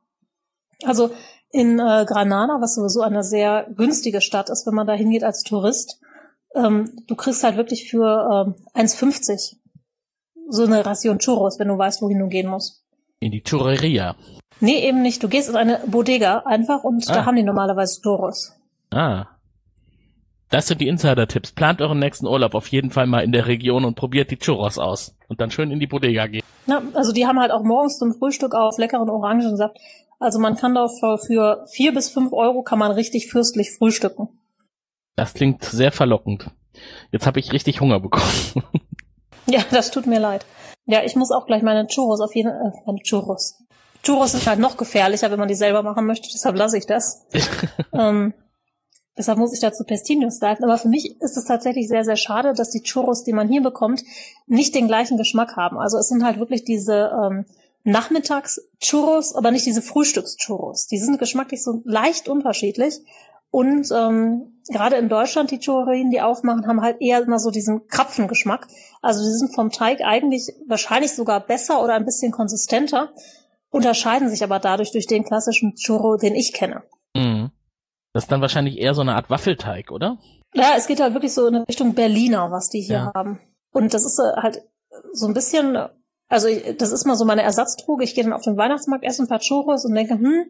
Also 0.84 1.10
in 1.50 1.80
äh, 1.80 2.04
Granada, 2.06 2.60
was 2.60 2.76
sowieso 2.76 3.00
eine 3.00 3.24
sehr 3.24 3.66
günstige 3.74 4.20
Stadt 4.20 4.50
ist, 4.50 4.68
wenn 4.68 4.74
man 4.74 4.86
da 4.86 4.92
hingeht 4.92 5.24
als 5.24 5.42
Tourist, 5.42 5.98
ähm, 6.54 7.02
du 7.08 7.16
kriegst 7.16 7.42
halt 7.42 7.56
wirklich 7.56 7.90
für 7.90 8.46
ähm, 8.46 8.54
1,50 8.80 9.56
so 10.48 10.64
eine 10.64 10.84
Ration 10.84 11.18
Churros, 11.18 11.58
wenn 11.58 11.68
du 11.68 11.78
weißt, 11.78 12.02
wohin 12.02 12.18
du 12.18 12.28
gehen 12.28 12.48
musst. 12.48 12.82
In 13.20 13.32
die 13.32 13.42
Churreria. 13.42 14.14
Nee, 14.60 14.86
eben 14.86 15.02
nicht. 15.02 15.22
Du 15.22 15.28
gehst 15.28 15.48
in 15.48 15.56
eine 15.56 15.80
Bodega 15.86 16.38
einfach 16.46 16.84
und 16.84 17.08
Ah. 17.10 17.14
da 17.14 17.26
haben 17.26 17.36
die 17.36 17.42
normalerweise 17.42 18.00
Churros. 18.02 18.52
Ah. 18.90 19.26
Das 20.48 20.68
sind 20.68 20.80
die 20.80 20.88
Insider-Tipps. 20.88 21.52
Plant 21.52 21.80
euren 21.82 21.98
nächsten 21.98 22.26
Urlaub 22.26 22.54
auf 22.54 22.68
jeden 22.68 22.90
Fall 22.90 23.06
mal 23.06 23.24
in 23.24 23.32
der 23.32 23.46
Region 23.48 23.84
und 23.84 23.96
probiert 23.96 24.30
die 24.30 24.38
Churros 24.38 24.78
aus. 24.78 25.16
Und 25.28 25.40
dann 25.40 25.50
schön 25.50 25.70
in 25.72 25.80
die 25.80 25.88
Bodega 25.88 26.26
gehen. 26.28 26.42
Na, 26.66 26.82
also 26.94 27.12
die 27.12 27.26
haben 27.26 27.40
halt 27.40 27.50
auch 27.50 27.64
morgens 27.64 27.98
zum 27.98 28.14
Frühstück 28.14 28.54
auf 28.54 28.78
leckeren 28.78 29.10
Orangensaft. 29.10 29.76
Also 30.20 30.38
man 30.38 30.56
kann 30.56 30.74
da 30.74 30.86
für, 30.88 31.18
vier 31.68 31.92
bis 31.92 32.08
fünf 32.10 32.32
Euro 32.32 32.62
kann 32.62 32.78
man 32.78 32.92
richtig 32.92 33.28
fürstlich 33.30 33.72
frühstücken. 33.76 34.28
Das 35.16 35.34
klingt 35.34 35.64
sehr 35.64 35.92
verlockend. 35.92 36.50
Jetzt 37.10 37.26
habe 37.26 37.40
ich 37.40 37.52
richtig 37.52 37.80
Hunger 37.80 38.00
bekommen. 38.00 38.24
Ja, 39.46 39.62
das 39.70 39.90
tut 39.90 40.06
mir 40.06 40.20
leid. 40.20 40.44
Ja, 40.86 41.02
ich 41.02 41.16
muss 41.16 41.30
auch 41.30 41.46
gleich 41.46 41.62
meine 41.62 41.86
Churros 41.86 42.20
auf 42.20 42.34
jeden 42.34 42.50
äh, 42.50 42.72
meine 42.84 43.00
Churros. 43.00 43.58
Churros 44.02 44.32
sind 44.32 44.46
halt 44.46 44.60
noch 44.60 44.76
gefährlicher, 44.76 45.30
wenn 45.30 45.38
man 45.38 45.48
die 45.48 45.54
selber 45.54 45.82
machen 45.82 46.06
möchte, 46.06 46.28
deshalb 46.32 46.56
lasse 46.56 46.78
ich 46.78 46.86
das. 46.86 47.24
ähm, 47.92 48.34
deshalb 49.18 49.38
muss 49.38 49.52
ich 49.52 49.60
dazu 49.60 49.84
Pestinos 49.84 50.38
greifen. 50.38 50.64
Aber 50.64 50.78
für 50.78 50.88
mich 50.88 51.20
ist 51.20 51.36
es 51.36 51.44
tatsächlich 51.44 51.88
sehr, 51.88 52.04
sehr 52.04 52.16
schade, 52.16 52.52
dass 52.52 52.70
die 52.70 52.82
Churros, 52.82 53.24
die 53.24 53.32
man 53.32 53.48
hier 53.48 53.62
bekommt, 53.62 54.02
nicht 54.46 54.74
den 54.74 54.86
gleichen 54.86 55.16
Geschmack 55.16 55.56
haben. 55.56 55.78
Also 55.78 55.98
es 55.98 56.08
sind 56.08 56.24
halt 56.24 56.38
wirklich 56.38 56.62
diese 56.62 57.10
ähm, 57.20 57.46
Nachmittags-Churros, 57.82 59.34
aber 59.34 59.50
nicht 59.50 59.66
diese 59.66 59.82
Frühstücks-Churros. 59.82 60.86
Die 60.86 60.98
sind 60.98 61.18
geschmacklich 61.18 61.62
so 61.62 61.82
leicht 61.84 62.28
unterschiedlich. 62.28 63.00
Und 63.56 63.90
ähm, 63.90 64.60
gerade 64.68 64.96
in 64.96 65.08
Deutschland, 65.08 65.50
die 65.50 65.58
Churrien, 65.58 66.10
die 66.10 66.20
aufmachen, 66.20 66.66
haben 66.66 66.82
halt 66.82 67.00
eher 67.00 67.22
immer 67.22 67.38
so 67.38 67.50
diesen 67.50 67.86
Krapfengeschmack. 67.88 68.66
Also 69.00 69.24
die 69.24 69.32
sind 69.32 69.54
vom 69.54 69.70
Teig 69.70 70.02
eigentlich 70.04 70.52
wahrscheinlich 70.66 71.14
sogar 71.14 71.40
besser 71.40 71.82
oder 71.82 71.94
ein 71.94 72.04
bisschen 72.04 72.32
konsistenter, 72.32 73.14
unterscheiden 73.70 74.28
sich 74.28 74.44
aber 74.44 74.58
dadurch 74.58 74.92
durch 74.92 75.06
den 75.06 75.24
klassischen 75.24 75.74
Churro, 75.74 76.18
den 76.18 76.34
ich 76.34 76.52
kenne. 76.52 76.82
Mhm. 77.14 77.50
Das 78.12 78.24
ist 78.24 78.30
dann 78.32 78.42
wahrscheinlich 78.42 78.76
eher 78.76 78.92
so 78.92 79.00
eine 79.00 79.14
Art 79.14 79.30
Waffelteig, 79.30 79.90
oder? 79.90 80.18
Ja, 80.54 80.74
es 80.76 80.86
geht 80.86 81.00
halt 81.00 81.14
wirklich 81.14 81.32
so 81.32 81.46
in 81.46 81.56
Richtung 81.56 81.94
Berliner, 81.94 82.50
was 82.50 82.68
die 82.68 82.82
hier 82.82 82.96
Ja. 82.96 83.12
haben. 83.14 83.40
Und 83.72 83.94
das 83.94 84.04
ist 84.04 84.18
äh, 84.18 84.36
halt 84.36 84.62
so 85.12 85.26
ein 85.28 85.32
bisschen, 85.34 85.78
also 86.28 86.46
ich- 86.48 86.76
das 86.76 86.92
ist 86.92 87.06
mal 87.06 87.16
so 87.16 87.24
meine 87.24 87.42
Ersatzdroge. 87.42 88.04
Ich 88.04 88.14
gehe 88.14 88.24
dann 88.24 88.34
auf 88.34 88.42
den 88.42 88.58
Weihnachtsmarkt, 88.58 89.04
esse 89.04 89.22
ein 89.22 89.28
paar 89.28 89.40
Churros 89.40 89.86
und 89.86 89.94
denke, 89.94 90.14
hm, 90.14 90.44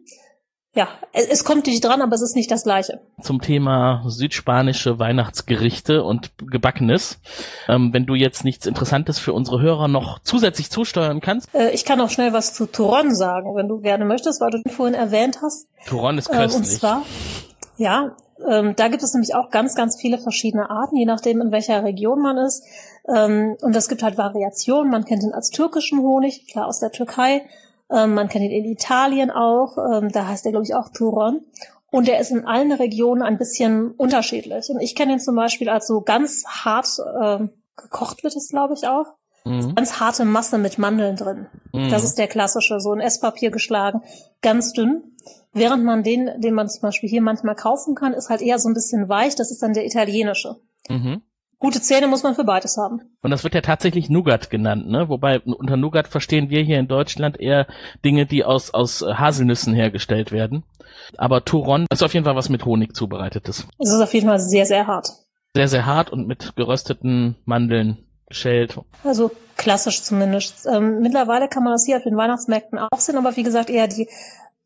ja, 0.77 0.87
es, 1.11 1.43
kommt 1.43 1.65
nicht 1.65 1.83
dran, 1.83 2.03
aber 2.03 2.13
es 2.13 2.21
ist 2.21 2.35
nicht 2.35 2.51
das 2.51 2.63
Gleiche. 2.63 3.01
Zum 3.19 3.41
Thema 3.41 4.03
südspanische 4.05 4.99
Weihnachtsgerichte 4.99 6.03
und 6.03 6.31
Gebackenes. 6.37 7.17
Ähm, 7.67 7.93
wenn 7.93 8.05
du 8.05 8.13
jetzt 8.13 8.43
nichts 8.43 8.67
Interessantes 8.67 9.17
für 9.17 9.33
unsere 9.33 9.59
Hörer 9.59 9.87
noch 9.87 10.19
zusätzlich 10.19 10.69
zusteuern 10.69 11.19
kannst. 11.19 11.49
Äh, 11.55 11.71
ich 11.71 11.83
kann 11.83 11.99
auch 11.99 12.11
schnell 12.11 12.31
was 12.31 12.53
zu 12.53 12.67
Turon 12.67 13.15
sagen, 13.15 13.55
wenn 13.55 13.67
du 13.67 13.79
gerne 13.79 14.05
möchtest, 14.05 14.39
weil 14.39 14.51
du 14.51 14.69
vorhin 14.69 14.93
erwähnt 14.93 15.39
hast. 15.41 15.67
Turon 15.87 16.19
ist 16.19 16.29
Ähm, 16.29 16.35
köstlich. 16.35 16.57
und 16.57 16.65
zwar, 16.65 17.01
ja, 17.77 18.15
ähm, 18.47 18.75
da 18.75 18.87
gibt 18.87 19.01
es 19.01 19.15
nämlich 19.15 19.33
auch 19.33 19.49
ganz, 19.49 19.73
ganz 19.73 19.99
viele 19.99 20.19
verschiedene 20.19 20.69
Arten, 20.69 20.95
je 20.95 21.05
nachdem, 21.05 21.41
in 21.41 21.51
welcher 21.51 21.83
Region 21.83 22.21
man 22.21 22.37
ist. 22.37 22.63
Ähm, 23.11 23.57
und 23.61 23.75
es 23.75 23.89
gibt 23.89 24.03
halt 24.03 24.19
Variationen. 24.19 24.91
Man 24.91 25.05
kennt 25.05 25.23
ihn 25.23 25.33
als 25.33 25.49
türkischen 25.49 26.01
Honig, 26.01 26.45
klar 26.47 26.67
aus 26.67 26.79
der 26.79 26.91
Türkei. 26.91 27.41
Ähm, 27.91 28.13
man 28.13 28.27
kennt 28.27 28.45
ihn 28.45 28.51
in 28.51 28.65
Italien 28.65 29.31
auch. 29.31 29.77
Ähm, 29.77 30.09
da 30.11 30.27
heißt 30.27 30.45
er, 30.45 30.51
glaube 30.51 30.65
ich, 30.65 30.75
auch 30.75 30.89
Turon. 30.89 31.41
Und 31.89 32.07
der 32.07 32.19
ist 32.19 32.31
in 32.31 32.45
allen 32.45 32.71
Regionen 32.73 33.21
ein 33.21 33.37
bisschen 33.37 33.91
unterschiedlich. 33.91 34.69
Und 34.69 34.81
ich 34.81 34.95
kenne 34.95 35.13
ihn 35.13 35.19
zum 35.19 35.35
Beispiel 35.35 35.69
als 35.69 35.87
so 35.87 36.01
ganz 36.01 36.45
hart 36.45 36.89
ähm, 37.21 37.49
gekocht 37.77 38.23
wird 38.23 38.35
es, 38.35 38.49
glaube 38.49 38.73
ich, 38.73 38.87
auch. 38.87 39.05
mhm. 39.45 39.75
Ganz 39.75 39.99
harte 39.99 40.25
Masse 40.25 40.57
mit 40.57 40.77
Mandeln 40.77 41.15
drin. 41.15 41.47
Mhm. 41.71 41.89
Das 41.89 42.03
ist 42.03 42.17
der 42.17 42.27
klassische, 42.27 42.79
so 42.79 42.91
ein 42.91 42.99
Esspapier 42.99 43.51
geschlagen, 43.51 44.01
ganz 44.41 44.73
dünn. 44.73 45.15
Während 45.53 45.83
man 45.83 46.03
den, 46.03 46.29
den 46.41 46.53
man 46.53 46.69
zum 46.69 46.81
Beispiel 46.81 47.09
hier 47.09 47.21
manchmal 47.21 47.55
kaufen 47.55 47.95
kann, 47.95 48.13
ist 48.13 48.29
halt 48.29 48.41
eher 48.41 48.59
so 48.59 48.69
ein 48.69 48.73
bisschen 48.73 49.09
weich. 49.09 49.35
Das 49.35 49.49
ist 49.49 49.63
dann 49.63 49.73
der 49.73 49.85
italienische. 49.85 50.57
Mhm. 50.89 51.21
Gute 51.59 51.81
Zähne 51.81 52.07
muss 52.07 52.21
man 52.21 52.35
für 52.35 52.43
beides 52.43 52.77
haben. 52.77 53.01
Und 53.23 53.31
das 53.31 53.43
wird 53.43 53.55
ja 53.55 53.61
tatsächlich 53.61 54.09
Nougat 54.09 54.51
genannt, 54.51 54.87
ne? 54.87 55.09
Wobei 55.09 55.39
unter 55.39 55.75
Nougat 55.75 56.07
verstehen 56.07 56.51
wir 56.51 56.61
hier 56.61 56.79
in 56.79 56.87
Deutschland 56.87 57.39
eher 57.39 57.65
Dinge, 58.05 58.27
die 58.27 58.43
aus, 58.43 58.73
aus 58.73 59.01
äh, 59.01 59.15
Haselnüssen 59.15 59.73
hergestellt 59.73 60.31
werden. 60.31 60.63
Aber 61.17 61.43
Turon 61.43 61.87
ist 61.91 62.03
auf 62.03 62.13
jeden 62.13 62.25
Fall 62.25 62.35
was 62.35 62.49
mit 62.49 62.65
Honig 62.65 62.95
zubereitetes. 62.95 63.67
Es 63.79 63.91
ist 63.91 64.01
auf 64.01 64.13
jeden 64.13 64.27
Fall 64.27 64.39
sehr, 64.39 64.67
sehr 64.67 64.85
hart. 64.85 65.09
Sehr, 65.55 65.67
sehr 65.67 65.85
hart 65.87 66.11
und 66.11 66.27
mit 66.27 66.55
gerösteten 66.55 67.37
Mandeln 67.45 68.05
geschält. 68.27 68.79
Also 69.03 69.31
klassisch 69.55 70.03
zumindest. 70.03 70.67
Ähm, 70.67 70.99
mittlerweile 70.99 71.47
kann 71.47 71.63
man 71.63 71.73
das 71.73 71.85
hier 71.85 71.97
auf 71.97 72.03
den 72.03 72.17
Weihnachtsmärkten 72.17 72.77
auch 72.77 72.99
sehen, 72.99 73.17
aber 73.17 73.35
wie 73.35 73.43
gesagt 73.43 73.71
eher 73.71 73.87
die 73.87 74.07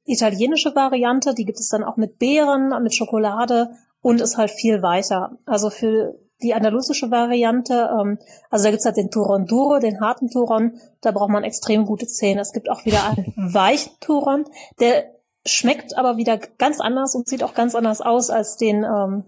italienische 0.06 0.76
Variante. 0.76 1.34
Die 1.36 1.46
gibt 1.46 1.60
es 1.60 1.70
dann 1.70 1.86
auch 1.86 1.96
mit 1.96 2.20
Beeren, 2.20 2.74
mit 2.84 2.94
Schokolade 2.94 3.70
und 4.02 4.20
ist 4.20 4.38
halt 4.38 4.52
viel 4.52 4.82
weicher. 4.82 5.38
Also 5.46 5.70
für 5.70 6.16
die 6.44 6.54
andalusische 6.54 7.12
Variante, 7.12 7.90
ähm, 8.00 8.18
also 8.50 8.66
da 8.66 8.72
gibt's 8.72 8.86
halt 8.86 8.98
den 8.98 9.10
Turon 9.12 9.46
Duro, 9.46 9.80
den 9.80 10.00
harten 10.02 10.30
Turon, 10.30 10.74
da 11.02 11.12
braucht 11.12 11.30
man 11.30 11.44
extrem 11.44 11.86
gute 11.86 12.08
Zähne. 12.08 12.42
Es 12.42 12.54
gibt 12.54 12.70
auch 12.70 12.86
wieder 12.86 13.04
einen 13.10 13.34
weichen 13.54 13.92
Turon, 14.00 14.46
der 14.80 15.06
schmeckt 15.46 15.98
aber 15.98 16.18
wieder 16.18 16.38
ganz 16.58 16.80
anders 16.80 17.16
und 17.16 17.28
sieht 17.28 17.44
auch 17.44 17.54
ganz 17.54 17.74
anders 17.76 18.02
aus 18.02 18.30
als 18.30 18.58
den 18.58 18.84
ähm, 18.84 19.24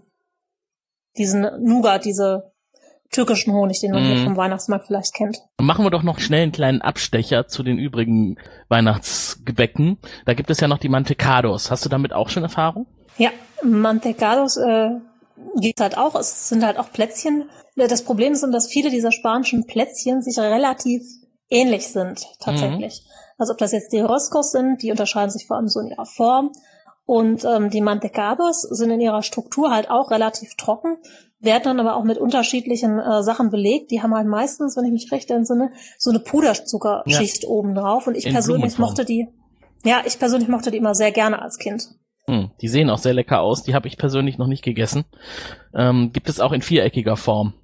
diesen 1.16 1.46
Nougat, 1.62 2.04
diese 2.04 2.52
türkischen 3.12 3.52
Honig, 3.52 3.80
den 3.80 3.92
man 3.92 4.02
hier 4.02 4.16
Mhm. 4.16 4.24
vom 4.24 4.36
Weihnachtsmarkt 4.36 4.86
vielleicht 4.88 5.14
kennt. 5.14 5.38
Machen 5.60 5.84
wir 5.84 5.90
doch 5.90 6.02
noch 6.02 6.18
schnell 6.18 6.42
einen 6.42 6.52
kleinen 6.52 6.82
Abstecher 6.82 7.46
zu 7.46 7.62
den 7.62 7.78
übrigen 7.78 8.36
Weihnachtsgebäcken. 8.68 9.98
Da 10.26 10.34
gibt 10.34 10.50
es 10.50 10.58
ja 10.60 10.66
noch 10.68 10.78
die 10.78 10.88
Mantecados. 10.88 11.70
Hast 11.70 11.84
du 11.84 11.88
damit 11.88 12.12
auch 12.12 12.28
schon 12.28 12.42
Erfahrung? 12.42 12.86
Ja, 13.18 13.30
Mantecados 13.62 14.56
äh, 14.56 14.90
gibt's 15.56 15.80
halt 15.80 15.96
auch. 15.96 16.14
Es 16.14 16.48
sind 16.48 16.64
halt 16.64 16.78
auch 16.78 16.92
Plätzchen. 16.92 17.48
Das 17.76 18.02
Problem 18.02 18.32
ist, 18.32 18.42
dass 18.42 18.68
viele 18.68 18.90
dieser 18.90 19.12
spanischen 19.12 19.66
Plätzchen 19.66 20.22
sich 20.22 20.38
relativ 20.38 21.02
ähnlich 21.50 21.88
sind, 21.88 22.26
tatsächlich. 22.40 23.02
Mhm. 23.04 23.10
Also 23.38 23.52
ob 23.52 23.58
das 23.58 23.72
jetzt 23.72 23.92
die 23.92 24.00
Roscos 24.00 24.52
sind, 24.52 24.82
die 24.82 24.90
unterscheiden 24.90 25.30
sich 25.30 25.46
vor 25.46 25.56
allem 25.56 25.68
so 25.68 25.80
in 25.80 25.88
ihrer 25.88 26.06
Form. 26.06 26.52
Und 27.06 27.44
ähm, 27.44 27.68
die 27.68 27.82
Mantecados 27.82 28.62
sind 28.62 28.90
in 28.90 29.00
ihrer 29.00 29.22
Struktur 29.22 29.70
halt 29.70 29.90
auch 29.90 30.10
relativ 30.10 30.54
trocken, 30.56 30.96
werden 31.38 31.64
dann 31.64 31.80
aber 31.80 31.96
auch 31.96 32.04
mit 32.04 32.16
unterschiedlichen 32.16 32.98
äh, 32.98 33.22
Sachen 33.22 33.50
belegt. 33.50 33.90
Die 33.90 34.02
haben 34.02 34.14
halt 34.14 34.26
meistens, 34.26 34.76
wenn 34.76 34.86
ich 34.86 34.92
mich 34.92 35.12
recht 35.12 35.30
entsinne, 35.30 35.70
so 35.98 36.10
eine 36.10 36.20
Puderzuckerschicht 36.20 37.42
ja. 37.42 37.48
oben 37.48 37.74
drauf. 37.74 38.06
Und 38.06 38.16
ich 38.16 38.26
in 38.26 38.32
persönlich 38.32 38.78
mochte 38.78 39.04
die, 39.04 39.28
ja, 39.84 40.02
ich 40.06 40.18
persönlich 40.18 40.48
mochte 40.48 40.70
die 40.70 40.78
immer 40.78 40.94
sehr 40.94 41.12
gerne 41.12 41.42
als 41.42 41.58
Kind. 41.58 41.90
Hm, 42.26 42.50
die 42.60 42.68
sehen 42.68 42.90
auch 42.90 42.98
sehr 42.98 43.14
lecker 43.14 43.40
aus. 43.40 43.62
Die 43.62 43.74
habe 43.74 43.88
ich 43.88 43.98
persönlich 43.98 44.38
noch 44.38 44.46
nicht 44.46 44.64
gegessen. 44.64 45.04
Ähm, 45.74 46.12
gibt 46.12 46.28
es 46.28 46.40
auch 46.40 46.52
in 46.52 46.62
viereckiger 46.62 47.16
Form. 47.16 47.54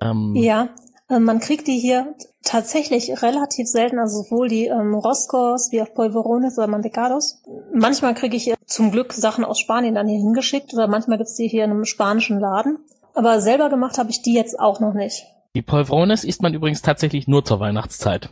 Ähm, 0.00 0.34
ja, 0.36 0.68
äh, 1.08 1.18
man 1.18 1.40
kriegt 1.40 1.66
die 1.66 1.78
hier 1.78 2.14
tatsächlich 2.42 3.22
relativ 3.22 3.66
selten, 3.66 3.98
also 3.98 4.22
sowohl 4.22 4.48
die 4.48 4.66
ähm, 4.66 4.94
Roscos 4.94 5.72
wie 5.72 5.82
auch 5.82 5.92
Polverones 5.92 6.58
oder 6.58 6.66
Mantecados. 6.66 7.42
Manchmal 7.72 8.14
kriege 8.14 8.36
ich 8.36 8.54
zum 8.66 8.90
Glück 8.90 9.12
Sachen 9.12 9.44
aus 9.44 9.58
Spanien 9.58 9.94
dann 9.94 10.08
hier 10.08 10.18
hingeschickt 10.18 10.72
oder 10.74 10.86
manchmal 10.86 11.18
gibt's 11.18 11.34
die 11.34 11.48
hier 11.48 11.64
in 11.64 11.70
einem 11.70 11.84
spanischen 11.84 12.38
Laden. 12.38 12.78
Aber 13.14 13.40
selber 13.40 13.68
gemacht 13.70 13.98
habe 13.98 14.10
ich 14.10 14.22
die 14.22 14.34
jetzt 14.34 14.58
auch 14.60 14.80
noch 14.80 14.94
nicht. 14.94 15.24
Die 15.54 15.62
Polverones 15.62 16.24
isst 16.24 16.42
man 16.42 16.54
übrigens 16.54 16.82
tatsächlich 16.82 17.26
nur 17.26 17.44
zur 17.44 17.58
Weihnachtszeit. 17.58 18.30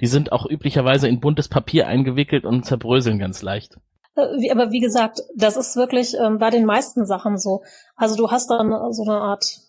Die 0.00 0.06
sind 0.06 0.32
auch 0.32 0.46
üblicherweise 0.48 1.08
in 1.08 1.20
buntes 1.20 1.48
Papier 1.48 1.86
eingewickelt 1.88 2.44
und 2.44 2.64
zerbröseln 2.64 3.18
ganz 3.18 3.42
leicht. 3.42 3.76
Äh, 4.16 4.50
aber 4.50 4.70
wie 4.70 4.80
gesagt, 4.80 5.22
das 5.34 5.56
ist 5.56 5.76
wirklich 5.76 6.14
ähm, 6.14 6.38
bei 6.38 6.50
den 6.50 6.64
meisten 6.64 7.06
Sachen 7.06 7.38
so. 7.38 7.62
Also 7.96 8.16
du 8.16 8.30
hast 8.30 8.50
dann 8.50 8.92
so 8.92 9.02
eine 9.02 9.20
Art 9.20 9.64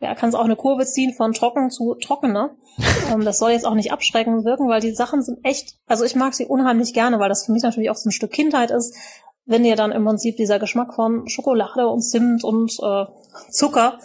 ja, 0.00 0.14
kannst 0.14 0.34
auch 0.36 0.44
eine 0.44 0.56
Kurve 0.56 0.86
ziehen 0.86 1.12
von 1.12 1.32
trocken 1.32 1.70
zu 1.70 1.94
trockener. 1.94 2.56
ähm, 3.12 3.24
das 3.24 3.38
soll 3.38 3.50
jetzt 3.50 3.66
auch 3.66 3.74
nicht 3.74 3.92
abschreckend 3.92 4.44
wirken, 4.44 4.68
weil 4.68 4.80
die 4.80 4.94
Sachen 4.94 5.22
sind 5.22 5.44
echt, 5.44 5.74
also 5.86 6.04
ich 6.04 6.16
mag 6.16 6.34
sie 6.34 6.46
unheimlich 6.46 6.94
gerne, 6.94 7.18
weil 7.18 7.28
das 7.28 7.44
für 7.44 7.52
mich 7.52 7.62
natürlich 7.62 7.90
auch 7.90 7.96
so 7.96 8.08
ein 8.08 8.12
Stück 8.12 8.32
Kindheit 8.32 8.70
ist, 8.70 8.96
wenn 9.44 9.62
dir 9.62 9.76
dann 9.76 9.92
im 9.92 10.04
Prinzip 10.04 10.36
dieser 10.36 10.58
Geschmack 10.58 10.94
von 10.94 11.28
Schokolade 11.28 11.86
und 11.86 12.00
Zimt 12.00 12.44
und 12.44 12.72
äh, 12.82 13.04
Zucker 13.50 13.98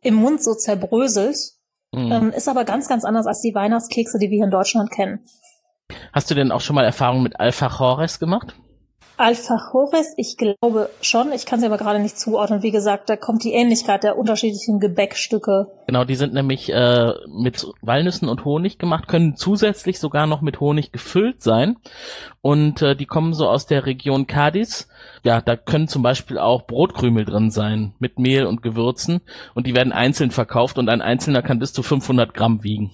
im 0.00 0.14
Mund 0.14 0.42
so 0.42 0.54
zerbröselt. 0.54 1.36
Mhm. 1.92 2.12
Ähm, 2.12 2.30
ist 2.30 2.48
aber 2.48 2.64
ganz, 2.64 2.88
ganz 2.88 3.04
anders 3.04 3.26
als 3.26 3.40
die 3.40 3.54
Weihnachtskekse, 3.54 4.18
die 4.18 4.30
wir 4.30 4.36
hier 4.36 4.44
in 4.44 4.50
Deutschland 4.50 4.90
kennen. 4.90 5.26
Hast 6.12 6.30
du 6.30 6.34
denn 6.34 6.52
auch 6.52 6.60
schon 6.60 6.74
mal 6.74 6.84
Erfahrungen 6.84 7.22
mit 7.22 7.38
Alfajores 7.38 8.18
gemacht? 8.18 8.54
Alfajores, 9.16 10.14
ich 10.16 10.36
glaube 10.36 10.88
schon. 11.00 11.32
Ich 11.32 11.46
kann 11.46 11.60
sie 11.60 11.66
aber 11.66 11.76
gerade 11.76 11.98
nicht 11.98 12.18
zuordnen. 12.18 12.62
Wie 12.62 12.70
gesagt, 12.70 13.08
da 13.10 13.16
kommt 13.16 13.44
die 13.44 13.52
Ähnlichkeit 13.52 14.02
der 14.02 14.18
unterschiedlichen 14.18 14.80
Gebäckstücke. 14.80 15.68
Genau, 15.86 16.04
die 16.04 16.16
sind 16.16 16.32
nämlich 16.32 16.72
äh, 16.72 17.12
mit 17.28 17.66
Walnüssen 17.82 18.28
und 18.28 18.44
Honig 18.44 18.78
gemacht, 18.78 19.08
können 19.08 19.36
zusätzlich 19.36 20.00
sogar 20.00 20.26
noch 20.26 20.40
mit 20.40 20.60
Honig 20.60 20.92
gefüllt 20.92 21.42
sein. 21.42 21.76
Und 22.40 22.82
äh, 22.82 22.96
die 22.96 23.06
kommen 23.06 23.34
so 23.34 23.48
aus 23.48 23.66
der 23.66 23.86
Region 23.86 24.26
Cadiz. 24.26 24.88
Ja, 25.24 25.40
da 25.40 25.56
können 25.56 25.88
zum 25.88 26.02
Beispiel 26.02 26.38
auch 26.38 26.66
Brotkrümel 26.66 27.24
drin 27.24 27.50
sein 27.50 27.94
mit 27.98 28.18
Mehl 28.18 28.46
und 28.46 28.62
Gewürzen. 28.62 29.20
Und 29.54 29.66
die 29.66 29.74
werden 29.74 29.92
einzeln 29.92 30.30
verkauft 30.30 30.78
und 30.78 30.88
ein 30.88 31.02
einzelner 31.02 31.42
kann 31.42 31.58
bis 31.58 31.72
zu 31.72 31.82
500 31.82 32.34
Gramm 32.34 32.64
wiegen. 32.64 32.90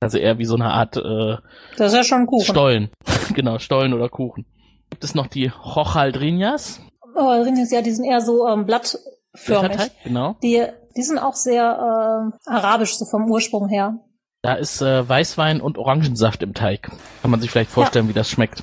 Also 0.00 0.18
eher 0.18 0.38
wie 0.38 0.44
so 0.44 0.54
eine 0.54 0.70
Art 0.70 0.96
äh, 0.96 1.36
das 1.76 1.92
ist 1.92 1.96
ja 1.96 2.04
schon 2.04 2.26
Kuchen. 2.26 2.44
Stollen. 2.44 2.90
genau, 3.34 3.58
Stollen 3.58 3.92
oder 3.92 4.08
Kuchen 4.08 4.46
gibt 4.94 5.02
es 5.02 5.16
noch 5.16 5.26
die 5.26 5.50
Hochaldrinias. 5.50 6.80
Oh, 7.16 7.26
Aldrinias, 7.26 7.72
ja, 7.72 7.82
die 7.82 7.90
sind 7.90 8.04
eher 8.04 8.20
so 8.20 8.46
ähm, 8.46 8.64
blattförmig. 8.64 9.90
genau. 10.04 10.36
Die, 10.40 10.64
die 10.96 11.02
sind 11.02 11.18
auch 11.18 11.34
sehr 11.34 12.32
äh, 12.46 12.48
arabisch, 12.48 12.96
so 12.96 13.04
vom 13.04 13.28
Ursprung 13.28 13.68
her. 13.68 13.98
Da 14.42 14.54
ist 14.54 14.80
äh, 14.82 15.08
Weißwein 15.08 15.60
und 15.60 15.78
Orangensaft 15.78 16.44
im 16.44 16.54
Teig. 16.54 16.92
Kann 17.22 17.30
man 17.32 17.40
sich 17.40 17.50
vielleicht 17.50 17.72
vorstellen, 17.72 18.04
ja. 18.04 18.10
wie 18.10 18.14
das 18.14 18.30
schmeckt. 18.30 18.62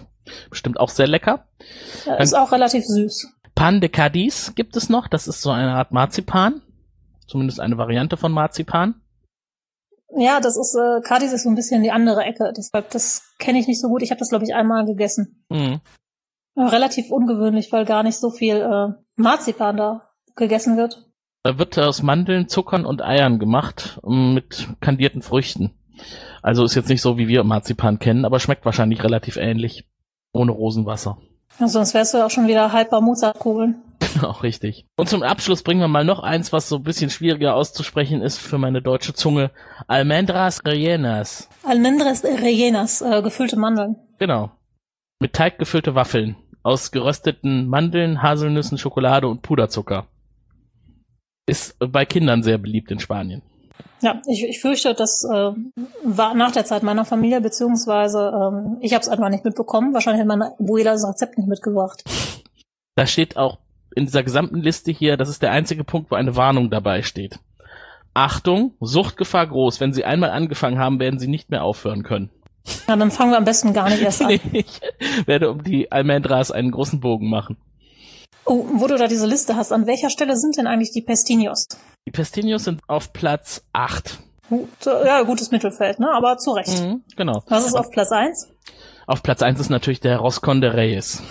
Bestimmt 0.50 0.80
auch 0.80 0.88
sehr 0.88 1.08
lecker. 1.08 1.50
Ja, 2.06 2.16
ist 2.16 2.34
auch 2.34 2.54
relativ 2.54 2.86
süß. 2.86 3.28
Pan 3.54 3.82
de 3.82 3.90
Cadiz 3.90 4.54
gibt 4.56 4.78
es 4.78 4.88
noch. 4.88 5.10
Das 5.10 5.28
ist 5.28 5.42
so 5.42 5.50
eine 5.50 5.74
Art 5.74 5.92
Marzipan. 5.92 6.62
Zumindest 7.28 7.60
eine 7.60 7.78
Variante 7.78 8.16
von 8.16 8.32
Marzipan. 8.32 9.02
Ja, 10.16 10.40
das 10.40 10.58
ist, 10.58 10.76
äh, 10.76 11.02
Cadiz 11.02 11.34
ist 11.34 11.44
so 11.44 11.50
ein 11.50 11.56
bisschen 11.56 11.84
die 11.84 11.92
andere 11.92 12.22
Ecke. 12.24 12.54
Deshalb, 12.56 12.90
das 12.92 13.24
kenne 13.38 13.60
ich 13.60 13.68
nicht 13.68 13.82
so 13.82 13.90
gut. 13.90 14.02
Ich 14.02 14.12
habe 14.12 14.20
das, 14.20 14.30
glaube 14.30 14.46
ich, 14.46 14.54
einmal 14.54 14.86
gegessen. 14.86 15.46
Mhm. 15.50 15.82
Relativ 16.58 17.12
ungewöhnlich, 17.12 17.72
weil 17.72 17.86
gar 17.86 18.04
nicht 18.04 18.18
so 18.18 18.30
viel 18.30 18.58
äh, 18.58 18.94
Marzipan 19.16 19.78
da 19.78 20.10
gegessen 20.36 20.78
wird. 20.78 21.06
Da 21.44 21.58
wird 21.58 21.78
aus 21.80 22.04
Mandeln, 22.04 22.48
Zuckern 22.48 22.86
und 22.86 23.02
Eiern 23.02 23.40
gemacht 23.40 24.00
mit 24.04 24.68
kandierten 24.80 25.22
Früchten. 25.22 25.72
Also 26.42 26.64
ist 26.64 26.76
jetzt 26.76 26.90
nicht 26.90 27.02
so, 27.02 27.18
wie 27.18 27.28
wir 27.28 27.44
Marzipan 27.44 28.00
kennen, 28.00 28.26
aber 28.26 28.40
schmeckt 28.40 28.66
wahrscheinlich 28.66 29.04
relativ 29.04 29.38
ähnlich. 29.38 29.88
Ohne 30.34 30.52
Rosenwasser. 30.52 31.18
Ja, 31.60 31.68
sonst 31.68 31.94
wärst 31.94 32.14
du 32.14 32.20
ja 32.20 32.26
auch 32.26 32.32
schon 32.32 32.48
wieder 32.48 32.72
haltbar 32.72 33.02
Mozartkugeln. 33.02 33.82
Genau, 34.14 34.32
richtig. 34.32 34.86
Und 34.98 35.10
zum 35.10 35.24
Abschluss 35.24 35.64
bringen 35.64 35.80
wir 35.80 35.88
mal 35.88 36.04
noch 36.04 36.20
eins, 36.20 36.52
was 36.52 36.68
so 36.68 36.78
ein 36.78 36.84
bisschen 36.84 37.10
schwieriger 37.10 37.56
auszusprechen 37.56 38.22
ist 38.22 38.38
für 38.38 38.58
meine 38.58 38.82
deutsche 38.82 39.14
Zunge. 39.14 39.52
Almendras 39.88 40.66
rellenas. 40.66 41.50
Almendras 41.64 42.24
rellenas, 42.24 43.02
äh, 43.02 43.22
gefüllte 43.22 43.58
Mandeln. 43.58 43.96
Genau. 44.20 44.52
Mit 45.22 45.34
Teig 45.34 45.60
gefüllte 45.60 45.94
Waffeln 45.94 46.36
aus 46.64 46.90
gerösteten 46.90 47.68
Mandeln, 47.68 48.24
Haselnüssen, 48.24 48.80
Schokolade 48.80 49.28
und 49.28 49.44
Puderzucker. 49.44 50.08
Ist 51.46 51.78
bei 51.78 52.06
Kindern 52.06 52.42
sehr 52.42 52.58
beliebt 52.58 52.90
in 52.90 52.98
Spanien. 52.98 53.44
Ja, 54.02 54.20
ich, 54.28 54.44
ich 54.44 54.60
fürchte, 54.60 54.96
das 54.96 55.24
äh, 55.32 55.52
war 56.04 56.34
nach 56.34 56.52
der 56.52 56.66
Zeit 56.66 56.82
meiner 56.82 57.06
Familie, 57.06 57.40
beziehungsweise 57.40 58.32
ähm, 58.34 58.78
ich 58.82 58.96
habe 58.96 59.04
es 59.04 59.10
einfach 59.10 59.30
nicht 59.30 59.46
mitbekommen. 59.46 59.94
Wahrscheinlich 59.94 60.22
hat 60.22 60.28
meine 60.28 60.54
Abuela 60.60 60.94
das 60.94 61.08
Rezept 61.08 61.38
nicht 61.38 61.48
mitgebracht. 61.48 62.04
Da 62.96 63.06
steht 63.06 63.38
auch 63.38 63.60
in 63.96 64.06
dieser 64.06 64.24
gesamten 64.24 64.62
Liste 64.62 64.92
hier, 64.92 65.18
das 65.18 65.30
ist 65.30 65.44
der 65.44 65.52
einzige 65.52 65.84
Punkt, 65.84 66.10
wo 66.10 66.16
eine 66.16 66.36
Warnung 66.36 66.72
dabei 66.72 67.04
steht. 67.04 67.38
Achtung, 68.16 68.74
Suchtgefahr 68.80 69.46
groß. 69.46 69.80
Wenn 69.82 69.94
Sie 69.94 70.04
einmal 70.04 70.32
angefangen 70.32 70.80
haben, 70.80 71.00
werden 71.00 71.20
Sie 71.20 71.28
nicht 71.28 71.52
mehr 71.52 71.64
aufhören 71.64 72.02
können. 72.02 72.32
Ja, 72.92 72.98
dann 72.98 73.10
fangen 73.10 73.32
wir 73.32 73.38
am 73.38 73.46
besten 73.46 73.72
gar 73.72 73.88
nicht 73.88 74.02
erst 74.02 74.22
an. 74.22 74.32
ich 74.52 74.82
werde 75.26 75.50
um 75.50 75.64
die 75.64 75.94
Almendras 75.94 76.52
einen 76.52 76.72
großen 76.72 77.00
Bogen 77.00 77.30
machen. 77.30 77.56
Oh, 78.44 78.66
wo 78.74 78.88
du 78.88 78.98
da 78.98 79.08
diese 79.08 79.26
Liste 79.26 79.56
hast, 79.56 79.72
an 79.72 79.88
welcher 79.88 80.10
Stelle 80.10 80.36
sind 80.36 80.58
denn 80.58 80.68
eigentlich 80.68 80.92
die 80.92 81.02
Pestinios? 81.02 81.70
Die 82.06 82.12
Pestinios 82.12 82.66
sind 82.66 82.82
auf 82.88 83.14
Platz 83.14 83.64
8. 83.72 84.20
Ja, 84.84 85.22
gutes 85.22 85.52
Mittelfeld, 85.52 86.02
ne? 86.02 86.12
Aber 86.12 86.38
zu 86.38 86.52
Recht. 86.52 86.82
Mhm, 86.82 87.06
genau. 87.16 87.44
Was 87.48 87.66
ist 87.66 87.76
auf 87.76 87.90
Platz 87.92 88.12
1? 88.12 88.50
Auf 89.08 89.24
Platz 89.24 89.42
1 89.42 89.62
ist 89.62 89.70
natürlich 89.70 90.02
der 90.02 90.18
Roscon 90.18 90.60
de 90.60 90.72
Reyes. 90.72 91.24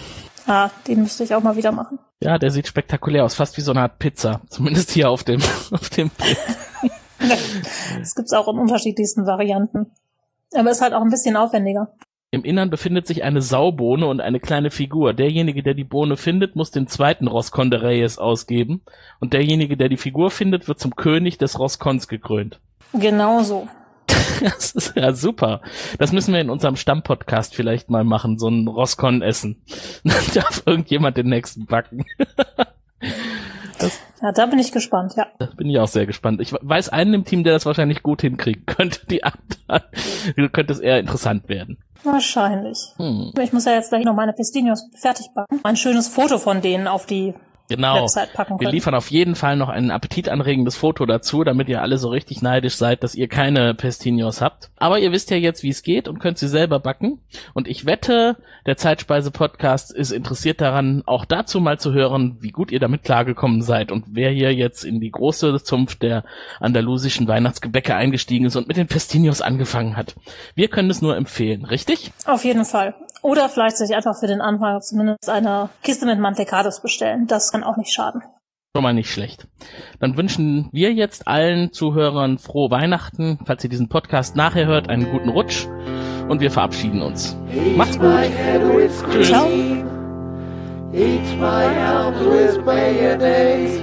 Ah, 0.47 0.71
den 0.87 1.03
müsste 1.03 1.25
ich 1.25 1.35
auch 1.35 1.43
mal 1.43 1.57
wieder 1.57 1.73
machen. 1.73 1.99
Ja, 2.23 2.39
der 2.39 2.51
sieht 2.51 2.69
spektakulär 2.69 3.27
aus, 3.27 3.35
fast 3.35 3.59
wie 3.59 3.61
so 3.61 3.73
eine 3.73 3.83
Art 3.83 3.99
Pizza. 3.99 4.41
Zumindest 4.49 4.93
hier 4.93 5.11
auf 5.11 5.25
dem, 5.25 5.43
auf 5.73 5.91
dem 5.91 6.09
Bild. 6.09 6.39
das 7.99 8.15
gibt's 8.15 8.33
auch 8.33 8.49
in 8.49 8.59
unterschiedlichsten 8.59 9.27
Varianten. 9.27 9.93
Aber 10.55 10.71
ist 10.71 10.81
halt 10.81 10.95
auch 10.95 11.03
ein 11.03 11.11
bisschen 11.11 11.37
aufwendiger. 11.37 11.93
Im 12.33 12.45
Innern 12.45 12.71
befindet 12.71 13.09
sich 13.09 13.25
eine 13.25 13.43
Saubohne 13.43 14.07
und 14.07 14.21
eine 14.21 14.39
kleine 14.39 14.71
Figur. 14.71 15.15
Derjenige, 15.15 15.65
der 15.65 15.75
die 15.75 15.85
Bohne 15.85 16.17
findet, 16.17 16.55
muss 16.55 16.71
den 16.71 16.87
zweiten 16.87 17.27
Roscon 17.27 17.71
de 17.71 17.81
Reyes 17.81 18.19
ausgeben. 18.19 18.83
Und 19.19 19.33
derjenige, 19.33 19.77
der 19.77 19.89
die 19.89 19.97
Figur 19.97 20.31
findet, 20.31 20.69
wird 20.69 20.79
zum 20.79 20.95
König 20.95 21.39
des 21.39 21.59
Roscons 21.59 22.07
gekrönt. 22.07 22.61
Genau 22.93 23.43
so. 23.43 23.69
Das 24.41 24.73
ist 24.73 24.97
ja 24.97 25.13
super. 25.13 25.61
Das 25.99 26.13
müssen 26.13 26.33
wir 26.33 26.41
in 26.41 26.51
unserem 26.51 26.77
Stammpodcast 26.77 27.55
vielleicht 27.55 27.91
mal 27.91 28.05
machen, 28.05 28.39
so 28.39 28.49
ein 28.49 28.67
Roscon 28.69 29.23
essen. 29.23 29.63
Dann 30.05 30.23
darf 30.35 30.63
irgendjemand 30.67 31.17
den 31.17 31.29
nächsten 31.29 31.67
backen. 31.67 32.05
Ja, 34.23 34.33
da 34.33 34.47
bin 34.47 34.59
ich 34.59 34.73
gespannt, 34.73 35.15
ja. 35.17 35.27
Da 35.39 35.47
bin 35.57 35.69
ich 35.69 35.79
auch 35.79 35.89
sehr 35.89 36.07
gespannt. 36.07 36.41
Ich 36.41 36.53
weiß 36.53 36.91
einen 36.91 37.15
im 37.15 37.25
Team, 37.25 37.45
der 37.45 37.55
das 37.55 37.67
wahrscheinlich 37.67 38.03
gut 38.03 38.21
hinkriegen 38.21 38.65
könnte. 38.67 39.07
Die 39.07 39.25
anderen 39.25 40.53
könnte 40.53 40.73
es 40.73 40.81
eher 40.81 40.99
interessant 40.99 41.49
werden. 41.49 41.79
Wahrscheinlich. 42.05 42.79
Hm. 42.97 43.33
Ich 43.41 43.53
muss 43.53 43.65
ja 43.65 43.73
jetzt 43.73 43.91
gleich 43.91 44.05
noch 44.05 44.15
meine 44.15 44.33
Pestinios 44.33 44.89
fertig 44.95 45.29
backen. 45.35 45.61
Ein 45.63 45.77
schönes 45.77 46.09
Foto 46.09 46.39
von 46.39 46.61
denen 46.63 46.87
auf 46.87 47.07
die 47.07 47.35
genau. 47.77 48.03
Website 48.03 48.33
packen 48.33 48.59
können. 48.59 48.61
Wir 48.61 48.71
liefern 48.71 48.95
auf 48.95 49.11
jeden 49.11 49.35
Fall 49.35 49.57
noch 49.57 49.69
ein 49.69 49.91
appetitanregendes 49.91 50.77
Foto 50.77 51.07
dazu, 51.07 51.45
damit 51.45 51.69
ihr 51.69 51.83
alle 51.83 51.99
so 51.99 52.09
richtig 52.09 52.43
neidisch 52.43 52.77
seid, 52.77 53.03
dass 53.03 53.15
ihr 53.15 53.29
keine 53.29 53.75
Pestinios 53.75 54.41
habt. 54.41 54.71
Aber 54.77 54.99
ihr 54.99 55.13
wisst 55.13 55.31
ja 55.31 55.37
jetzt, 55.37 55.63
wie 55.63 55.69
es 55.71 55.83
geht 55.83 56.09
und 56.09 56.19
könnt 56.19 56.39
sie 56.39 56.49
selber 56.49 56.81
backen. 56.81 57.21
Und 57.55 57.69
ich 57.69 57.87
wette, 57.87 58.37
der 58.67 58.77
Zeitspeise-Podcast 58.77 59.93
ist 59.93 60.11
interessiert 60.11 60.61
daran, 60.61 61.03
auch 61.07 61.25
dazu 61.25 61.61
mal 61.61 61.79
zu 61.79 61.93
hören, 61.93 62.37
wie 62.41 62.51
gut 62.51 62.71
ihr 62.73 62.81
damit 62.81 63.03
klargekommen 63.05 63.63
seid 63.63 63.93
und 63.93 64.05
wer 64.13 64.31
hier 64.31 64.55
jetzt 64.55 64.85
in 64.85 65.01
die 65.01 65.11
große 65.11 65.63
Zunft 65.63 66.03
der 66.03 66.25
andalusischen 66.61 67.29
Weihnachtsgebäcke 67.29 67.95
eingestiegen 67.95 68.47
ist 68.47 68.57
und 68.57 68.69
mit 68.69 68.77
den 68.77 68.87
Pestinios 68.87 69.41
angefangen 69.41 69.97
hat. 69.97 70.15
Wir 70.55 70.69
können 70.69 70.91
es 70.91 71.03
nur 71.03 71.17
empfehlen, 71.17 71.65
richtig? 71.65 72.13
Auf 72.27 72.45
jeden 72.45 72.65
Fall. 72.65 72.95
Oder 73.23 73.49
vielleicht 73.51 73.77
sich 73.77 73.95
einfach 73.95 74.19
für 74.19 74.27
den 74.27 74.41
Anfang 74.41 74.81
zumindest 74.81 75.29
eine 75.29 75.69
Kiste 75.83 76.07
mit 76.07 76.19
Mantecados 76.19 76.81
bestellen. 76.81 77.27
Das 77.27 77.53
kann 77.53 77.60
auch 77.63 77.77
nicht 77.77 77.93
schaden. 77.93 78.23
Schon 78.77 78.85
mal 78.85 78.95
nicht 78.95 79.11
schlecht. 79.11 79.49
Dann 79.99 80.17
wünschen 80.17 80.69
wir 80.71 80.93
jetzt 80.93 81.27
allen 81.27 81.73
Zuhörern 81.73 82.39
frohe 82.39 82.71
Weihnachten. 82.71 83.41
Falls 83.45 83.65
ihr 83.65 83.71
diesen 83.71 83.89
Podcast 83.89 84.37
nachher 84.37 84.67
hört, 84.67 84.89
einen 84.89 85.11
guten 85.11 85.29
Rutsch. 85.29 85.67
Und 86.29 86.41
wir 86.41 86.53
verabschieden 86.53 87.03
uns. 87.03 87.37
Macht's 87.77 87.99
gut. 87.99 89.25
Ciao. 89.25 89.49
Eats 90.93 91.33
my 91.35 91.67
arms 91.67 92.21
with 92.21 92.65
mayonnaise. 92.65 93.83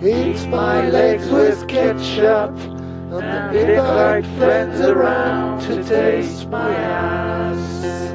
Eats 0.00 0.46
my 0.46 0.88
legs 0.88 1.28
with 1.30 1.66
ketchup. 1.66 2.56
And 3.10 3.56
invite 3.56 4.26
friends 4.38 4.80
around 4.80 5.62
to 5.62 5.82
taste 5.82 6.48
my 6.48 6.74
ass. 6.76 8.07